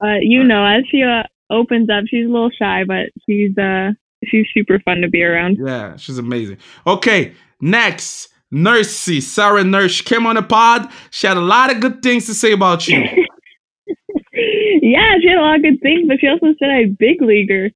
uh, 0.00 0.18
you 0.20 0.44
know, 0.44 0.64
as 0.64 0.84
she 0.88 1.02
uh, 1.02 1.24
opens 1.50 1.90
up, 1.90 2.04
she's 2.08 2.26
a 2.26 2.30
little 2.30 2.50
shy, 2.56 2.84
but 2.86 3.06
she's 3.26 3.58
uh, 3.58 3.90
she's 4.24 4.46
super 4.54 4.78
fun 4.84 4.98
to 5.00 5.08
be 5.08 5.22
around. 5.24 5.58
Yeah, 5.60 5.96
she's 5.96 6.18
amazing. 6.18 6.58
Okay, 6.86 7.32
next. 7.60 8.28
Nursey, 8.52 9.22
Sarah 9.22 9.64
Nurse. 9.64 9.92
She 9.92 10.04
came 10.04 10.26
on 10.26 10.36
the 10.36 10.42
pod. 10.42 10.90
She 11.10 11.26
had 11.26 11.36
a 11.36 11.40
lot 11.40 11.70
of 11.70 11.80
good 11.80 12.02
things 12.02 12.26
to 12.26 12.34
say 12.34 12.52
about 12.52 12.88
you. 12.88 12.98
yeah, 14.32 15.16
she 15.20 15.28
had 15.28 15.38
a 15.38 15.42
lot 15.42 15.56
of 15.56 15.62
good 15.62 15.80
things, 15.82 16.08
but 16.08 16.18
she 16.20 16.28
also 16.28 16.54
said 16.58 16.70
I 16.70 16.86
big 16.98 17.20
leaguer. 17.20 17.70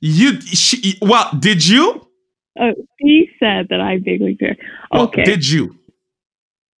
You, 0.00 0.40
she, 0.40 0.98
well, 1.02 1.30
did 1.38 1.66
you? 1.66 2.06
Oh, 2.58 2.72
she 3.00 3.30
said 3.38 3.68
that 3.70 3.80
I 3.80 3.98
big 3.98 4.20
leagued 4.20 4.40
her. 4.40 4.56
Well, 4.90 5.02
Okay. 5.04 5.24
Did 5.24 5.48
you? 5.48 5.76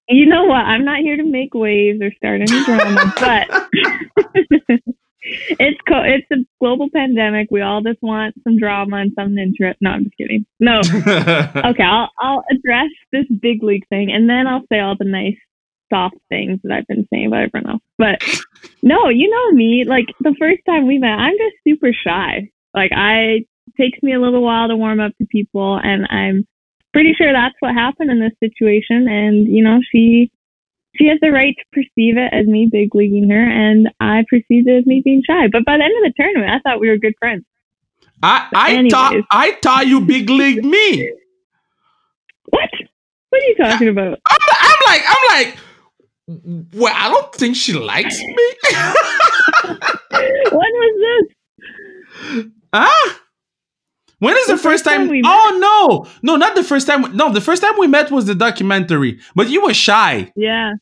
you 0.08 0.26
know 0.26 0.44
what? 0.44 0.64
I'm 0.64 0.84
not 0.84 1.00
here 1.00 1.16
to 1.16 1.24
make 1.24 1.54
waves 1.54 2.00
or 2.00 2.12
start 2.14 2.40
any 2.40 2.64
drama, 2.64 3.12
but 3.20 4.80
it's 5.58 5.80
co- 5.86 6.02
it's 6.04 6.26
a 6.32 6.44
global 6.60 6.88
pandemic. 6.94 7.48
We 7.50 7.60
all 7.60 7.82
just 7.82 8.02
want 8.02 8.34
some 8.44 8.58
drama 8.58 8.96
and 8.96 9.12
some 9.14 9.36
interest. 9.36 9.78
No, 9.80 9.90
I'm 9.90 10.04
just 10.04 10.16
kidding. 10.16 10.46
No. 10.60 10.80
Okay, 11.68 11.82
I'll 11.82 12.10
I'll 12.20 12.44
address 12.50 12.88
this 13.12 13.26
big 13.40 13.62
league 13.62 13.86
thing, 13.88 14.10
and 14.12 14.28
then 14.28 14.46
I'll 14.46 14.64
say 14.70 14.80
all 14.80 14.96
the 14.98 15.04
nice, 15.04 15.36
soft 15.92 16.16
things 16.28 16.60
that 16.62 16.72
I've 16.72 16.86
been 16.86 17.06
saying 17.12 17.26
about 17.26 17.42
everyone 17.42 17.70
else. 17.72 17.82
But 17.98 18.22
no, 18.82 19.08
you 19.08 19.28
know 19.28 19.56
me. 19.56 19.84
Like 19.86 20.06
the 20.20 20.34
first 20.38 20.60
time 20.66 20.86
we 20.86 20.98
met, 20.98 21.08
I'm 21.18 21.36
just 21.36 21.56
super 21.66 21.92
shy. 21.92 22.50
Like 22.74 22.92
I 22.94 23.44
takes 23.76 24.02
me 24.02 24.14
a 24.14 24.20
little 24.20 24.42
while 24.42 24.68
to 24.68 24.76
warm 24.76 25.00
up 25.00 25.12
to 25.18 25.26
people, 25.26 25.78
and 25.82 26.06
I'm 26.10 26.46
pretty 26.92 27.12
sure 27.14 27.32
that's 27.32 27.56
what 27.60 27.74
happened 27.74 28.10
in 28.10 28.20
this 28.20 28.32
situation. 28.40 29.08
And 29.08 29.46
you 29.48 29.62
know, 29.62 29.80
she 29.92 30.30
she 30.98 31.06
has 31.08 31.18
the 31.20 31.30
right 31.30 31.54
to 31.56 31.64
perceive 31.72 32.16
it 32.18 32.32
as 32.32 32.46
me 32.46 32.68
big 32.70 32.94
leaguing 32.94 33.30
her, 33.30 33.42
and 33.50 33.88
I 34.00 34.24
perceived 34.28 34.68
it 34.68 34.78
as 34.78 34.86
me 34.86 35.00
being 35.04 35.22
shy. 35.26 35.46
But 35.50 35.64
by 35.64 35.76
the 35.78 35.84
end 35.84 35.94
of 35.98 36.02
the 36.02 36.12
tournament, 36.16 36.50
I 36.50 36.58
thought 36.60 36.80
we 36.80 36.88
were 36.88 36.96
good 36.98 37.14
friends. 37.18 37.44
I, 38.22 38.48
I 38.54 38.72
Anyways. 38.72 38.92
thought 38.92 39.14
I 39.30 39.52
thought 39.62 39.86
you 39.86 40.00
big 40.00 40.28
league 40.28 40.64
me. 40.64 41.12
What? 42.50 42.68
What 43.30 43.42
are 43.42 43.46
you 43.46 43.54
talking 43.56 43.88
about? 43.88 44.18
I'm, 44.26 44.38
I'm 44.60 44.76
like 44.86 45.02
I'm 45.06 45.28
like. 45.46 45.58
Well, 46.74 46.92
I 46.94 47.08
don't 47.08 47.34
think 47.34 47.56
she 47.56 47.72
likes 47.72 48.20
me. 48.20 48.52
when 50.12 50.50
was 50.52 51.26
this? 52.34 52.46
ah. 52.72 53.20
When 54.18 54.36
is 54.36 54.46
the, 54.48 54.54
The 54.54 54.58
first 54.58 54.82
first 54.82 54.84
time 54.84 55.02
time? 55.02 55.08
we 55.08 55.22
met. 55.22 55.30
oh 55.32 55.58
no, 55.60 56.10
no, 56.22 56.36
not 56.36 56.54
the 56.56 56.64
first 56.64 56.86
time. 56.86 57.16
No, 57.16 57.32
the 57.32 57.40
first 57.40 57.62
time 57.62 57.74
we 57.78 57.86
met 57.86 58.10
was 58.10 58.26
the 58.26 58.34
documentary. 58.34 59.20
But 59.36 59.48
you 59.48 59.62
were 59.62 59.72
shy. 59.74 60.32
Yeah. 60.36 60.72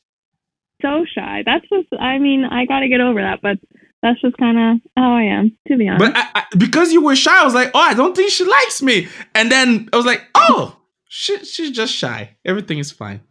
So 0.81 1.05
shy. 1.13 1.43
That's 1.45 1.65
just, 1.69 1.87
I 1.99 2.19
mean, 2.19 2.45
I 2.45 2.65
got 2.65 2.81
to 2.81 2.87
get 2.87 3.01
over 3.01 3.21
that, 3.21 3.39
but 3.41 3.57
that's 4.03 4.21
just 4.21 4.37
kind 4.37 4.57
of 4.57 4.91
how 4.95 5.13
I 5.13 5.23
am, 5.23 5.57
to 5.67 5.77
be 5.77 5.87
honest. 5.87 6.13
But 6.13 6.17
I, 6.17 6.41
I, 6.41 6.43
because 6.57 6.93
you 6.93 7.03
were 7.03 7.15
shy, 7.15 7.41
I 7.41 7.45
was 7.45 7.55
like, 7.55 7.71
oh, 7.73 7.79
I 7.79 7.93
don't 7.93 8.15
think 8.15 8.31
she 8.31 8.43
likes 8.43 8.81
me. 8.81 9.07
And 9.33 9.51
then 9.51 9.89
I 9.91 9.97
was 9.97 10.05
like, 10.05 10.23
oh, 10.35 10.77
she, 11.09 11.43
she's 11.45 11.71
just 11.71 11.93
shy. 11.93 12.35
Everything 12.45 12.77
is 12.77 12.91
fine. 12.91 13.21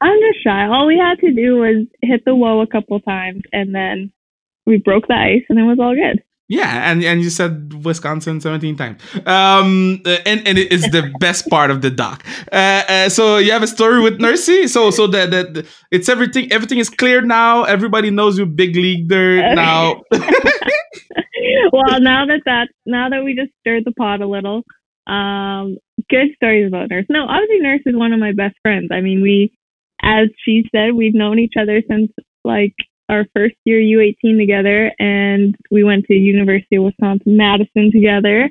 I'm 0.00 0.18
just 0.18 0.42
shy. 0.42 0.66
All 0.66 0.86
we 0.86 0.98
had 0.98 1.18
to 1.20 1.32
do 1.32 1.56
was 1.56 1.86
hit 2.02 2.24
the 2.24 2.34
whoa 2.34 2.60
a 2.62 2.66
couple 2.66 2.98
times, 3.00 3.42
and 3.52 3.74
then 3.74 4.10
we 4.66 4.78
broke 4.78 5.06
the 5.08 5.14
ice, 5.14 5.44
and 5.48 5.58
it 5.58 5.64
was 5.64 5.78
all 5.78 5.94
good. 5.94 6.22
Yeah, 6.50 6.90
and, 6.90 7.04
and 7.04 7.22
you 7.22 7.30
said 7.30 7.84
Wisconsin 7.84 8.40
17 8.40 8.76
times. 8.76 9.00
Um, 9.24 10.02
uh, 10.04 10.16
and, 10.26 10.44
and 10.48 10.58
it 10.58 10.72
is 10.72 10.82
the 10.90 11.08
best 11.20 11.48
part 11.48 11.70
of 11.70 11.80
the 11.80 11.90
doc. 11.90 12.24
Uh, 12.50 12.82
uh, 12.88 13.08
so 13.08 13.38
you 13.38 13.52
have 13.52 13.62
a 13.62 13.68
story 13.68 14.00
with 14.00 14.18
Nursey. 14.18 14.68
So 14.68 14.90
so 14.90 15.06
that 15.06 15.30
that 15.30 15.64
it's 15.92 16.08
everything 16.08 16.50
everything 16.50 16.78
is 16.78 16.90
clear 16.90 17.20
now. 17.20 17.62
Everybody 17.62 18.10
knows 18.10 18.36
you 18.36 18.46
big 18.46 18.74
league 18.74 19.08
leaguer 19.08 19.54
now. 19.54 20.02
well, 21.72 22.00
now 22.00 22.26
that 22.26 22.40
that 22.46 22.68
now 22.84 23.08
that 23.10 23.22
we 23.22 23.36
just 23.36 23.52
stirred 23.60 23.84
the 23.84 23.92
pot 23.92 24.20
a 24.20 24.26
little, 24.26 24.64
um, 25.06 25.76
good 26.08 26.34
stories 26.34 26.66
about 26.66 26.90
Nurse. 26.90 27.06
No, 27.08 27.26
obviously 27.28 27.60
Nurse 27.60 27.82
is 27.86 27.94
one 27.94 28.12
of 28.12 28.18
my 28.18 28.32
best 28.32 28.56
friends. 28.62 28.88
I 28.90 29.02
mean, 29.02 29.22
we, 29.22 29.52
as 30.02 30.26
she 30.44 30.64
said, 30.74 30.94
we've 30.94 31.14
known 31.14 31.38
each 31.38 31.54
other 31.56 31.80
since 31.88 32.10
like 32.42 32.74
our 33.10 33.26
first 33.34 33.56
year 33.64 33.80
U18 33.80 34.38
together, 34.38 34.92
and 34.98 35.56
we 35.70 35.84
went 35.84 36.06
to 36.06 36.14
University 36.14 36.76
of 36.76 36.84
Wisconsin 36.84 37.36
Madison 37.36 37.90
together. 37.92 38.48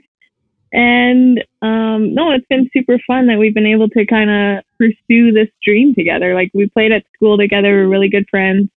And 0.71 1.39
um, 1.61 2.13
no, 2.13 2.31
it's 2.31 2.45
been 2.47 2.69
super 2.71 2.99
fun 3.07 3.27
that 3.27 3.39
we've 3.39 3.55
been 3.55 3.65
able 3.65 3.89
to 3.89 4.05
kind 4.05 4.29
of 4.29 4.63
pursue 4.77 5.31
this 5.31 5.47
dream 5.63 5.95
together. 5.95 6.35
Like 6.35 6.51
we 6.53 6.69
played 6.69 6.91
at 6.91 7.05
school 7.15 7.37
together, 7.37 7.69
we're 7.69 7.87
really 7.87 8.09
good 8.09 8.27
friends. 8.29 8.69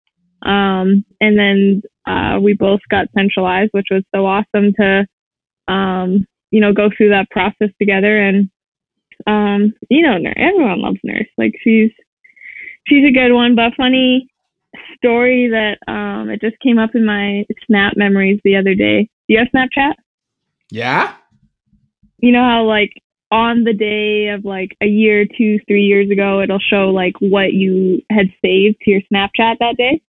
Um, 0.42 1.04
and 1.20 1.38
then 1.38 1.82
uh, 2.06 2.38
we 2.40 2.54
both 2.54 2.80
got 2.90 3.08
centralized, 3.16 3.70
which 3.72 3.88
was 3.90 4.04
so 4.14 4.24
awesome 4.26 4.72
to, 4.74 5.06
um, 5.66 6.26
you 6.50 6.60
know, 6.60 6.72
go 6.72 6.90
through 6.96 7.10
that 7.10 7.30
process 7.30 7.70
together. 7.78 8.20
And 8.20 8.50
um, 9.26 9.72
you 9.88 10.02
know, 10.02 10.16
everyone 10.36 10.80
loves 10.80 11.00
Nurse. 11.02 11.28
Like 11.36 11.54
she's 11.62 11.90
she's 12.86 13.04
a 13.04 13.12
good 13.12 13.32
one. 13.32 13.54
But 13.54 13.74
funny 13.76 14.30
story 14.96 15.50
that 15.50 15.78
um, 15.92 16.30
it 16.30 16.40
just 16.40 16.58
came 16.60 16.78
up 16.78 16.94
in 16.94 17.04
my 17.04 17.44
Snap 17.66 17.94
memories 17.96 18.40
the 18.44 18.56
other 18.56 18.74
day. 18.74 19.08
Do 19.28 19.34
you 19.34 19.38
have 19.38 19.48
Snapchat? 19.54 19.94
yeah. 20.70 21.14
You 22.18 22.32
know 22.32 22.44
how 22.44 22.64
like 22.64 22.92
on 23.30 23.64
the 23.64 23.72
day 23.72 24.28
of 24.28 24.44
like 24.44 24.76
a 24.82 24.86
year, 24.86 25.24
two, 25.24 25.58
three 25.66 25.82
years 25.84 26.10
ago, 26.10 26.40
it'll 26.42 26.58
show 26.58 26.90
like 26.90 27.14
what 27.20 27.52
you 27.52 28.02
had 28.10 28.26
saved 28.42 28.76
to 28.82 28.90
your 28.90 29.00
Snapchat 29.12 29.58
that 29.60 29.76
day. 29.76 30.02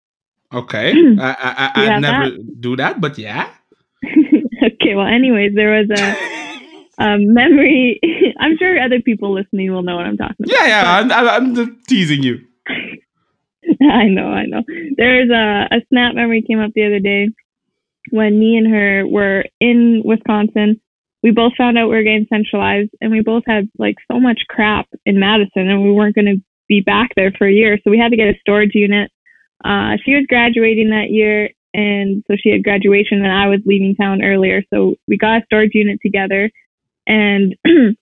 Okay. 0.54 0.92
I 1.20 1.72
I, 1.76 1.86
I, 1.86 2.00
never 2.00 2.38
do 2.60 2.76
that, 2.78 3.00
but 3.02 3.18
yeah. 3.18 3.50
okay, 4.06 4.96
well, 4.96 5.08
anyways, 5.08 5.54
there 5.54 5.72
was 5.72 5.90
a, 5.92 7.04
a 7.04 7.18
memory. 7.20 8.00
I'm 8.40 8.58
sure 8.58 8.82
other 8.82 9.02
people 9.02 9.34
listening 9.34 9.72
will 9.72 9.84
know 9.84 9.98
what 9.98 10.06
I'm 10.06 10.18
talking 10.18 10.38
about. 10.40 10.52
Yeah, 10.52 10.68
yeah. 10.68 10.98
I'm, 11.00 11.12
I'm, 11.12 11.58
I'm 11.58 11.82
teasing 11.88 12.24
you. 12.24 12.40
I 13.82 14.06
know, 14.06 14.28
I 14.28 14.46
know. 14.46 14.64
There's 14.98 15.30
a, 15.30 15.68
a 15.76 15.82
snap 15.90 16.16
memory 16.16 16.44
came 16.46 16.60
up 16.60 16.72
the 16.74 16.86
other 16.86 17.00
day 17.00 17.30
when 18.12 18.40
me 18.40 18.58
and 18.58 18.68
her 18.68 19.08
were 19.08 19.46
in 19.60 20.02
Wisconsin. 20.04 20.82
We 21.22 21.32
both 21.32 21.54
found 21.58 21.78
out 21.78 21.90
we 21.90 21.96
were 21.96 22.04
getting 22.04 22.28
centralized, 22.30 22.92
and 23.02 23.12
we 23.12 23.22
both 23.22 23.44
had 23.46 23.70
like 23.78 23.96
so 24.10 24.20
much 24.20 24.42
crap 24.48 24.88
in 25.06 25.20
Madison, 25.20 25.70
and 25.70 25.84
we 25.84 25.92
weren't 25.92 26.16
going 26.16 26.26
to 26.26 26.42
be 26.68 26.82
back 26.82 27.12
there 27.16 27.32
for 27.38 27.48
a 27.48 27.52
year, 27.52 27.78
so 27.84 27.92
we 27.92 28.00
had 28.00 28.12
to 28.12 28.18
get 28.18 28.30
a 28.30 28.40
storage 28.40 28.74
unit. 28.74 29.12
Uh, 29.66 29.98
she 30.06 30.14
was 30.14 30.26
graduating 30.30 30.92
that 30.92 31.10
year, 31.10 31.50
and 31.74 32.24
so 32.28 32.38
she 32.42 32.50
had 32.50 32.64
graduation, 32.64 33.24
and 33.24 33.32
I 33.32 33.48
was 33.48 33.60
leaving 33.66 33.96
town 33.96 34.24
earlier, 34.24 34.64
so 34.74 34.96
we 35.08 35.18
got 35.18 35.42
a 35.42 35.46
storage 35.46 35.72
unit 35.74 36.00
together, 36.02 36.50
and 37.06 37.56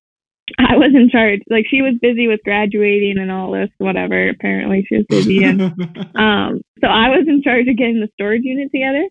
I 0.57 0.77
was 0.77 0.91
in 0.95 1.09
charge. 1.09 1.41
Like 1.49 1.65
she 1.69 1.81
was 1.81 1.95
busy 2.01 2.27
with 2.27 2.39
graduating 2.43 3.17
and 3.17 3.31
all 3.31 3.51
this, 3.51 3.69
whatever. 3.77 4.29
Apparently, 4.29 4.85
she 4.87 4.97
was 4.97 5.05
busy, 5.09 5.43
and 5.43 5.61
um, 6.15 6.61
so 6.81 6.87
I 6.87 7.09
was 7.09 7.25
in 7.27 7.41
charge 7.43 7.67
of 7.67 7.77
getting 7.77 7.99
the 7.99 8.09
storage 8.13 8.43
unit 8.43 8.71
together. 8.71 9.07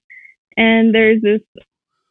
And 0.56 0.94
there's 0.94 1.20
this 1.20 1.42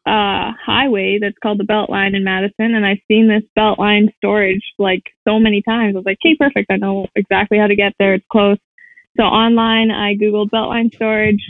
uh, 0.05 0.51
highway 0.63 1.17
that's 1.19 1.38
called 1.41 1.59
the 1.59 1.63
Beltline 1.63 2.15
in 2.15 2.23
Madison, 2.23 2.76
and 2.76 2.86
I've 2.86 3.01
seen 3.07 3.28
this 3.28 3.43
Beltline 3.57 4.13
storage 4.17 4.61
like 4.78 5.03
so 5.28 5.39
many 5.39 5.63
times. 5.63 5.95
I 5.95 5.97
was 5.97 6.05
like, 6.05 6.19
"Okay, 6.23 6.36
perfect. 6.38 6.71
I 6.71 6.78
know 6.78 7.07
exactly 7.15 7.57
how 7.57 7.67
to 7.67 7.76
get 7.76 7.93
there. 7.97 8.13
It's 8.13 8.26
close." 8.32 8.57
So 9.17 9.23
online, 9.23 9.91
I 9.91 10.15
googled 10.15 10.49
Beltline 10.49 10.93
storage, 10.93 11.41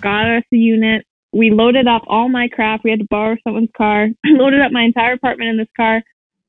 got 0.00 0.26
us 0.26 0.44
a 0.52 0.56
unit. 0.56 1.06
We 1.32 1.50
loaded 1.50 1.88
up 1.88 2.02
all 2.06 2.28
my 2.28 2.48
crap. 2.48 2.84
We 2.84 2.90
had 2.90 3.00
to 3.00 3.06
borrow 3.10 3.36
someone's 3.42 3.70
car. 3.76 4.08
loaded 4.24 4.60
up 4.60 4.72
my 4.72 4.82
entire 4.82 5.14
apartment 5.14 5.50
in 5.50 5.56
this 5.56 5.68
car, 5.76 6.02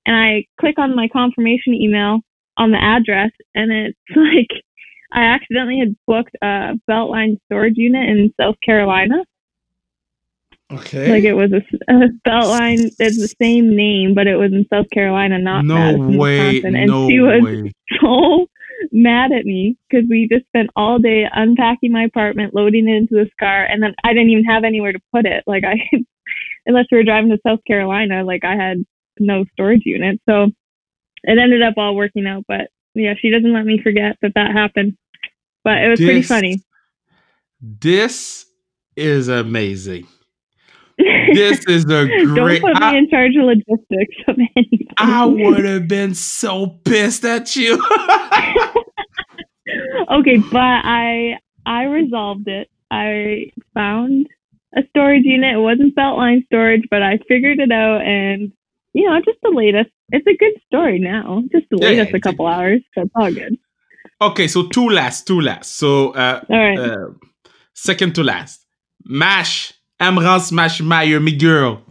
and 0.06 0.16
I 0.16 0.45
click 0.60 0.78
on 0.78 0.95
my 0.95 1.08
confirmation 1.08 1.74
email, 1.74 2.20
on 2.58 2.72
the 2.72 2.82
address, 2.82 3.32
and 3.53 3.72
it's 3.72 3.97
like 4.16 4.62
I 5.12 5.24
accidentally 5.24 5.80
had 5.80 5.95
booked 6.08 6.36
a 6.41 6.74
Beltline 6.89 7.38
storage 7.45 7.78
unit 7.78 8.10
in 8.10 8.34
South 8.39 8.56
Carolina. 8.64 9.24
Okay. 10.74 11.12
Like 11.12 11.24
it 11.24 11.34
was 11.34 11.51
a, 11.51 11.62
a 11.93 12.10
Beltline. 12.28 12.91
It's 12.99 13.20
the 13.20 13.34
same 13.41 13.76
name, 13.76 14.14
but 14.14 14.28
it 14.28 14.36
was 14.36 14.51
in 14.51 14.66
South 14.72 14.89
Carolina, 14.91 15.39
not 15.39 15.64
no 15.66 15.76
Madison, 15.76 16.18
way. 16.18 16.38
Wisconsin. 16.38 16.76
And 16.76 16.88
No 16.88 17.10
she 17.10 17.20
was 17.20 17.43
way. 17.43 17.72
so 18.01 18.47
mad 18.91 19.32
at 19.32 19.45
me 19.45 19.78
because 19.89 20.06
we 20.10 20.28
just 20.30 20.45
spent 20.47 20.70
all 20.76 20.99
day 20.99 21.26
unpacking 21.32 21.91
my 21.91 22.03
apartment, 22.03 22.53
loading 22.53 22.88
it 22.88 22.95
into 22.95 23.16
this 23.16 23.32
car, 23.39 23.64
and 23.64 23.82
then 23.82 23.93
I 24.03 24.14
didn't 24.14 24.30
even 24.30 24.45
have 24.45 24.64
anywhere 24.64 24.91
to 24.91 24.99
put 25.14 25.26
it. 25.26 25.43
Like 25.47 25.64
I, 25.64 25.76
unless 26.66 26.86
we 26.91 26.97
were 26.97 27.03
driving 27.03 27.30
to 27.30 27.38
South 27.45 27.60
Carolina, 27.66 28.24
like 28.24 28.43
I 28.43 28.56
had 28.56 28.84
no 29.20 29.45
storage 29.53 29.84
unit. 29.86 30.20
So 30.28 30.51
it 31.24 31.38
ended 31.38 31.61
up 31.61 31.76
all 31.78 31.95
working 31.95 32.28
out. 32.28 32.43
But 32.47 32.70
yeah, 32.93 33.13
she 33.20 33.30
doesn't 33.30 33.53
let 33.53 33.66
me 33.66 33.82
forget 33.82 34.18
that 34.22 34.34
that 34.36 34.51
happened. 34.51 34.97
But 35.63 35.80
it 35.80 35.89
was 35.89 35.99
pretty 35.99 36.22
funny. 36.22 36.61
This 37.61 38.45
is 38.95 39.28
amazing. 39.28 40.07
This 41.34 41.66
is 41.66 41.84
a 41.86 42.05
great. 42.07 42.61
Don't 42.61 42.74
put 42.74 42.80
me 42.80 42.88
I, 42.88 42.95
in 42.95 43.09
charge 43.09 43.36
of 43.36 43.43
logistics 43.43 44.16
of 44.28 44.38
anything. 44.55 44.88
I 44.97 45.26
would 45.26 45.66
have 45.66 45.88
been 45.88 46.13
so 46.13 46.68
pissed 46.86 47.26
at 47.26 47.55
you. 47.55 47.74
okay, 50.11 50.38
but 50.38 50.59
I 50.59 51.39
I 51.66 51.84
resolved 51.86 52.47
it. 52.47 52.70
I 52.91 53.51
found 53.74 54.28
a 54.78 54.84
storage 54.89 55.26
unit. 55.26 55.55
It 55.55 55.59
wasn't 55.59 55.95
Beltline 55.95 56.45
storage, 56.45 56.84
but 56.89 57.01
I 57.01 57.18
figured 57.28 57.59
it 57.59 57.72
out 57.72 58.01
and 58.01 58.53
you 58.96 59.06
know, 59.10 59.20
just 59.26 59.41
delayed 59.43 59.76
us. 59.76 59.88
It's 60.12 60.26
a 60.26 60.38
good 60.38 60.54
story 60.68 61.00
now. 61.00 61.43
Just 61.52 61.70
delayed 61.70 61.98
Yeah, 61.98 62.04
us 62.04 62.10
a 62.14 62.20
couple 62.20 62.48
hours. 62.48 62.82
That's 62.96 63.10
all 63.16 63.32
good. 63.32 63.58
okay, 64.22 64.48
so 64.48 64.68
two 64.68 64.89
last, 64.89 65.28
two 65.28 65.41
last. 65.41 65.76
So 65.78 66.12
uh, 66.12 66.41
All 66.50 66.58
right. 66.58 66.80
uh 66.80 67.10
second 67.74 68.16
to 68.16 68.24
last. 68.24 68.66
Mash, 69.04 69.74
Emerance 70.02 70.52
Maschmeyer, 70.52 71.22
me 71.24 71.36
girl. 71.38 71.82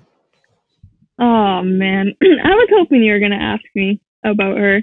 oh 1.21 1.63
man. 1.63 2.15
I 2.23 2.55
was 2.55 2.69
hoping 2.73 3.03
you 3.03 3.13
were 3.13 3.21
gonna 3.21 3.37
ask 3.37 3.65
me 3.75 4.01
about 4.25 4.57
her. 4.57 4.83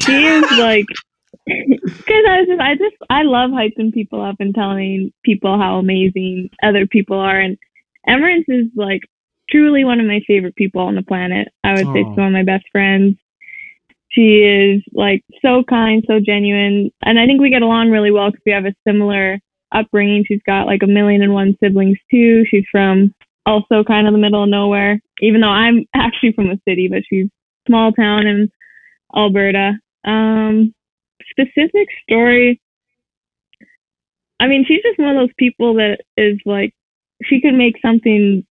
She 0.00 0.24
is 0.26 0.46
like 0.50 0.86
because 1.46 2.24
I 2.28 2.40
was 2.40 2.46
just 2.48 2.60
I 2.60 2.74
just 2.74 2.96
I 3.10 3.22
love 3.22 3.50
hyping 3.50 3.92
people 3.92 4.22
up 4.22 4.36
and 4.40 4.54
telling 4.54 5.12
people 5.24 5.58
how 5.58 5.78
amazing 5.78 6.50
other 6.62 6.86
people 6.86 7.18
are 7.18 7.38
and 7.40 7.58
Emerance 8.08 8.44
is 8.48 8.66
like 8.76 9.02
truly 9.50 9.84
one 9.84 10.00
of 10.00 10.06
my 10.06 10.20
favorite 10.26 10.56
people 10.56 10.82
on 10.82 10.94
the 10.94 11.02
planet. 11.02 11.48
I 11.64 11.72
would 11.72 11.86
say 11.86 12.04
she's 12.04 12.16
one 12.16 12.28
of 12.28 12.32
my 12.32 12.44
best 12.44 12.64
friends. 12.70 13.16
She 14.10 14.38
is 14.38 14.82
like 14.92 15.22
so 15.42 15.62
kind, 15.68 16.02
so 16.06 16.18
genuine, 16.24 16.90
and 17.02 17.18
I 17.18 17.26
think 17.26 17.40
we 17.40 17.50
get 17.50 17.62
along 17.62 17.90
really 17.90 18.10
well 18.10 18.30
because 18.30 18.42
we 18.46 18.52
have 18.52 18.64
a 18.64 18.74
similar 18.86 19.38
upbringing. 19.72 20.24
She's 20.26 20.42
got 20.46 20.66
like 20.66 20.82
a 20.82 20.86
million 20.86 21.22
and 21.22 21.34
one 21.34 21.56
siblings 21.62 21.98
too. 22.10 22.44
She's 22.50 22.64
from 22.70 23.14
also 23.44 23.84
kind 23.84 24.06
of 24.06 24.12
the 24.12 24.18
middle 24.18 24.42
of 24.42 24.48
nowhere, 24.48 25.00
even 25.20 25.40
though 25.40 25.48
I'm 25.48 25.86
actually 25.94 26.32
from 26.32 26.50
a 26.50 26.60
city, 26.66 26.88
but 26.88 27.02
she's 27.08 27.28
small 27.66 27.92
town 27.92 28.26
in 28.26 28.50
Alberta. 29.14 29.72
Um, 30.04 30.74
specific 31.30 31.88
story. 32.02 32.60
I 34.40 34.46
mean, 34.46 34.64
she's 34.66 34.82
just 34.82 34.98
one 34.98 35.16
of 35.16 35.16
those 35.16 35.34
people 35.36 35.74
that 35.74 35.98
is 36.16 36.38
like, 36.46 36.72
she 37.24 37.40
can 37.40 37.58
make 37.58 37.74
something 37.82 38.46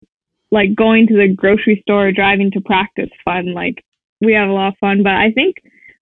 like 0.50 0.74
going 0.74 1.06
to 1.08 1.14
the 1.14 1.28
grocery 1.34 1.80
store, 1.82 2.08
or 2.08 2.12
driving 2.12 2.50
to 2.52 2.60
practice 2.60 3.10
fun. 3.24 3.52
Like, 3.54 3.84
we 4.20 4.32
have 4.34 4.48
a 4.48 4.52
lot 4.52 4.68
of 4.68 4.78
fun. 4.80 5.02
But 5.02 5.12
I 5.14 5.30
think 5.32 5.56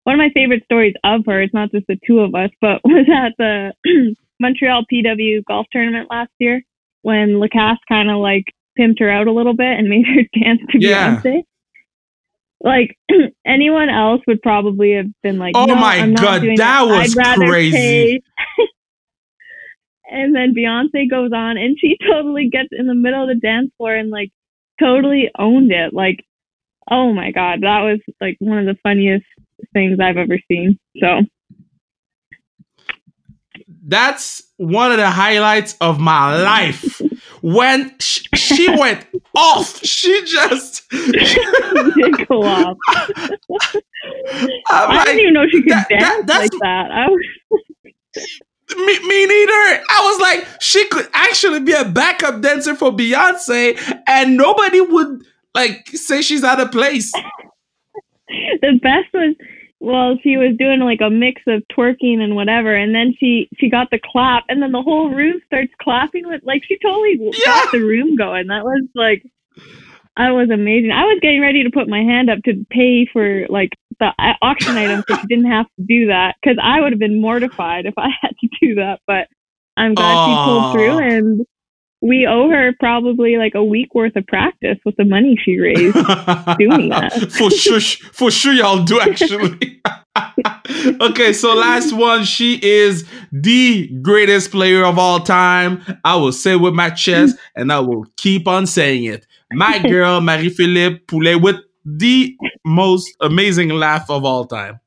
one 0.03 0.15
of 0.15 0.19
my 0.19 0.29
favorite 0.33 0.63
stories 0.65 0.93
of 1.03 1.21
her, 1.25 1.41
it's 1.41 1.53
not 1.53 1.71
just 1.71 1.87
the 1.87 1.97
two 2.05 2.19
of 2.19 2.35
us, 2.35 2.51
but 2.61 2.81
was 2.85 3.07
at 3.11 3.33
the 3.37 3.73
Montreal 4.39 4.85
PW 4.91 5.43
golf 5.45 5.65
tournament 5.71 6.09
last 6.09 6.31
year 6.39 6.61
when 7.01 7.39
Lacasse 7.39 7.77
kind 7.87 8.09
of 8.09 8.17
like 8.17 8.45
pimped 8.79 8.99
her 8.99 9.09
out 9.09 9.27
a 9.27 9.31
little 9.31 9.55
bit 9.55 9.79
and 9.79 9.89
made 9.89 10.05
her 10.05 10.39
dance 10.39 10.61
to 10.69 10.79
Yeah. 10.79 11.21
Beyonce. 11.21 11.43
Like 12.61 12.97
anyone 13.45 13.89
else 13.89 14.21
would 14.27 14.41
probably 14.41 14.93
have 14.93 15.07
been 15.21 15.37
like, 15.37 15.53
Oh 15.55 15.65
"No, 15.65 15.75
my 15.75 16.09
God, 16.11 16.41
doing 16.41 16.57
that 16.57 16.83
was 16.83 17.13
crazy. 17.13 18.23
and 20.09 20.33
then 20.35 20.55
Beyonce 20.55 21.09
goes 21.09 21.31
on, 21.33 21.57
and 21.57 21.77
she 21.79 21.97
totally 22.09 22.49
gets 22.49 22.69
in 22.71 22.87
the 22.87 22.95
middle 22.95 23.23
of 23.23 23.27
the 23.29 23.35
dance 23.39 23.71
floor 23.77 23.93
and 23.95 24.09
like 24.09 24.31
totally 24.79 25.29
owned 25.37 25.71
it. 25.71 25.93
Like, 25.93 26.25
oh 26.89 27.13
my 27.13 27.31
god, 27.31 27.61
that 27.61 27.81
was 27.81 27.99
like 28.21 28.37
one 28.39 28.57
of 28.59 28.65
the 28.65 28.77
funniest 28.83 29.25
things 29.73 29.99
I've 29.99 30.17
ever 30.17 30.37
seen. 30.49 30.79
So 30.99 31.21
That's 33.87 34.41
one 34.57 34.91
of 34.91 34.97
the 34.97 35.09
highlights 35.09 35.75
of 35.81 35.99
my 35.99 36.41
life. 36.41 37.01
When 37.41 37.93
sh- 37.99 38.23
she 38.35 38.69
went 38.79 39.05
off, 39.35 39.83
she 39.83 40.23
just. 40.25 40.89
did 40.89 42.27
go 42.27 42.43
off. 42.43 42.77
I 44.67 44.85
like, 44.95 45.05
didn't 45.05 45.19
even 45.21 45.33
know 45.33 45.47
she 45.49 45.61
could 45.61 45.71
that- 45.71 45.87
that- 45.89 45.99
dance 45.99 46.25
that's- 46.25 46.49
like 46.51 46.61
that. 46.61 46.91
I 46.91 47.07
was 47.09 47.25
Me, 48.75 48.99
me 49.07 49.25
neither. 49.27 49.83
I 49.89 50.01
was 50.03 50.19
like, 50.21 50.47
she 50.61 50.87
could 50.87 51.07
actually 51.13 51.59
be 51.59 51.73
a 51.73 51.85
backup 51.85 52.41
dancer 52.41 52.75
for 52.75 52.91
Beyonce, 52.91 53.77
and 54.07 54.35
nobody 54.37 54.81
would 54.81 55.23
like 55.53 55.87
say 55.89 56.21
she's 56.21 56.43
out 56.43 56.59
of 56.59 56.71
place. 56.71 57.11
the 58.27 58.79
best 58.81 59.13
was 59.13 59.35
well 59.79 60.17
she 60.23 60.35
was 60.37 60.55
doing 60.57 60.79
like 60.79 60.99
a 61.01 61.09
mix 61.09 61.41
of 61.47 61.61
twerking 61.71 62.19
and 62.19 62.35
whatever 62.35 62.73
and 62.75 62.95
then 62.95 63.13
she 63.19 63.47
she 63.57 63.69
got 63.69 63.87
the 63.91 63.99
clap 64.11 64.43
and 64.49 64.61
then 64.63 64.71
the 64.71 64.81
whole 64.81 65.09
room 65.11 65.39
starts 65.45 65.71
clapping 65.81 66.25
with 66.27 66.41
like 66.43 66.63
she 66.65 66.77
totally 66.79 67.17
Yeah. 67.19 67.45
got 67.45 67.71
the 67.71 67.81
room 67.81 68.15
going 68.15 68.47
that 68.47 68.63
was 68.63 68.83
like 68.95 69.23
I 70.17 70.31
was 70.31 70.49
amazing. 70.49 70.91
I 70.91 71.03
was 71.03 71.19
getting 71.21 71.41
ready 71.41 71.63
to 71.63 71.69
put 71.69 71.89
my 71.89 71.99
hand 72.01 72.29
up 72.29 72.39
to 72.45 72.65
pay 72.69 73.05
for 73.11 73.45
like 73.49 73.71
the 73.99 74.11
auction 74.41 74.75
items, 74.77 75.05
so 75.07 75.17
she 75.17 75.27
didn't 75.27 75.51
have 75.51 75.65
to 75.77 75.85
do 75.87 76.07
that 76.07 76.35
because 76.41 76.57
I 76.61 76.81
would 76.81 76.91
have 76.91 76.99
been 76.99 77.21
mortified 77.21 77.85
if 77.85 77.93
I 77.97 78.09
had 78.21 78.31
to 78.39 78.49
do 78.61 78.75
that. 78.75 78.99
But 79.07 79.27
I'm 79.77 79.93
glad 79.93 80.25
she 80.25 80.45
pulled 80.45 80.73
through, 80.73 80.97
and 80.99 81.45
we 82.01 82.27
owe 82.27 82.49
her 82.49 82.73
probably 82.79 83.37
like 83.37 83.55
a 83.55 83.63
week 83.63 83.95
worth 83.95 84.15
of 84.15 84.25
practice 84.27 84.77
with 84.85 84.95
the 84.97 85.05
money 85.05 85.37
she 85.43 85.59
raised. 85.59 85.93
Doing 86.59 86.89
that. 86.89 87.31
for 87.31 87.49
sure, 87.49 87.79
for 87.79 88.31
sure, 88.31 88.53
y'all 88.53 88.83
do 88.83 88.99
actually. 88.99 89.81
okay, 91.01 91.33
so 91.33 91.53
last 91.55 91.93
one. 91.93 92.23
She 92.23 92.59
is 92.61 93.05
the 93.31 93.87
greatest 94.01 94.51
player 94.51 94.85
of 94.85 94.97
all 94.97 95.19
time. 95.19 95.81
I 96.03 96.15
will 96.15 96.31
say 96.31 96.55
with 96.55 96.73
my 96.73 96.89
chest, 96.89 97.37
and 97.55 97.71
I 97.71 97.79
will 97.79 98.05
keep 98.17 98.47
on 98.47 98.67
saying 98.67 99.05
it. 99.05 99.25
My 99.53 99.79
girl, 99.87 100.21
Marie-Philip 100.21 101.07
Poulin, 101.07 101.41
with 101.41 101.57
the 101.85 102.35
most 102.65 103.15
amazing 103.21 103.69
laugh 103.69 104.09
of 104.09 104.25
all 104.25 104.45
time. 104.45 104.79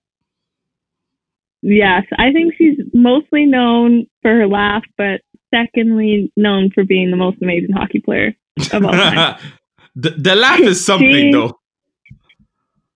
Yes, 1.62 2.04
I 2.16 2.32
think 2.32 2.54
she's 2.56 2.78
mostly 2.92 3.44
known 3.46 4.06
for 4.22 4.30
her 4.32 4.46
laugh, 4.46 4.84
but 4.96 5.22
secondly 5.54 6.32
known 6.36 6.70
for 6.74 6.84
being 6.84 7.10
the 7.10 7.16
most 7.16 7.38
amazing 7.42 7.72
hockey 7.72 8.00
player 8.00 8.34
of 8.72 8.84
all 8.84 8.92
time. 8.92 9.40
the, 9.96 10.10
the 10.10 10.34
laugh 10.34 10.60
is 10.60 10.84
something, 10.84 11.10
She- 11.10 11.32
though. 11.32 11.58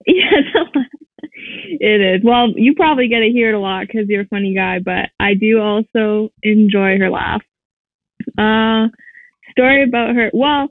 yes, 0.06 0.42
it 1.80 2.00
is. 2.00 2.22
Well, 2.24 2.48
you 2.56 2.74
probably 2.74 3.08
get 3.08 3.20
to 3.20 3.30
hear 3.30 3.50
it 3.50 3.54
a 3.54 3.60
lot 3.60 3.86
because 3.86 4.08
you're 4.08 4.22
a 4.22 4.26
funny 4.26 4.52
guy, 4.54 4.80
but 4.80 5.10
I 5.20 5.34
do 5.34 5.60
also 5.60 6.30
enjoy 6.42 6.98
her 6.98 7.08
laugh. 7.08 7.42
Uh, 8.36 8.88
story 9.50 9.84
about 9.84 10.14
her. 10.16 10.30
Well, 10.32 10.68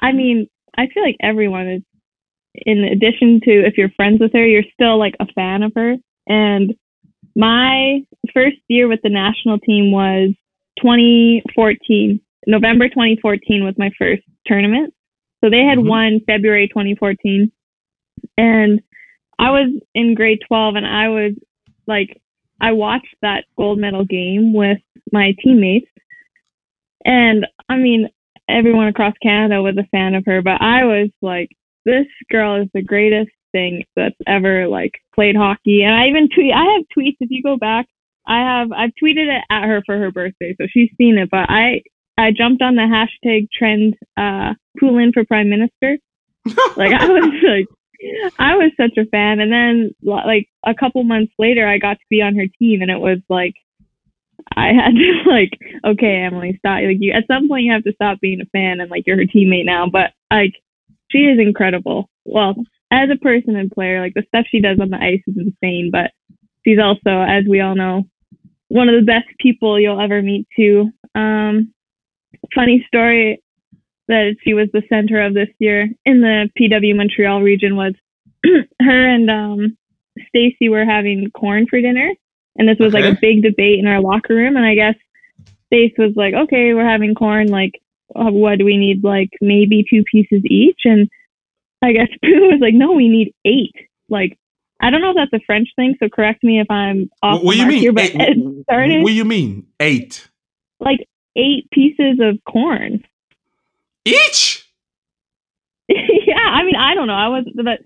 I 0.00 0.12
mean, 0.12 0.48
I 0.76 0.86
feel 0.92 1.02
like 1.02 1.16
everyone 1.20 1.68
is. 1.68 1.82
In 2.54 2.84
addition 2.84 3.40
to 3.44 3.50
if 3.66 3.78
you're 3.78 3.90
friends 3.90 4.20
with 4.20 4.32
her, 4.34 4.46
you're 4.46 4.64
still 4.74 4.98
like 4.98 5.14
a 5.20 5.26
fan 5.34 5.62
of 5.62 5.72
her. 5.74 5.96
And 6.26 6.74
my 7.34 8.00
first 8.34 8.58
year 8.68 8.88
with 8.88 9.00
the 9.02 9.08
national 9.08 9.58
team 9.58 9.90
was 9.90 10.34
2014. 10.80 12.20
November 12.46 12.88
2014 12.88 13.64
was 13.64 13.74
my 13.78 13.90
first 13.98 14.22
tournament. 14.46 14.92
So 15.42 15.50
they 15.50 15.62
had 15.64 15.78
Mhm. 15.78 15.88
won 15.88 16.20
February 16.20 16.68
2014. 16.68 17.50
And 18.36 18.80
I 19.38 19.50
was 19.50 19.72
in 19.94 20.14
grade 20.14 20.40
12 20.46 20.76
and 20.76 20.86
I 20.86 21.08
was 21.08 21.32
like, 21.86 22.20
I 22.60 22.72
watched 22.72 23.16
that 23.22 23.44
gold 23.56 23.78
medal 23.78 24.04
game 24.04 24.52
with 24.52 24.78
my 25.10 25.34
teammates. 25.42 25.90
And 27.04 27.46
I 27.68 27.76
mean, 27.76 28.08
everyone 28.48 28.88
across 28.88 29.14
Canada 29.22 29.62
was 29.62 29.76
a 29.76 29.84
fan 29.84 30.14
of 30.14 30.24
her, 30.26 30.42
but 30.42 30.60
I 30.60 30.84
was 30.84 31.10
like, 31.20 31.50
this 31.84 32.06
girl 32.30 32.60
is 32.60 32.68
the 32.74 32.82
greatest 32.82 33.30
thing 33.52 33.84
that's 33.96 34.16
ever 34.26 34.68
like 34.68 34.92
played 35.14 35.36
hockey. 35.36 35.82
And 35.82 35.94
I 35.94 36.08
even 36.08 36.28
tweet, 36.34 36.52
I 36.54 36.64
have 36.74 36.84
tweets. 36.96 37.16
If 37.20 37.30
you 37.30 37.42
go 37.42 37.56
back, 37.56 37.86
I 38.26 38.38
have, 38.38 38.72
I've 38.72 38.92
tweeted 39.02 39.28
it 39.28 39.44
at 39.50 39.64
her 39.64 39.82
for 39.84 39.98
her 39.98 40.10
birthday. 40.10 40.54
So 40.60 40.66
she's 40.72 40.90
seen 40.96 41.18
it, 41.18 41.28
but 41.30 41.50
I, 41.50 41.82
I 42.18 42.30
jumped 42.36 42.62
on 42.62 42.76
the 42.76 42.82
hashtag 42.82 43.48
trend, 43.52 43.94
uh, 44.16 44.54
Poulin 44.78 45.12
for 45.12 45.24
prime 45.24 45.50
minister. 45.50 45.98
Like 46.76 46.92
I 46.92 47.06
was 47.06 47.32
like, 47.46 47.66
I 48.38 48.56
was 48.56 48.72
such 48.76 48.96
a 48.98 49.06
fan. 49.06 49.40
And 49.40 49.52
then, 49.52 49.94
like, 50.02 50.48
a 50.66 50.74
couple 50.74 51.02
months 51.04 51.32
later, 51.38 51.66
I 51.66 51.78
got 51.78 51.94
to 51.94 52.04
be 52.10 52.22
on 52.22 52.36
her 52.36 52.46
team, 52.58 52.82
and 52.82 52.90
it 52.90 52.98
was 52.98 53.18
like, 53.28 53.54
I 54.56 54.68
had 54.68 54.94
to, 54.94 55.22
like, 55.30 55.58
okay, 55.84 56.22
Emily, 56.26 56.56
stop. 56.58 56.82
Like, 56.82 56.98
you, 57.00 57.12
at 57.12 57.26
some 57.26 57.48
point, 57.48 57.64
you 57.64 57.72
have 57.72 57.84
to 57.84 57.92
stop 57.94 58.20
being 58.20 58.40
a 58.40 58.46
fan, 58.46 58.80
and, 58.80 58.90
like, 58.90 59.04
you're 59.06 59.16
her 59.16 59.24
teammate 59.24 59.66
now. 59.66 59.86
But, 59.90 60.12
like, 60.30 60.54
she 61.12 61.18
is 61.18 61.38
incredible. 61.38 62.08
Well, 62.24 62.54
as 62.90 63.08
a 63.10 63.16
person 63.16 63.56
and 63.56 63.70
player, 63.70 64.00
like, 64.00 64.14
the 64.14 64.24
stuff 64.28 64.46
she 64.50 64.60
does 64.60 64.78
on 64.80 64.90
the 64.90 64.96
ice 64.96 65.22
is 65.26 65.36
insane, 65.36 65.90
but 65.92 66.10
she's 66.64 66.78
also, 66.82 67.20
as 67.20 67.44
we 67.48 67.60
all 67.60 67.74
know, 67.74 68.04
one 68.68 68.88
of 68.88 68.94
the 68.98 69.06
best 69.06 69.28
people 69.38 69.78
you'll 69.78 70.00
ever 70.00 70.22
meet, 70.22 70.46
too. 70.56 70.90
Um, 71.14 71.72
funny 72.54 72.84
story 72.86 73.42
that 74.08 74.36
she 74.42 74.54
was 74.54 74.68
the 74.72 74.82
center 74.88 75.22
of 75.22 75.34
this 75.34 75.48
year 75.58 75.88
in 76.04 76.20
the 76.20 76.48
PW 76.58 76.96
Montreal 76.96 77.40
region 77.40 77.76
was 77.76 77.94
her 78.44 79.08
and 79.08 79.30
um, 79.30 79.76
Stacy 80.28 80.68
were 80.68 80.84
having 80.84 81.30
corn 81.30 81.66
for 81.68 81.80
dinner, 81.80 82.12
and 82.56 82.68
this 82.68 82.78
was 82.78 82.94
okay. 82.94 83.04
like 83.04 83.16
a 83.16 83.20
big 83.20 83.42
debate 83.42 83.78
in 83.78 83.86
our 83.86 84.00
locker 84.00 84.34
room. 84.34 84.56
And 84.56 84.66
I 84.66 84.74
guess 84.74 84.94
Stace 85.66 85.92
was 85.96 86.12
like, 86.16 86.34
"Okay, 86.34 86.74
we're 86.74 86.88
having 86.88 87.14
corn. 87.14 87.48
Like, 87.48 87.80
what 88.14 88.58
do 88.58 88.64
we 88.64 88.76
need? 88.76 89.04
Like 89.04 89.30
maybe 89.40 89.84
two 89.88 90.02
pieces 90.10 90.42
each." 90.44 90.80
And 90.84 91.08
I 91.82 91.92
guess 91.92 92.08
Pooh 92.24 92.50
was 92.50 92.60
like, 92.60 92.74
"No, 92.74 92.92
we 92.92 93.08
need 93.08 93.34
eight. 93.44 93.74
Like, 94.08 94.38
I 94.80 94.90
don't 94.90 95.00
know 95.00 95.10
if 95.10 95.16
that's 95.16 95.42
a 95.42 95.44
French 95.46 95.68
thing, 95.76 95.96
so 95.98 96.08
correct 96.08 96.42
me 96.42 96.60
if 96.60 96.70
I'm 96.70 97.10
off. 97.22 97.42
What 97.42 97.54
do 97.54 97.60
you 97.60 97.66
mean? 97.66 97.80
Here, 97.80 97.92
but 97.92 98.04
eight, 98.04 98.14
it 98.16 98.62
started. 98.64 99.02
What 99.02 99.10
do 99.10 99.14
you 99.14 99.24
mean 99.24 99.66
eight? 99.80 100.28
Like 100.80 101.06
eight 101.36 101.70
pieces 101.70 102.18
of 102.20 102.38
corn. 102.44 103.04
Each? 104.04 104.66
yeah, 105.88 106.36
I 106.36 106.64
mean, 106.64 106.76
I 106.76 106.94
don't 106.94 107.06
know. 107.06 107.14
I 107.14 107.28
wasn't, 107.28 107.56
but 107.56 107.80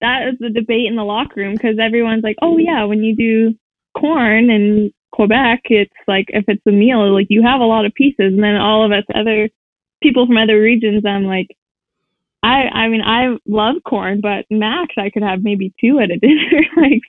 that 0.00 0.28
is 0.28 0.38
the 0.38 0.50
debate 0.50 0.86
in 0.86 0.96
the 0.96 1.04
locker 1.04 1.40
room 1.40 1.54
because 1.54 1.78
everyone's 1.80 2.24
like, 2.24 2.36
oh, 2.42 2.58
yeah, 2.58 2.84
when 2.84 3.02
you 3.02 3.16
do 3.16 3.54
corn 3.98 4.50
in 4.50 4.92
Quebec, 5.12 5.62
it's 5.64 5.92
like 6.08 6.26
if 6.28 6.44
it's 6.48 6.66
a 6.66 6.72
meal, 6.72 7.12
like 7.12 7.28
you 7.30 7.42
have 7.42 7.60
a 7.60 7.64
lot 7.64 7.86
of 7.86 7.94
pieces. 7.94 8.32
And 8.32 8.42
then 8.42 8.56
all 8.56 8.84
of 8.84 8.92
us 8.92 9.04
other 9.14 9.48
people 10.02 10.26
from 10.26 10.36
other 10.36 10.60
regions, 10.60 11.04
I'm 11.06 11.24
like, 11.24 11.48
I 12.42 12.68
I 12.72 12.88
mean 12.88 13.02
I 13.02 13.36
love 13.46 13.76
corn, 13.86 14.20
but 14.20 14.44
max 14.50 14.94
I 14.98 15.10
could 15.10 15.22
have 15.22 15.42
maybe 15.42 15.72
two 15.80 16.00
at 16.00 16.10
a 16.10 16.16
dinner. 16.20 16.62
like 16.76 17.02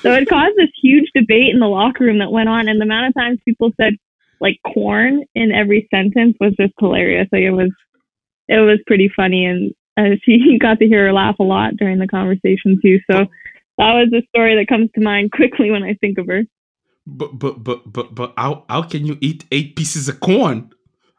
so 0.00 0.14
it 0.14 0.28
caused 0.28 0.56
this 0.56 0.70
huge 0.82 1.10
debate 1.14 1.52
in 1.52 1.60
the 1.60 1.66
locker 1.66 2.04
room 2.04 2.18
that 2.18 2.32
went 2.32 2.48
on 2.48 2.68
and 2.68 2.80
the 2.80 2.84
amount 2.84 3.08
of 3.08 3.14
times 3.14 3.38
people 3.44 3.70
said 3.80 3.94
like 4.40 4.58
corn 4.72 5.24
in 5.34 5.52
every 5.52 5.86
sentence 5.90 6.36
was 6.40 6.54
just 6.58 6.72
hilarious. 6.78 7.28
Like 7.30 7.42
it 7.42 7.50
was 7.50 7.70
it 8.48 8.58
was 8.58 8.80
pretty 8.86 9.10
funny, 9.14 9.44
and 9.44 9.72
uh, 9.96 10.16
she 10.24 10.58
got 10.60 10.78
to 10.78 10.86
hear 10.86 11.06
her 11.06 11.12
laugh 11.12 11.36
a 11.38 11.44
lot 11.44 11.76
during 11.76 11.98
the 11.98 12.08
conversation 12.08 12.80
too. 12.82 12.98
So 13.10 13.26
that 13.78 13.92
was 13.94 14.12
a 14.12 14.26
story 14.28 14.56
that 14.56 14.68
comes 14.68 14.90
to 14.94 15.00
mind 15.00 15.32
quickly 15.32 15.70
when 15.70 15.82
I 15.82 15.94
think 15.94 16.18
of 16.18 16.26
her. 16.26 16.42
But 17.06 17.38
but 17.38 17.62
but 17.62 17.92
but 17.92 18.14
but 18.14 18.34
how 18.36 18.64
how 18.68 18.82
can 18.82 19.06
you 19.06 19.18
eat 19.20 19.44
eight 19.52 19.76
pieces 19.76 20.08
of 20.08 20.20
corn? 20.20 20.70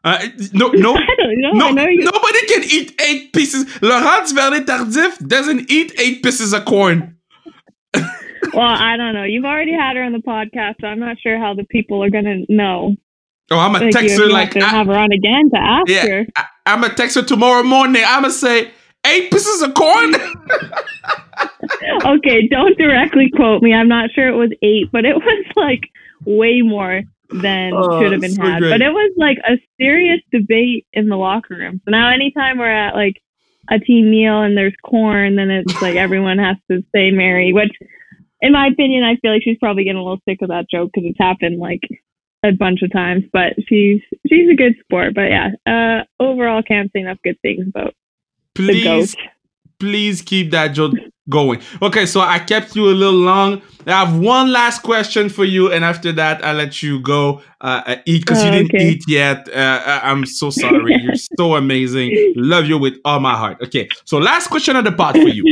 Uh, 0.04 0.26
no, 0.52 0.68
no, 0.72 0.94
no, 0.94 1.70
nobody 1.70 2.46
can 2.46 2.64
eat 2.64 3.00
eight 3.00 3.32
pieces. 3.32 3.66
Laurence 3.82 4.32
Vernet 4.32 4.66
Tardif 4.66 5.26
doesn't 5.28 5.70
eat 5.70 5.92
eight 5.98 6.22
pieces 6.22 6.52
of 6.52 6.64
corn. 6.64 7.16
well, 7.94 8.04
I 8.56 8.96
don't 8.96 9.14
know. 9.14 9.24
You've 9.24 9.44
already 9.44 9.72
had 9.72 9.96
her 9.96 10.02
on 10.02 10.12
the 10.12 10.18
podcast, 10.18 10.76
so 10.80 10.88
I'm 10.88 10.98
not 10.98 11.18
sure 11.22 11.38
how 11.38 11.54
the 11.54 11.64
people 11.64 12.02
are 12.02 12.10
going 12.10 12.24
to 12.24 12.44
know. 12.48 12.96
Oh, 13.50 13.58
I'm 13.58 13.74
a 13.76 13.80
like 13.80 13.92
text 13.92 14.18
her 14.18 14.28
like 14.28 14.52
to 14.52 14.64
have 14.64 14.86
her 14.86 14.94
on 14.94 15.12
again 15.12 15.50
to 15.50 15.58
ask 15.58 15.88
yeah, 15.88 16.06
her. 16.06 16.26
I, 16.36 16.44
I'm 16.66 16.82
a 16.84 16.88
text 16.88 17.16
her 17.16 17.22
tomorrow 17.22 17.62
morning. 17.62 18.02
I'm 18.06 18.22
gonna 18.22 18.32
say 18.32 18.70
eight 19.04 19.30
pieces 19.30 19.60
of 19.60 19.74
corn. 19.74 20.14
okay, 22.06 22.48
don't 22.48 22.78
directly 22.78 23.30
quote 23.34 23.62
me. 23.62 23.74
I'm 23.74 23.88
not 23.88 24.10
sure 24.14 24.28
it 24.28 24.36
was 24.36 24.52
eight, 24.62 24.90
but 24.90 25.04
it 25.04 25.16
was 25.16 25.44
like 25.56 25.82
way 26.24 26.62
more 26.62 27.02
than 27.32 27.72
oh, 27.74 28.00
should 28.00 28.12
have 28.12 28.20
been 28.20 28.32
so 28.32 28.42
had. 28.42 28.60
Great. 28.60 28.70
But 28.70 28.82
it 28.82 28.90
was 28.90 29.12
like 29.16 29.38
a 29.48 29.58
serious 29.80 30.20
debate 30.30 30.86
in 30.92 31.08
the 31.08 31.16
locker 31.16 31.54
room. 31.54 31.80
So 31.84 31.90
now, 31.90 32.12
anytime 32.12 32.58
we're 32.58 32.70
at 32.70 32.94
like 32.94 33.20
a 33.70 33.78
team 33.78 34.10
meal 34.10 34.42
and 34.42 34.56
there's 34.56 34.74
corn, 34.84 35.36
then 35.36 35.50
it's 35.50 35.80
like 35.82 35.96
everyone 35.96 36.38
has 36.38 36.56
to 36.70 36.82
say 36.94 37.10
Mary, 37.10 37.52
which, 37.52 37.72
in 38.40 38.52
my 38.52 38.66
opinion, 38.66 39.04
I 39.04 39.16
feel 39.16 39.32
like 39.32 39.42
she's 39.42 39.58
probably 39.58 39.84
getting 39.84 39.98
a 39.98 40.02
little 40.02 40.20
sick 40.28 40.42
of 40.42 40.48
that 40.48 40.66
joke 40.70 40.90
because 40.92 41.08
it's 41.08 41.18
happened 41.18 41.58
like 41.58 41.82
a 42.44 42.52
bunch 42.52 42.82
of 42.82 42.92
times, 42.92 43.24
but 43.32 43.54
she's 43.68 44.00
she's 44.28 44.50
a 44.50 44.56
good 44.56 44.74
sport. 44.80 45.14
But 45.14 45.28
yeah, 45.30 45.50
uh, 45.66 46.04
overall, 46.22 46.62
can't 46.62 46.90
say 46.92 47.00
enough 47.00 47.18
good 47.22 47.40
things 47.42 47.66
about 47.68 47.94
please, 48.54 49.16
please 49.82 50.22
keep 50.22 50.52
that 50.52 50.68
joke 50.68 50.94
going. 51.28 51.60
Okay, 51.82 52.06
so 52.06 52.20
I 52.20 52.38
kept 52.38 52.76
you 52.76 52.84
a 52.84 52.94
little 52.94 53.18
long. 53.18 53.60
I 53.84 54.04
have 54.04 54.16
one 54.16 54.52
last 54.52 54.84
question 54.84 55.28
for 55.28 55.44
you, 55.44 55.72
and 55.72 55.84
after 55.84 56.12
that, 56.12 56.44
I'll 56.44 56.54
let 56.54 56.84
you 56.84 57.00
go 57.00 57.42
uh, 57.60 57.82
uh 57.84 57.96
eat 58.06 58.20
because 58.20 58.40
oh, 58.42 58.44
you 58.44 58.50
didn't 58.52 58.74
okay. 58.76 58.90
eat 58.90 59.02
yet. 59.08 59.48
Uh, 59.52 60.00
I'm 60.04 60.24
so 60.24 60.50
sorry. 60.50 60.94
You're 61.02 61.16
so 61.36 61.56
amazing. 61.56 62.34
Love 62.36 62.66
you 62.66 62.78
with 62.78 62.94
all 63.04 63.18
my 63.18 63.34
heart. 63.34 63.58
Okay, 63.60 63.88
so 64.04 64.18
last 64.18 64.46
question 64.46 64.76
of 64.76 64.84
the 64.84 64.92
pot 64.92 65.16
for 65.16 65.28
you. 65.28 65.42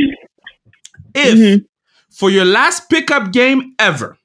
If 1.13 1.37
mm-hmm. 1.37 1.65
for 2.09 2.31
your 2.31 2.45
last 2.45 2.89
pickup 2.89 3.33
game 3.33 3.75
ever, 3.81 4.17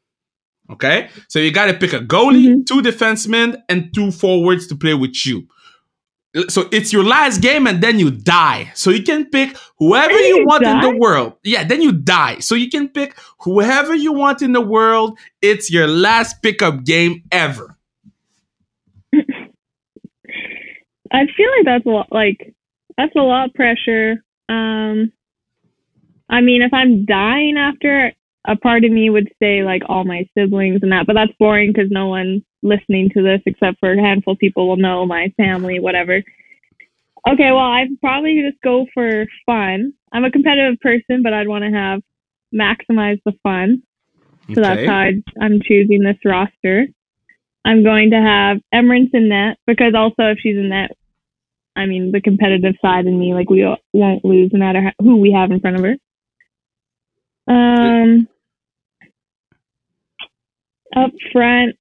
Okay, 0.70 1.10
so 1.30 1.40
you 1.40 1.52
got 1.52 1.66
to 1.66 1.74
pick 1.74 1.94
a 1.94 2.00
goalie, 2.00 2.48
mm-hmm. 2.48 2.62
two 2.64 2.82
defensemen, 2.82 3.60
and 3.70 3.92
two 3.94 4.12
forwards 4.12 4.68
to 4.68 4.76
play 4.76 4.94
with 4.94 5.26
you. 5.26 5.48
So 6.50 6.68
it's 6.72 6.92
your 6.92 7.04
last 7.04 7.42
game, 7.42 7.66
and 7.66 7.82
then 7.82 7.98
you 7.98 8.12
die. 8.12 8.72
So 8.74 8.90
you 8.90 9.04
can 9.04 9.30
pick 9.30 9.56
whoever 9.78 10.14
you, 10.14 10.40
you 10.40 10.46
want 10.46 10.64
die? 10.64 10.74
in 10.74 10.82
the 10.82 10.98
world. 10.98 11.34
Yeah, 11.44 11.64
then 11.64 11.82
you 11.82 11.94
die. 11.94 12.40
So 12.40 12.56
you 12.56 12.70
can 12.70 12.90
pick 12.90 13.18
whoever 13.40 13.96
you 13.96 14.12
want 14.12 14.42
in 14.42 14.52
the 14.52 14.62
world. 14.62 15.18
It's 15.42 15.72
your 15.72 15.88
last 15.88 16.42
pickup 16.42 16.84
game 16.84 17.24
ever. 17.32 17.78
I 19.16 19.22
feel 21.38 21.50
like 21.58 21.66
that's 21.66 21.86
a 21.86 21.90
lot. 21.90 22.08
Like 22.12 22.54
that's 22.98 23.16
a 23.16 23.22
lot 23.22 23.50
of 23.50 23.54
pressure. 23.54 24.16
Um, 24.50 25.14
I 26.30 26.42
mean, 26.42 26.62
if 26.62 26.74
I'm 26.74 27.06
dying 27.06 27.56
after, 27.58 28.12
a 28.48 28.56
part 28.56 28.84
of 28.84 28.92
me 28.92 29.10
would 29.10 29.30
say 29.42 29.64
like 29.64 29.84
all 29.88 30.04
my 30.04 30.28
siblings 30.38 30.80
and 30.84 30.92
that, 30.92 31.08
but 31.08 31.14
that's 31.14 31.32
boring 31.40 31.72
because 31.74 31.90
no 31.90 32.08
one 32.08 32.44
listening 32.64 33.10
to 33.14 33.22
this 33.22 33.42
except 33.46 33.80
for 33.80 33.94
a 33.94 34.02
handful 34.02 34.34
of 34.34 34.40
people 34.40 34.68
will 34.68 34.78
know 34.78 35.06
my 35.06 35.34
family, 35.38 35.80
whatever. 35.80 36.24
Okay, 37.28 37.52
well, 37.52 37.58
I'd 37.60 38.00
probably 38.02 38.42
just 38.48 38.62
go 38.62 38.86
for 38.94 39.26
fun. 39.46 39.94
I'm 40.12 40.26
a 40.26 40.32
competitive 40.32 40.80
person, 40.80 41.24
but 41.24 41.34
I'd 41.34 41.48
want 41.48 41.64
to 41.64 41.72
have 41.72 42.02
maximize 42.54 43.20
the 43.26 43.34
fun. 43.44 43.84
So 44.54 44.62
okay. 44.62 44.62
that's 44.62 44.88
how 44.88 44.98
i 44.98 45.46
am 45.46 45.60
choosing 45.64 46.04
this 46.04 46.18
roster. 46.24 46.86
I'm 47.66 47.84
going 47.84 48.12
to 48.12 48.22
have 48.22 48.58
Emerance 48.74 49.10
in 49.14 49.30
net 49.30 49.58
because 49.66 49.94
also 49.96 50.30
if 50.32 50.38
she's 50.40 50.56
in 50.56 50.70
net, 50.70 50.92
I 51.76 51.88
mean 51.88 52.12
the 52.12 52.22
competitive 52.22 52.76
side 52.80 53.08
in 53.08 53.20
me, 53.20 53.34
like 53.34 53.50
we 53.50 53.68
won't 53.92 54.24
lose 54.24 54.52
no 54.54 54.60
matter 54.60 54.94
who 55.00 55.18
we 55.18 55.32
have 55.32 55.50
in 55.50 55.60
front 55.60 55.78
of 55.78 55.84
her. 55.84 55.96
Um, 57.48 58.28
up 60.96 61.12
front. 61.32 61.76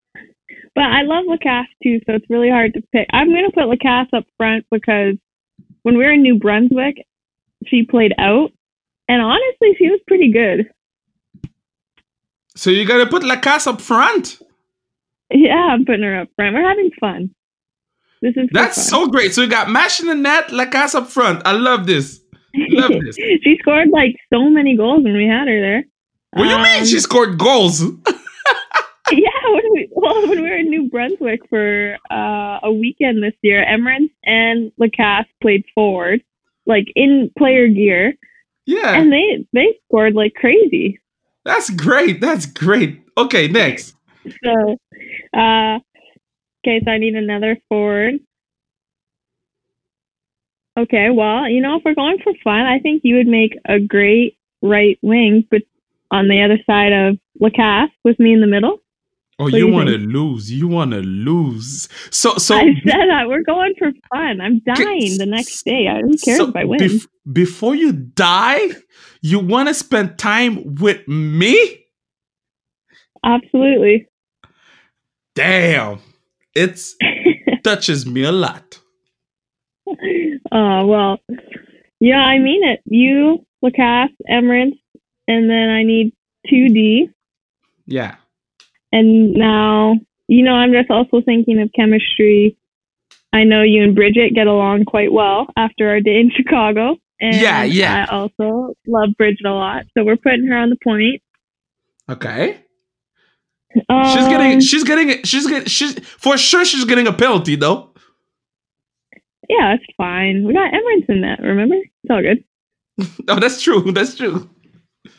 But 0.75 0.85
I 0.85 1.03
love 1.03 1.25
Lacasse 1.27 1.67
too, 1.83 2.01
so 2.07 2.15
it's 2.15 2.29
really 2.29 2.51
hard 2.51 2.75
to 2.75 2.83
pick. 2.93 3.07
I'm 3.11 3.31
going 3.31 3.45
to 3.45 3.53
put 3.53 3.65
Lacasse 3.65 4.13
up 4.13 4.25
front 4.37 4.67
because 4.71 5.15
when 5.83 5.97
we 5.97 6.05
were 6.05 6.13
in 6.13 6.23
New 6.23 6.39
Brunswick, 6.39 6.97
she 7.67 7.85
played 7.85 8.13
out, 8.19 8.51
and 9.09 9.23
honestly, 9.23 9.75
she 9.79 9.89
was 9.89 10.01
pretty 10.07 10.33
good. 10.33 10.71
So 12.57 12.71
you 12.71 12.87
got 12.87 12.99
to 12.99 13.07
put 13.07 13.23
Lacasse 13.23 13.67
up 13.67 13.81
front. 13.81 14.39
Yeah, 15.31 15.69
I'm 15.71 15.85
putting 15.85 16.03
her 16.03 16.21
up 16.21 16.29
front. 16.37 16.55
We're 16.55 16.69
having 16.69 16.91
fun. 17.01 17.35
This 18.23 18.37
is 18.37 18.49
that's 18.53 18.83
so 18.89 19.09
great. 19.09 19.35
So 19.35 19.43
you 19.43 19.49
got 19.49 19.69
Mash 19.69 20.01
in 20.01 20.07
the 20.07 20.15
net, 20.15 20.49
Lacasse 20.49 20.95
up 20.95 21.09
front. 21.09 21.43
I 21.45 21.53
love 21.53 21.87
this. 21.87 22.21
Love 22.55 22.91
this. 23.05 23.17
she 23.17 23.57
scored 23.61 23.89
like 23.91 24.17
so 24.33 24.49
many 24.49 24.77
goals 24.77 25.05
when 25.05 25.17
we 25.17 25.27
had 25.27 25.49
her 25.49 25.61
there. 25.61 25.85
What 26.33 26.45
do 26.45 26.51
you 26.51 26.57
um, 26.57 26.63
mean 26.63 26.85
she 26.85 27.01
scored 27.01 27.39
goals? 27.39 27.83
yeah, 29.13 29.29
when 29.49 29.63
we 29.73 29.89
well 29.93 30.14
when 30.29 30.43
we 30.43 30.49
were 30.49 30.57
in 30.57 30.71
New 30.71 30.89
Brunswick 30.91 31.41
for 31.49 31.97
uh, 32.11 32.61
a 32.63 32.73
weekend 32.73 33.23
this 33.23 33.35
year, 33.43 33.65
Emerance 33.65 34.11
and 34.25 34.73
Lacasse 34.79 35.27
played 35.41 35.65
forward, 35.75 36.23
like 36.67 36.87
in 36.95 37.31
player 37.37 37.69
gear. 37.69 38.15
Yeah, 38.67 38.99
and 38.99 39.13
they 39.13 39.47
they 39.53 39.79
scored 39.87 40.15
like 40.15 40.35
crazy. 40.35 40.99
That's 41.45 41.69
great. 41.71 42.21
That's 42.21 42.47
great. 42.47 43.03
Okay, 43.19 43.49
next. 43.49 43.95
So, 44.43 44.77
uh, 45.37 45.79
okay, 46.65 46.81
so 46.83 46.91
I 46.91 46.99
need 46.99 47.15
another 47.15 47.59
forward. 47.69 48.15
Okay, 50.79 51.11
well, 51.11 51.49
you 51.49 51.61
know, 51.61 51.77
if 51.77 51.83
we're 51.85 51.95
going 51.95 52.19
for 52.25 52.33
fun, 52.43 52.63
I 52.63 52.79
think 52.79 53.03
you 53.05 53.17
would 53.17 53.29
make 53.29 53.57
a 53.69 53.79
great 53.79 54.39
right 54.63 54.99
wing, 55.03 55.47
but 55.51 55.63
on 56.11 56.29
the 56.29 56.43
other 56.43 56.59
side 56.67 56.93
of 56.93 57.19
Lacasse 57.41 57.91
with 58.03 58.19
me 58.19 58.33
in 58.33 58.41
the 58.41 58.47
middle. 58.47 58.79
Oh, 59.39 59.49
you, 59.49 59.67
you 59.67 59.69
want 59.69 59.89
to 59.89 59.99
lose? 59.99 60.51
You 60.53 60.69
want 60.69 60.93
to 60.93 61.01
lose? 61.01 61.89
So, 62.11 62.37
so 62.37 62.55
I 62.57 62.67
said 62.85 63.09
that 63.09 63.25
we're 63.27 63.43
going 63.43 63.75
for 63.79 63.91
fun. 64.15 64.41
I'm 64.41 64.61
dying 64.61 65.19
the 65.19 65.27
next 65.27 65.65
day. 65.65 65.89
I 65.89 66.01
don't 66.01 66.21
care 66.23 66.37
so 66.37 66.49
if 66.49 66.57
I 66.57 66.65
win. 66.65 66.79
Bef- 66.79 67.09
before 67.33 67.75
you 67.75 67.93
die, 67.93 68.69
You 69.23 69.39
want 69.39 69.69
to 69.69 69.75
spend 69.75 70.19
time 70.19 70.75
with 70.77 71.09
me? 71.09 71.87
Absolutely. 73.25 74.07
Damn. 75.35 75.99
It's 76.55 76.95
touches 77.65 78.05
me 78.07 78.23
a 78.25 78.33
lot. 78.33 78.79
Oh 80.53 80.87
well, 80.87 81.19
yeah, 82.01 82.21
I 82.21 82.39
mean 82.39 82.63
it. 82.65 82.81
You, 82.85 83.45
Lacasse, 83.65 84.15
Emerance, 84.31 84.79
and 85.27 85.49
then 85.51 85.71
I 85.71 85.83
need 85.83 86.13
two 86.49 86.69
D. 86.69 87.09
Yeah. 87.87 88.17
And 88.95 89.35
now, 89.35 89.97
you 90.29 90.45
know, 90.45 90.53
I'm 90.53 90.73
just 90.73 90.89
also 90.89 91.21
thinking 91.21 91.61
of 91.61 91.69
chemistry. 91.75 92.57
I 93.33 93.43
know 93.43 93.63
you 93.63 93.83
and 93.83 93.93
Brigette 93.97 94.35
get 94.35 94.47
along 94.47 94.85
quite 94.85 95.13
well 95.13 95.49
after 95.57 95.89
our 95.89 96.01
day 96.01 96.21
in 96.21 96.31
Chicago. 96.37 96.97
And 97.21 97.35
Yeah, 97.35 97.65
yeah. 97.65 98.07
I 98.09 98.15
also 98.15 98.75
love 98.87 99.09
Brigette 99.19 99.47
a 99.47 99.51
lot. 99.51 99.83
So 99.97 100.05
we're 100.05 100.17
putting 100.17 100.47
her 100.47 100.57
on 100.57 100.71
the 100.71 100.77
point. 100.83 101.21
Okay. 102.09 102.61
She's 103.75 104.29
getting 104.29 104.53
Um, 104.53 104.61
she's 104.61 104.85
getting 104.85 105.23
she's 105.25 105.47
getting 105.49 105.67
she's 105.67 105.99
for 105.99 106.39
sure 106.39 106.65
she's 106.65 106.85
getting 106.85 107.09
a 107.09 107.13
penalty 107.13 107.57
though. 107.57 107.91
Yeah, 109.49 109.75
it's 109.75 109.85
fine. 109.97 110.45
We 110.47 110.55
got 110.55 110.73
Emerance 110.73 111.07
in 111.09 111.23
that, 111.23 111.41
remember? 111.43 111.75
It's 111.75 112.11
all 112.11 112.23
good. 112.23 112.45
Oh, 113.29 113.41
that's 113.41 113.61
true. 113.61 113.91
That's 113.91 114.15
true. 114.15 114.49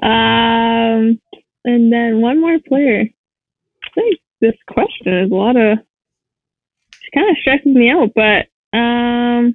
um, 0.00 1.20
and 1.64 1.92
then 1.92 2.20
one 2.20 2.40
more 2.40 2.58
player. 2.66 3.02
I 3.02 3.88
think 3.94 4.20
this 4.40 4.54
question 4.68 5.24
is 5.24 5.30
a 5.30 5.34
lot 5.34 5.56
of. 5.56 5.78
She 7.00 7.10
kind 7.14 7.30
of 7.30 7.36
stresses 7.40 7.66
me 7.66 7.90
out, 7.90 8.10
but 8.14 8.76
um, 8.76 9.54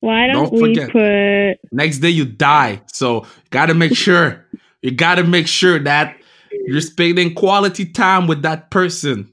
why 0.00 0.26
don't, 0.26 0.50
Don't 0.50 0.62
we 0.62 0.74
put? 0.86 1.60
Next 1.70 1.98
day 1.98 2.10
you 2.10 2.24
die. 2.24 2.82
So 2.86 3.24
gotta 3.50 3.74
make 3.74 3.94
sure. 3.94 4.44
You 4.82 4.90
gotta 4.90 5.22
make 5.22 5.46
sure 5.46 5.78
that 5.78 6.16
you're 6.66 6.80
spending 6.80 7.34
quality 7.34 7.86
time 7.86 8.26
with 8.26 8.42
that 8.42 8.70
person. 8.70 9.32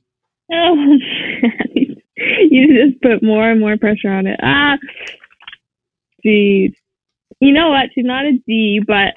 Oh, 0.51 0.75
you 2.15 2.67
just 2.67 3.01
put 3.01 3.23
more 3.23 3.49
and 3.49 3.59
more 3.59 3.77
pressure 3.77 4.09
on 4.09 4.27
it. 4.27 4.39
Ah, 4.43 4.77
geez. 6.23 6.73
You 7.39 7.53
know 7.53 7.69
what? 7.69 7.89
She's 7.95 8.05
not 8.05 8.25
a 8.25 8.33
D, 8.45 8.81
but 8.85 9.15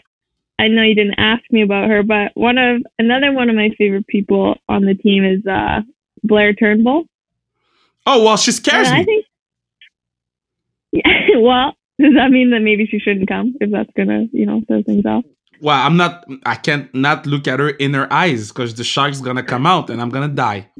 I 0.62 0.68
know 0.68 0.82
you 0.82 0.94
didn't 0.94 1.18
ask 1.18 1.42
me 1.50 1.62
about 1.62 1.88
her. 1.90 2.04
But 2.04 2.30
one 2.34 2.56
of 2.56 2.82
another 2.98 3.32
one 3.32 3.50
of 3.50 3.56
my 3.56 3.70
favorite 3.76 4.06
people 4.06 4.54
on 4.68 4.84
the 4.84 4.94
team 4.94 5.24
is 5.24 5.44
uh, 5.44 5.80
Blayre 6.26 6.56
Turnbull. 6.56 7.04
Oh 8.06 8.22
well, 8.22 8.36
she 8.36 8.52
scares 8.52 8.86
And 8.88 8.94
I 8.94 8.98
me. 9.00 9.04
think. 9.04 9.26
Yeah, 10.92 11.18
well, 11.40 11.74
does 12.00 12.14
that 12.14 12.30
mean 12.30 12.50
that 12.50 12.60
maybe 12.60 12.86
she 12.86 13.00
shouldn't 13.00 13.28
come 13.28 13.56
if 13.60 13.72
that's 13.72 13.90
gonna, 13.96 14.26
you 14.32 14.46
know, 14.46 14.62
throw 14.68 14.82
things 14.84 15.04
off? 15.04 15.24
Well, 15.60 15.76
I'm 15.76 15.96
not. 15.96 16.24
I 16.46 16.54
can't 16.54 16.94
not 16.94 17.26
look 17.26 17.48
at 17.48 17.58
her 17.58 17.70
in 17.70 17.94
her 17.94 18.12
eyes 18.12 18.48
because 18.48 18.74
the 18.74 18.84
shark's 18.84 19.20
gonna 19.20 19.42
come 19.42 19.66
out 19.66 19.90
and 19.90 20.00
I'm 20.00 20.10
gonna 20.10 20.28
die. 20.28 20.70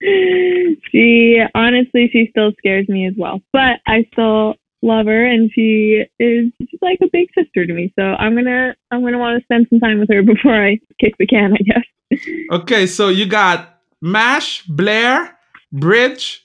she 0.02 1.40
honestly, 1.54 2.08
she 2.12 2.26
still 2.30 2.50
scares 2.58 2.88
me 2.88 3.06
as 3.06 3.14
well, 3.16 3.40
but 3.52 3.78
I 3.86 4.06
still 4.12 4.54
love 4.82 5.06
her, 5.06 5.24
and 5.26 5.50
she 5.54 6.04
is 6.18 6.52
she's 6.58 6.78
like 6.82 6.98
a 7.02 7.08
big 7.12 7.28
sister 7.36 7.66
to 7.66 7.72
me. 7.72 7.92
So 7.98 8.02
I'm 8.02 8.34
gonna 8.34 8.74
I'm 8.90 9.02
gonna 9.02 9.18
want 9.18 9.38
to 9.38 9.44
spend 9.44 9.66
some 9.70 9.80
time 9.80 9.98
with 10.00 10.08
her 10.10 10.22
before 10.34 10.54
I 10.54 10.78
kick 11.00 11.14
the 11.18 11.26
can, 11.26 11.54
I 11.54 11.58
guess. 11.58 12.20
Okay, 12.52 12.86
so 12.86 13.08
you 13.08 13.26
got 13.26 13.80
Mash, 14.02 14.64
Blayre, 14.66 15.30
Bridge, 15.72 16.44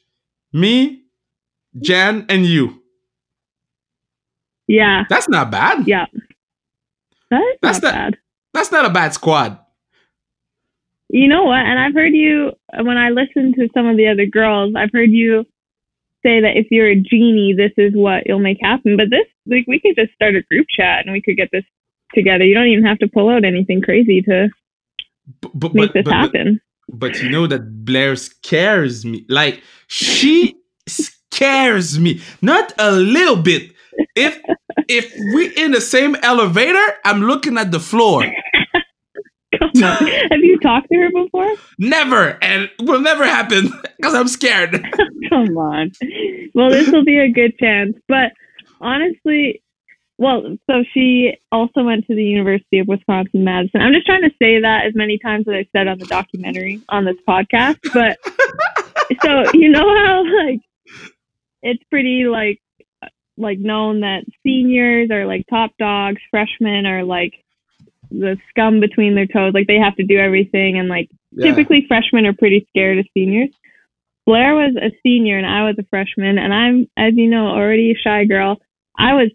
me, 0.54 1.04
Jen, 1.80 2.26
and 2.30 2.46
you. 2.46 2.82
Yeah, 4.68 5.04
That's 5.10 5.30
not 5.30 5.52
bad. 5.52 5.88
yeah, 5.88 6.06
that's, 7.30 7.44
That's 7.62 7.82
not 7.82 7.88
the- 7.90 7.94
bad. 7.94 8.18
That's 8.54 8.72
not 8.72 8.86
a 8.86 8.90
bad 8.90 9.14
squad. 9.14 9.60
You 11.10 11.28
know 11.28 11.44
what? 11.44 11.60
And 11.60 11.78
I've 11.80 11.94
heard 11.94 12.14
you 12.14 12.54
when 12.82 12.98
I 12.98 13.10
listen 13.10 13.54
to 13.54 13.68
some 13.74 13.86
of 13.86 13.96
the 13.98 14.08
other 14.08 14.26
girls. 14.26 14.74
I've 14.76 14.92
heard 14.94 15.12
you 15.12 15.46
say 16.26 16.42
that 16.42 16.58
if 16.58 16.68
you're 16.72 16.90
a 16.90 16.96
genie, 16.96 17.54
this 17.56 17.72
is 17.78 17.94
what 17.94 18.26
you'll 18.26 18.40
make 18.40 18.58
happen. 18.62 18.98
But 18.98 19.10
this, 19.12 19.28
like, 19.46 19.66
we 19.68 19.80
could 19.80 19.96
just 19.96 20.14
start 20.14 20.36
a 20.36 20.42
group 20.42 20.66
chat 20.76 21.06
and 21.06 21.14
we 21.14 21.22
could 21.22 21.38
get 21.38 21.50
this 21.52 21.64
together. 22.14 22.44
You 22.44 22.56
don't 22.56 22.68
even 22.68 22.86
have 22.86 23.00
to 23.00 23.08
pull 23.08 23.30
out 23.30 23.46
anything 23.46 23.82
crazy 23.82 24.22
to 24.24 24.50
B- 25.42 25.50
but, 25.54 25.74
make 25.74 25.90
but, 25.90 25.94
this 25.94 26.04
but, 26.04 26.12
but, 26.12 26.16
happen. 26.16 26.62
but 26.90 27.22
you 27.22 27.30
know 27.30 27.48
that 27.48 27.86
Blayre 27.86 28.18
scares 28.18 29.06
me. 29.06 29.26
Like 29.30 29.62
she 29.88 30.56
scares 30.88 32.00
me. 32.00 32.22
Not 32.42 32.74
a 32.80 32.92
little 32.92 33.38
bit. 33.38 33.72
If 34.16 34.40
if 34.88 35.14
we 35.34 35.48
in 35.56 35.72
the 35.72 35.82
same 35.82 36.16
elevator, 36.16 36.86
I'm 37.06 37.22
looking 37.22 37.58
at 37.58 37.72
the 37.72 37.80
floor. 37.80 38.26
Have 39.76 40.40
you 40.42 40.60
talked 40.60 40.88
to 40.92 40.98
her 40.98 41.10
before? 41.12 41.56
Never, 41.78 42.38
and 42.42 42.70
will 42.82 43.02
never 43.02 43.26
happen 43.26 43.70
because 43.98 44.14
I'm 44.14 44.28
scared. 44.28 44.72
Come 45.30 45.58
on. 45.58 45.92
Well, 46.54 46.70
this 46.70 46.90
will 46.90 47.06
be 47.06 47.18
a 47.18 47.32
good 47.32 47.58
chance. 47.58 47.96
But 48.08 48.32
honestly, 48.82 49.62
well, 50.18 50.58
so 50.70 50.84
she 50.94 51.38
also 51.52 51.84
went 51.84 52.08
to 52.08 52.16
the 52.16 52.24
University 52.24 52.80
of 52.80 52.88
Wisconsin 52.88 53.44
Madison. 53.44 53.82
I'm 53.82 53.94
just 53.94 54.06
trying 54.06 54.24
to 54.24 54.32
say 54.42 54.62
that 54.62 54.86
as 54.88 54.96
many 54.96 55.18
times 55.18 55.48
as 55.48 55.54
I 55.54 55.68
said 55.76 55.88
on 55.88 56.00
the 56.00 56.06
documentary 56.06 56.82
on 56.90 57.06
this 57.06 57.18
podcast. 57.28 57.80
But 57.94 58.18
so 59.22 59.44
you 59.54 59.70
know 59.70 59.88
how 59.88 60.24
like 60.48 60.62
it's 61.62 61.84
pretty 61.90 62.26
like 62.26 62.62
like 63.38 63.60
known 63.60 64.02
that 64.02 64.24
seniors 64.44 65.12
are 65.12 65.26
like 65.26 65.46
top 65.50 65.72
dogs, 65.78 66.22
freshmen 66.32 66.86
are 66.86 67.04
like 67.04 67.34
the 68.12 68.38
scum 68.50 68.80
between 68.80 69.16
their 69.16 69.28
toes. 69.28 69.54
Like 69.54 69.68
they 69.68 69.78
have 69.78 69.96
to 69.98 70.04
do 70.04 70.18
everything 70.18 70.78
and 70.78 70.88
like 70.88 71.10
Yeah. 71.32 71.48
typically 71.48 71.86
freshmen 71.88 72.26
are 72.26 72.34
pretty 72.34 72.66
scared 72.70 73.00
of 73.00 73.06
seniors. 73.14 73.50
Blayre 74.28 74.56
was 74.56 74.76
a 74.76 74.96
senior 75.04 75.38
and 75.38 75.46
I 75.46 75.66
was 75.66 75.76
a 75.78 75.84
freshman 75.90 76.38
and 76.38 76.54
I'm 76.54 76.88
as 76.98 77.14
you 77.16 77.28
know 77.28 77.48
already 77.48 77.92
a 77.92 77.96
shy 77.96 78.26
girl. 78.26 78.60
I 78.98 79.14
was 79.14 79.30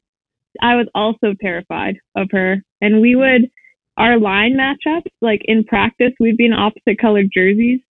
I 0.60 0.76
was 0.76 0.86
also 0.94 1.34
terrified 1.40 1.98
of 2.16 2.28
her 2.32 2.64
and 2.80 3.00
we 3.00 3.14
would 3.14 3.50
our 3.96 4.18
line 4.18 4.54
matchups 4.56 5.10
like 5.20 5.42
in 5.44 5.64
practice 5.64 6.12
we'd 6.18 6.36
be 6.36 6.46
in 6.46 6.52
opposite 6.52 6.98
colored 6.98 7.30
jerseys 7.32 7.80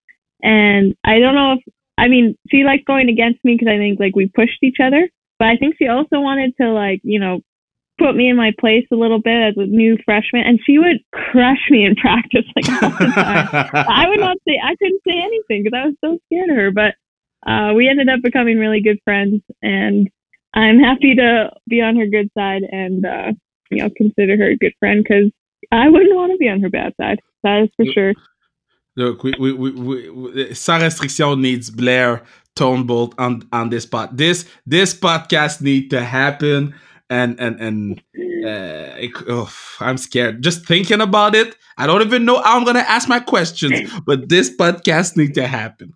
and 0.42 0.94
I 1.04 1.18
don't 1.20 1.34
know 1.34 1.54
if 1.54 1.72
I 1.96 2.08
mean 2.08 2.36
she 2.50 2.64
liked 2.64 2.86
going 2.86 3.08
against 3.08 3.42
me 3.44 3.54
because 3.54 3.68
I 3.72 3.78
think 3.78 3.98
like 3.98 4.14
we 4.16 4.26
pushed 4.26 4.62
each 4.62 4.78
other 4.82 5.08
but 5.38 5.48
I 5.48 5.56
think 5.56 5.76
she 5.78 5.88
also 5.88 6.20
wanted 6.20 6.54
to 6.60 6.70
like 6.72 7.00
you 7.02 7.18
know 7.18 7.40
put 8.00 8.16
me 8.16 8.30
in 8.30 8.36
my 8.36 8.52
place 8.58 8.86
a 8.90 8.96
little 8.96 9.20
bit 9.20 9.50
as 9.50 9.54
a 9.58 9.66
new 9.66 9.98
freshman 10.04 10.42
and 10.42 10.58
she 10.64 10.78
would 10.78 10.98
crush 11.12 11.68
me 11.68 11.84
in 11.84 11.94
practice 11.96 12.46
like 12.56 12.82
all 12.82 12.90
the 12.90 13.12
time. 13.14 13.68
I 13.74 14.08
would 14.08 14.20
not 14.20 14.38
say 14.48 14.58
I 14.62 14.74
couldn't 14.76 15.02
say 15.06 15.14
anything 15.14 15.62
because 15.62 15.76
I 15.76 15.86
was 15.86 15.94
so 16.02 16.18
scared 16.26 16.50
of 16.50 16.56
her. 16.56 16.70
But 16.72 16.94
uh, 17.46 17.74
we 17.74 17.88
ended 17.88 18.08
up 18.08 18.20
becoming 18.22 18.58
really 18.58 18.80
good 18.80 18.98
friends, 19.04 19.42
and 19.62 20.10
I'm 20.54 20.78
happy 20.78 21.14
to 21.14 21.50
be 21.68 21.80
on 21.80 21.96
her 21.96 22.06
good 22.06 22.30
side 22.36 22.62
and 22.70 23.04
uh, 23.04 23.32
you 23.70 23.82
know 23.82 23.90
consider 23.96 24.36
her 24.36 24.50
a 24.50 24.56
good 24.56 24.72
friend 24.80 25.04
because 25.04 25.30
I 25.70 25.88
wouldn't 25.88 26.14
want 26.14 26.32
to 26.32 26.38
be 26.38 26.48
on 26.48 26.60
her 26.62 26.70
bad 26.70 26.94
side. 27.00 27.20
That 27.44 27.62
is 27.62 27.68
for 27.76 27.86
sure. 27.92 28.14
Look, 28.96 29.22
we, 29.22 29.32
we, 29.38 29.52
we, 29.52 29.70
we, 29.70 30.10
we 30.10 30.54
Sans 30.54 30.82
Restriction 30.82 31.40
needs 31.40 31.70
Blayre 31.70 32.24
Turnbull 32.56 33.14
on 33.18 33.48
on 33.52 33.70
this 33.70 33.86
pod. 33.86 34.16
This 34.16 34.46
this 34.66 34.92
podcast 34.92 35.62
need 35.62 35.90
to 35.90 36.02
happen, 36.02 36.74
and 37.10 37.38
and 37.38 37.60
and 37.60 37.98
uh, 38.16 38.96
it, 38.96 39.10
oh, 39.28 39.52
I'm 39.80 39.98
scared 39.98 40.42
just 40.42 40.66
thinking 40.66 41.00
about 41.00 41.34
it. 41.34 41.56
I 41.76 41.86
don't 41.86 42.02
even 42.02 42.24
know 42.24 42.40
how 42.40 42.56
I'm 42.56 42.64
gonna 42.64 42.80
ask 42.80 43.08
my 43.08 43.20
questions, 43.20 43.90
but 44.06 44.28
this 44.28 44.54
podcast 44.56 45.16
needs 45.16 45.32
to 45.32 45.46
happen. 45.46 45.94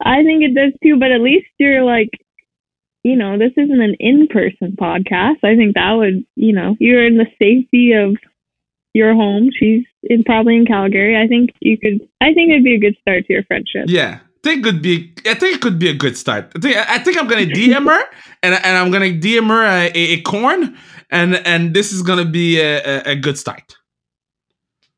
I 0.00 0.22
think 0.22 0.42
it 0.42 0.54
does 0.54 0.72
too, 0.82 0.98
but 0.98 1.12
at 1.12 1.20
least 1.20 1.46
you're 1.58 1.84
like, 1.84 2.10
you 3.04 3.16
know, 3.16 3.38
this 3.38 3.52
isn't 3.56 3.80
an 3.80 3.96
in-person 4.00 4.76
podcast. 4.80 5.44
I 5.44 5.56
think 5.56 5.74
that 5.74 5.92
would, 5.92 6.24
you 6.36 6.52
know, 6.52 6.76
you're 6.78 7.06
in 7.06 7.18
the 7.18 7.26
safety 7.38 7.92
of 7.92 8.16
your 8.94 9.14
home. 9.14 9.50
She's 9.58 9.84
in 10.04 10.24
probably 10.24 10.56
in 10.56 10.66
Calgary. 10.66 11.20
I 11.20 11.26
think 11.26 11.50
you 11.60 11.78
could. 11.78 12.00
I 12.20 12.32
think 12.34 12.50
it'd 12.50 12.64
be 12.64 12.74
a 12.74 12.80
good 12.80 12.96
start 13.00 13.26
to 13.26 13.32
your 13.32 13.44
friendship. 13.44 13.86
Yeah, 13.86 14.20
think 14.42 14.64
could 14.64 14.82
be. 14.82 15.14
I 15.26 15.34
think 15.34 15.56
it 15.56 15.60
could 15.60 15.78
be 15.78 15.88
a 15.88 15.94
good 15.94 16.16
start. 16.16 16.52
I 16.56 16.60
think 16.60 16.76
I 16.76 16.98
think 16.98 17.18
I'm 17.18 17.28
gonna 17.28 17.46
DM 17.46 17.86
her, 17.86 18.04
and 18.42 18.54
and 18.54 18.76
I'm 18.76 18.90
gonna 18.90 19.06
DM 19.06 19.48
her 19.48 19.64
a, 19.64 19.90
a, 19.94 20.12
a 20.14 20.20
corn, 20.22 20.76
and 21.10 21.36
and 21.46 21.74
this 21.74 21.92
is 21.92 22.02
gonna 22.02 22.24
be 22.24 22.60
a, 22.60 22.82
a, 22.82 23.12
a 23.12 23.16
good 23.16 23.38
start. 23.38 23.76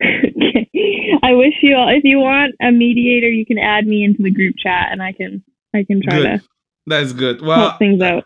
okay. 0.02 0.70
I 1.22 1.32
wish 1.32 1.54
you 1.62 1.74
all. 1.76 1.88
If 1.88 2.04
you 2.04 2.18
want 2.18 2.54
a 2.60 2.70
mediator, 2.70 3.28
you 3.30 3.46
can 3.46 3.58
add 3.58 3.86
me 3.86 4.04
into 4.04 4.22
the 4.22 4.30
group 4.30 4.56
chat, 4.62 4.88
and 4.90 5.02
I 5.02 5.12
can 5.12 5.42
I 5.74 5.84
can 5.84 6.02
try 6.02 6.16
Good. 6.16 6.40
to 6.40 6.42
That's 6.86 7.12
good. 7.12 7.40
Well, 7.40 7.70
help 7.70 7.78
things 7.78 8.02
out. 8.02 8.24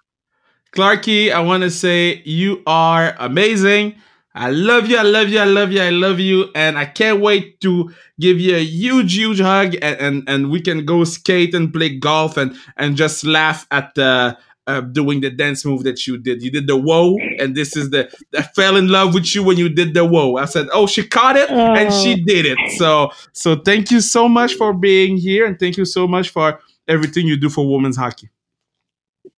Clarky, 0.74 1.32
I 1.32 1.40
want 1.40 1.62
to 1.62 1.70
say 1.70 2.22
you 2.24 2.62
are 2.66 3.14
amazing. 3.18 3.94
I 4.38 4.50
love 4.50 4.88
you. 4.88 4.96
I 4.96 5.02
love 5.02 5.28
you. 5.28 5.40
I 5.40 5.44
love 5.44 5.72
you. 5.72 5.82
I 5.82 5.90
love 5.90 6.20
you. 6.20 6.50
And 6.54 6.78
I 6.78 6.86
can't 6.86 7.20
wait 7.20 7.60
to 7.62 7.92
give 8.20 8.40
you 8.40 8.54
a 8.54 8.64
huge, 8.64 9.14
huge 9.14 9.40
hug 9.40 9.74
and, 9.82 10.00
and, 10.00 10.28
and 10.28 10.50
we 10.50 10.60
can 10.60 10.84
go 10.84 11.02
skate 11.04 11.54
and 11.54 11.72
play 11.72 11.98
golf 11.98 12.36
and, 12.36 12.56
and 12.76 12.96
just 12.96 13.24
laugh 13.24 13.66
at 13.70 13.94
the 13.96 14.38
uh, 14.68 14.82
doing 14.82 15.22
the 15.22 15.30
dance 15.30 15.64
move 15.64 15.82
that 15.84 16.06
you 16.06 16.18
did. 16.18 16.42
You 16.42 16.50
did 16.50 16.66
the 16.66 16.76
whoa, 16.76 17.16
and 17.38 17.56
this 17.56 17.74
is 17.74 17.88
the 17.88 18.14
I 18.36 18.42
fell 18.42 18.76
in 18.76 18.88
love 18.88 19.14
with 19.14 19.34
you 19.34 19.42
when 19.42 19.56
you 19.56 19.70
did 19.70 19.94
the 19.94 20.04
whoa. 20.04 20.36
I 20.36 20.44
said, 20.44 20.68
oh, 20.74 20.86
she 20.86 21.06
caught 21.06 21.36
it 21.36 21.50
oh. 21.50 21.74
and 21.74 21.92
she 21.92 22.12
oh. 22.12 22.24
did 22.26 22.44
it. 22.44 22.58
So 22.76 23.10
so 23.32 23.56
thank 23.56 23.90
you 23.90 24.02
so 24.02 24.28
much 24.28 24.54
for 24.54 24.74
being 24.74 25.16
here, 25.16 25.46
and 25.46 25.58
thank 25.58 25.78
you 25.78 25.86
so 25.86 26.06
much 26.06 26.28
for 26.28 26.60
everything 26.86 27.26
you 27.26 27.38
do 27.38 27.48
for 27.48 27.66
women's 27.66 27.96
hockey. 27.96 28.28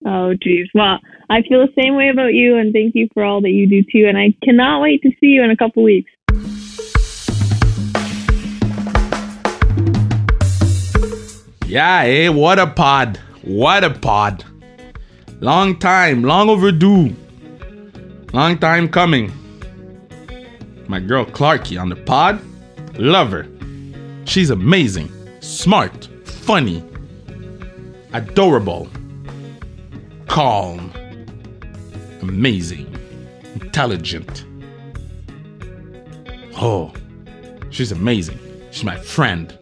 Oh, 0.05 0.33
geez. 0.33 0.67
Well, 0.73 0.99
I 1.29 1.41
feel 1.43 1.65
the 1.65 1.73
same 1.79 1.95
way 1.95 2.09
about 2.09 2.33
you, 2.33 2.57
and 2.57 2.73
thank 2.73 2.95
you 2.95 3.07
for 3.13 3.23
all 3.23 3.41
that 3.41 3.51
you 3.51 3.67
do 3.67 3.83
too. 3.83 4.07
And 4.07 4.17
I 4.17 4.33
cannot 4.43 4.81
wait 4.81 5.01
to 5.03 5.09
see 5.19 5.27
you 5.27 5.43
in 5.43 5.51
a 5.51 5.57
couple 5.57 5.83
weeks. 5.83 6.11
Yeah, 11.67 12.03
hey, 12.03 12.29
what 12.29 12.59
a 12.59 12.67
pod. 12.67 13.17
What 13.43 13.83
a 13.83 13.91
pod. 13.91 14.43
Long 15.39 15.79
time, 15.79 16.23
long 16.23 16.49
overdue. 16.49 17.15
Long 18.33 18.57
time 18.57 18.89
coming. 18.89 19.31
My 20.87 20.99
girl 20.99 21.25
Clarky 21.25 21.79
on 21.81 21.89
the 21.89 21.95
pod. 21.95 22.41
Love 22.97 23.31
her. 23.31 23.47
She's 24.25 24.49
amazing, 24.49 25.09
smart, 25.39 26.09
funny, 26.25 26.83
adorable, 28.13 28.89
calm, 30.31 30.93
amazing, 32.21 32.87
intelligent. 33.55 34.45
Oh, 36.55 36.93
she's 37.69 37.91
amazing. 37.91 38.39
She's 38.71 38.85
my 38.85 38.95
friend. 38.95 39.57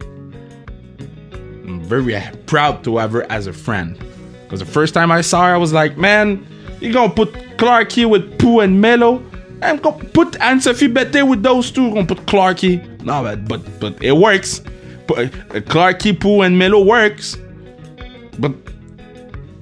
I'm 1.64 1.80
very 1.80 2.16
proud 2.46 2.84
to 2.84 2.98
have 2.98 3.10
her 3.10 3.24
as 3.32 3.48
a 3.48 3.52
friend. 3.52 3.98
Because 4.44 4.60
the 4.60 4.66
first 4.66 4.94
time 4.94 5.10
I 5.10 5.22
saw 5.22 5.48
her, 5.48 5.54
I 5.54 5.56
was 5.56 5.72
like, 5.72 5.96
man, 5.96 6.46
you 6.80 6.92
gonna 6.92 7.12
put 7.12 7.32
Clarky 7.58 8.08
with 8.08 8.38
Pooh 8.38 8.60
and 8.60 8.80
Melo? 8.80 9.24
I'm 9.62 9.78
gonna 9.78 10.04
put 10.04 10.40
Ann-Sophie 10.40 10.86
Bettez 10.86 11.28
with 11.28 11.42
those 11.42 11.72
two. 11.72 11.86
I'm 11.86 11.94
Gonna 11.94 12.06
put 12.06 12.26
Clarky. 12.26 13.02
No, 13.02 13.24
but 13.24 13.48
but 13.48 13.80
but 13.80 14.04
it 14.04 14.12
works. 14.12 14.60
But 15.08 15.18
uh, 15.18 15.60
Clarky, 15.66 16.18
Pooh, 16.18 16.42
and 16.42 16.56
Melo 16.56 16.84
works. 16.84 17.36
But 18.38 18.54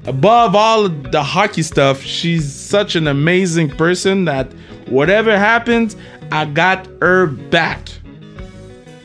above 0.07 0.55
all 0.55 0.89
the 0.89 1.23
hockey 1.23 1.63
stuff, 1.63 2.03
she's 2.03 2.53
such 2.53 2.97
an 2.97 3.07
amazing 3.07 3.71
person 3.71 4.25
that 4.27 4.53
whatever 4.89 5.37
happens, 5.39 5.97
I 6.31 6.45
got 6.47 6.87
her 7.01 7.27
back 7.27 7.89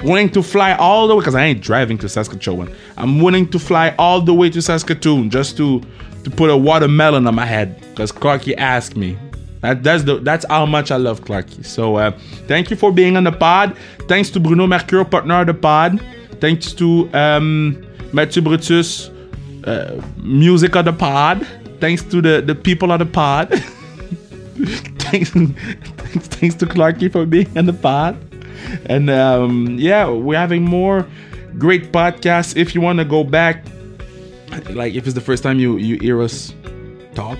willing 0.04 0.30
to 0.30 0.44
fly 0.44 0.74
all 0.74 1.08
the 1.08 1.16
way 1.16 1.22
because 1.22 1.36
I 1.36 1.46
ain't 1.46 1.62
driving 1.62 1.98
to 2.00 2.10
Saskatchewan. 2.10 2.74
I'm 2.98 3.22
willing 3.22 3.50
to 3.52 3.60
fly 3.60 3.96
all 3.98 4.22
the 4.22 4.34
way 4.34 4.50
to 4.50 4.62
Saskatoon 4.62 5.30
just 5.30 5.58
to 5.58 5.82
to 6.24 6.30
put 6.30 6.50
a 6.50 6.56
watermelon 6.56 7.28
on 7.28 7.36
my 7.36 7.46
head 7.46 7.80
because 7.90 8.12
Clarky 8.12 8.56
asked 8.58 8.96
me. 8.96 9.18
That, 9.62 9.84
that's 9.84 10.04
the 10.04 10.20
that's 10.20 10.46
how 10.50 10.66
much 10.66 10.92
I 10.92 10.98
love 10.98 11.22
Clarky. 11.22 11.66
So 11.66 11.96
uh, 11.96 12.12
thank 12.48 12.70
you 12.70 12.76
for 12.76 12.92
being 12.92 13.16
on 13.16 13.24
the 13.24 13.32
pod. 13.32 13.78
Thanks 14.10 14.30
to 14.32 14.40
Bruno 14.40 14.68
Mercure, 14.68 15.06
partner 15.06 15.42
of 15.42 15.48
the 15.48 15.54
pod. 15.54 16.02
Thanks 16.42 16.74
to 16.74 17.10
um, 17.14 17.86
Mathieu 18.12 18.42
Brutus, 18.42 19.10
uh, 19.66 20.02
music 20.18 20.76
of 20.76 20.86
the 20.86 20.94
pod. 20.94 21.46
Thanks 21.80 22.04
to 22.04 22.22
the, 22.22 22.42
the 22.42 22.56
people 22.56 22.92
of 22.92 23.00
the 23.00 23.06
pod. 23.06 23.50
thanks, 25.00 25.32
thanks, 25.32 26.28
thanks 26.28 26.56
to 26.56 26.66
Clarky 26.66 27.12
for 27.12 27.26
being 27.26 27.58
on 27.58 27.66
the 27.66 27.74
pod 27.74 28.18
and 28.86 29.10
um, 29.10 29.78
yeah, 29.80 30.10
we're 30.10 30.38
having 30.38 30.64
more 30.64 31.08
great 31.58 31.92
podcasts. 31.92 32.56
If 32.56 32.76
you 32.76 32.82
want 32.82 33.00
to 33.00 33.06
go 33.06 33.24
back, 33.24 33.66
like 34.72 34.94
if 34.94 35.06
it's 35.06 35.14
the 35.14 35.22
first 35.22 35.44
time 35.44 35.60
you 35.60 35.78
you 35.78 35.98
hear 36.00 36.22
us 36.22 36.54
talk 37.16 37.38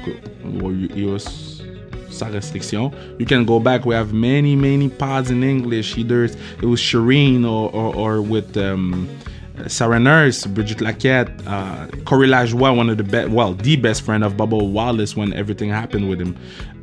or 0.62 0.72
you 0.72 0.88
hear 0.90 1.16
us 1.16 1.62
sans 2.10 2.34
restriction, 2.34 2.94
you 3.20 3.26
can 3.26 3.46
go 3.46 3.60
back. 3.60 3.86
We 3.86 3.96
have 3.96 4.14
many 4.14 4.56
many 4.56 4.90
pods 4.90 5.32
in 5.32 5.44
English. 5.44 5.98
Either 5.98 6.26
it 6.26 6.66
was 6.66 6.80
Shireen 6.80 7.44
or 7.46 7.72
or, 7.72 7.96
or 7.96 8.22
with. 8.22 8.58
Um, 8.58 9.10
Sarah 9.68 10.00
Nurse, 10.00 10.46
Brigette 10.46 10.82
Lacquette, 10.82 11.30
uh, 11.48 11.88
Corey 12.06 12.28
Lajoie, 12.28 12.76
one 12.76 12.90
of 12.90 12.98
the 12.98 13.04
best, 13.04 13.30
well, 13.30 13.54
the 13.54 13.76
best 13.76 14.02
friend 14.02 14.24
of 14.24 14.34
Bubba 14.34 14.68
Wallace 14.68 15.16
when 15.16 15.32
everything 15.34 15.70
happened 15.70 16.10
with 16.10 16.20
him. 16.20 16.36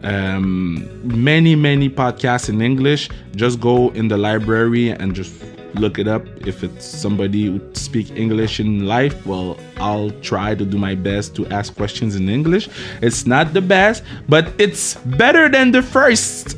Um, 0.03 0.89
many, 1.03 1.55
many 1.57 1.91
podcasts 1.91 2.49
in 2.49 2.63
English. 2.63 3.11
Just 3.35 3.61
go 3.61 3.91
in 3.91 4.09
the 4.09 4.17
library 4.17 4.91
and 4.91 5.15
just 5.15 5.33
look 5.75 5.99
it 5.99 6.09
up. 6.09 6.25
If 6.47 6.65
it's 6.65 6.85
somebody 6.85 7.47
who 7.47 7.61
speak 7.75 8.11
English 8.13 8.61
in 8.61 8.87
life, 8.87 9.27
well, 9.27 9.59
I'll 9.77 10.11
try 10.23 10.55
to 10.55 10.65
do 10.65 10.79
my 10.79 10.95
best 10.95 11.35
to 11.37 11.47
ask 11.49 11.75
questions 11.77 12.17
in 12.17 12.29
English. 12.29 12.69
It's 13.03 13.27
not 13.27 13.53
the 13.53 13.61
best, 13.61 14.03
but 14.29 14.53
it's 14.59 14.95
better 14.95 15.49
than 15.49 15.73
the 15.73 15.83
first 15.83 16.57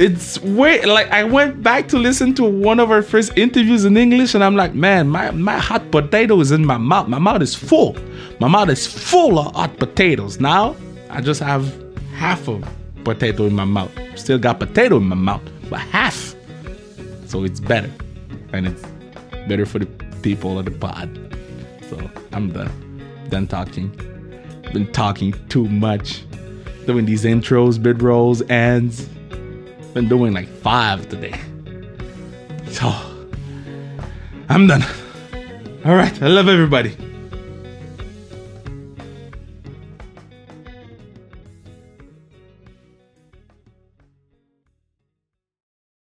it's 0.00 0.40
way 0.40 0.84
like 0.84 1.08
I 1.10 1.24
went 1.24 1.62
back 1.62 1.88
to 1.88 1.98
listen 1.98 2.34
to 2.34 2.44
one 2.44 2.80
of 2.80 2.90
our 2.90 3.02
first 3.02 3.36
interviews 3.36 3.84
in 3.84 3.96
English, 3.96 4.34
and 4.34 4.42
I'm 4.42 4.56
like, 4.56 4.74
man, 4.74 5.08
my 5.08 5.30
my 5.30 5.58
hot 5.58 5.90
potato 5.90 6.40
is 6.40 6.50
in 6.50 6.64
my 6.64 6.78
mouth. 6.78 7.08
My 7.08 7.18
mouth 7.18 7.42
is 7.42 7.54
full. 7.54 7.96
My 8.40 8.48
mouth 8.48 8.68
is 8.70 8.86
full 8.86 9.38
of 9.38 9.54
hot 9.54 9.76
potatoes. 9.78 10.40
Now 10.40 10.76
I 11.10 11.20
just 11.20 11.40
have 11.40 11.72
half 12.14 12.48
of 12.48 12.64
potato 13.04 13.46
in 13.46 13.54
my 13.54 13.64
mouth. 13.64 13.90
Still 14.16 14.38
got 14.38 14.58
potato 14.58 14.96
in 14.96 15.04
my 15.04 15.16
mouth, 15.16 15.42
but 15.70 15.80
half. 15.80 16.34
So 17.26 17.44
it's 17.44 17.60
better, 17.60 17.90
and 18.52 18.66
it's 18.66 18.82
better 19.48 19.66
for 19.66 19.78
the 19.78 19.86
people 20.22 20.58
of 20.58 20.64
the 20.64 20.72
pod. 20.72 21.08
So 21.88 22.10
I'm 22.32 22.50
done. 22.50 22.70
Done 23.28 23.46
talking. 23.46 23.88
Been 24.72 24.90
talking 24.92 25.34
too 25.48 25.68
much. 25.68 26.24
Doing 26.86 27.06
these 27.06 27.24
intros, 27.24 27.82
bid 27.82 28.02
rolls, 28.02 28.42
ends 28.50 29.08
been 29.94 30.08
doing 30.08 30.32
like 30.32 30.48
five 30.48 31.08
today. 31.08 31.40
So 32.66 32.92
I'm 34.48 34.66
done. 34.66 34.82
All 35.84 35.94
right. 35.94 36.20
I 36.20 36.26
love 36.26 36.48
everybody. 36.48 36.96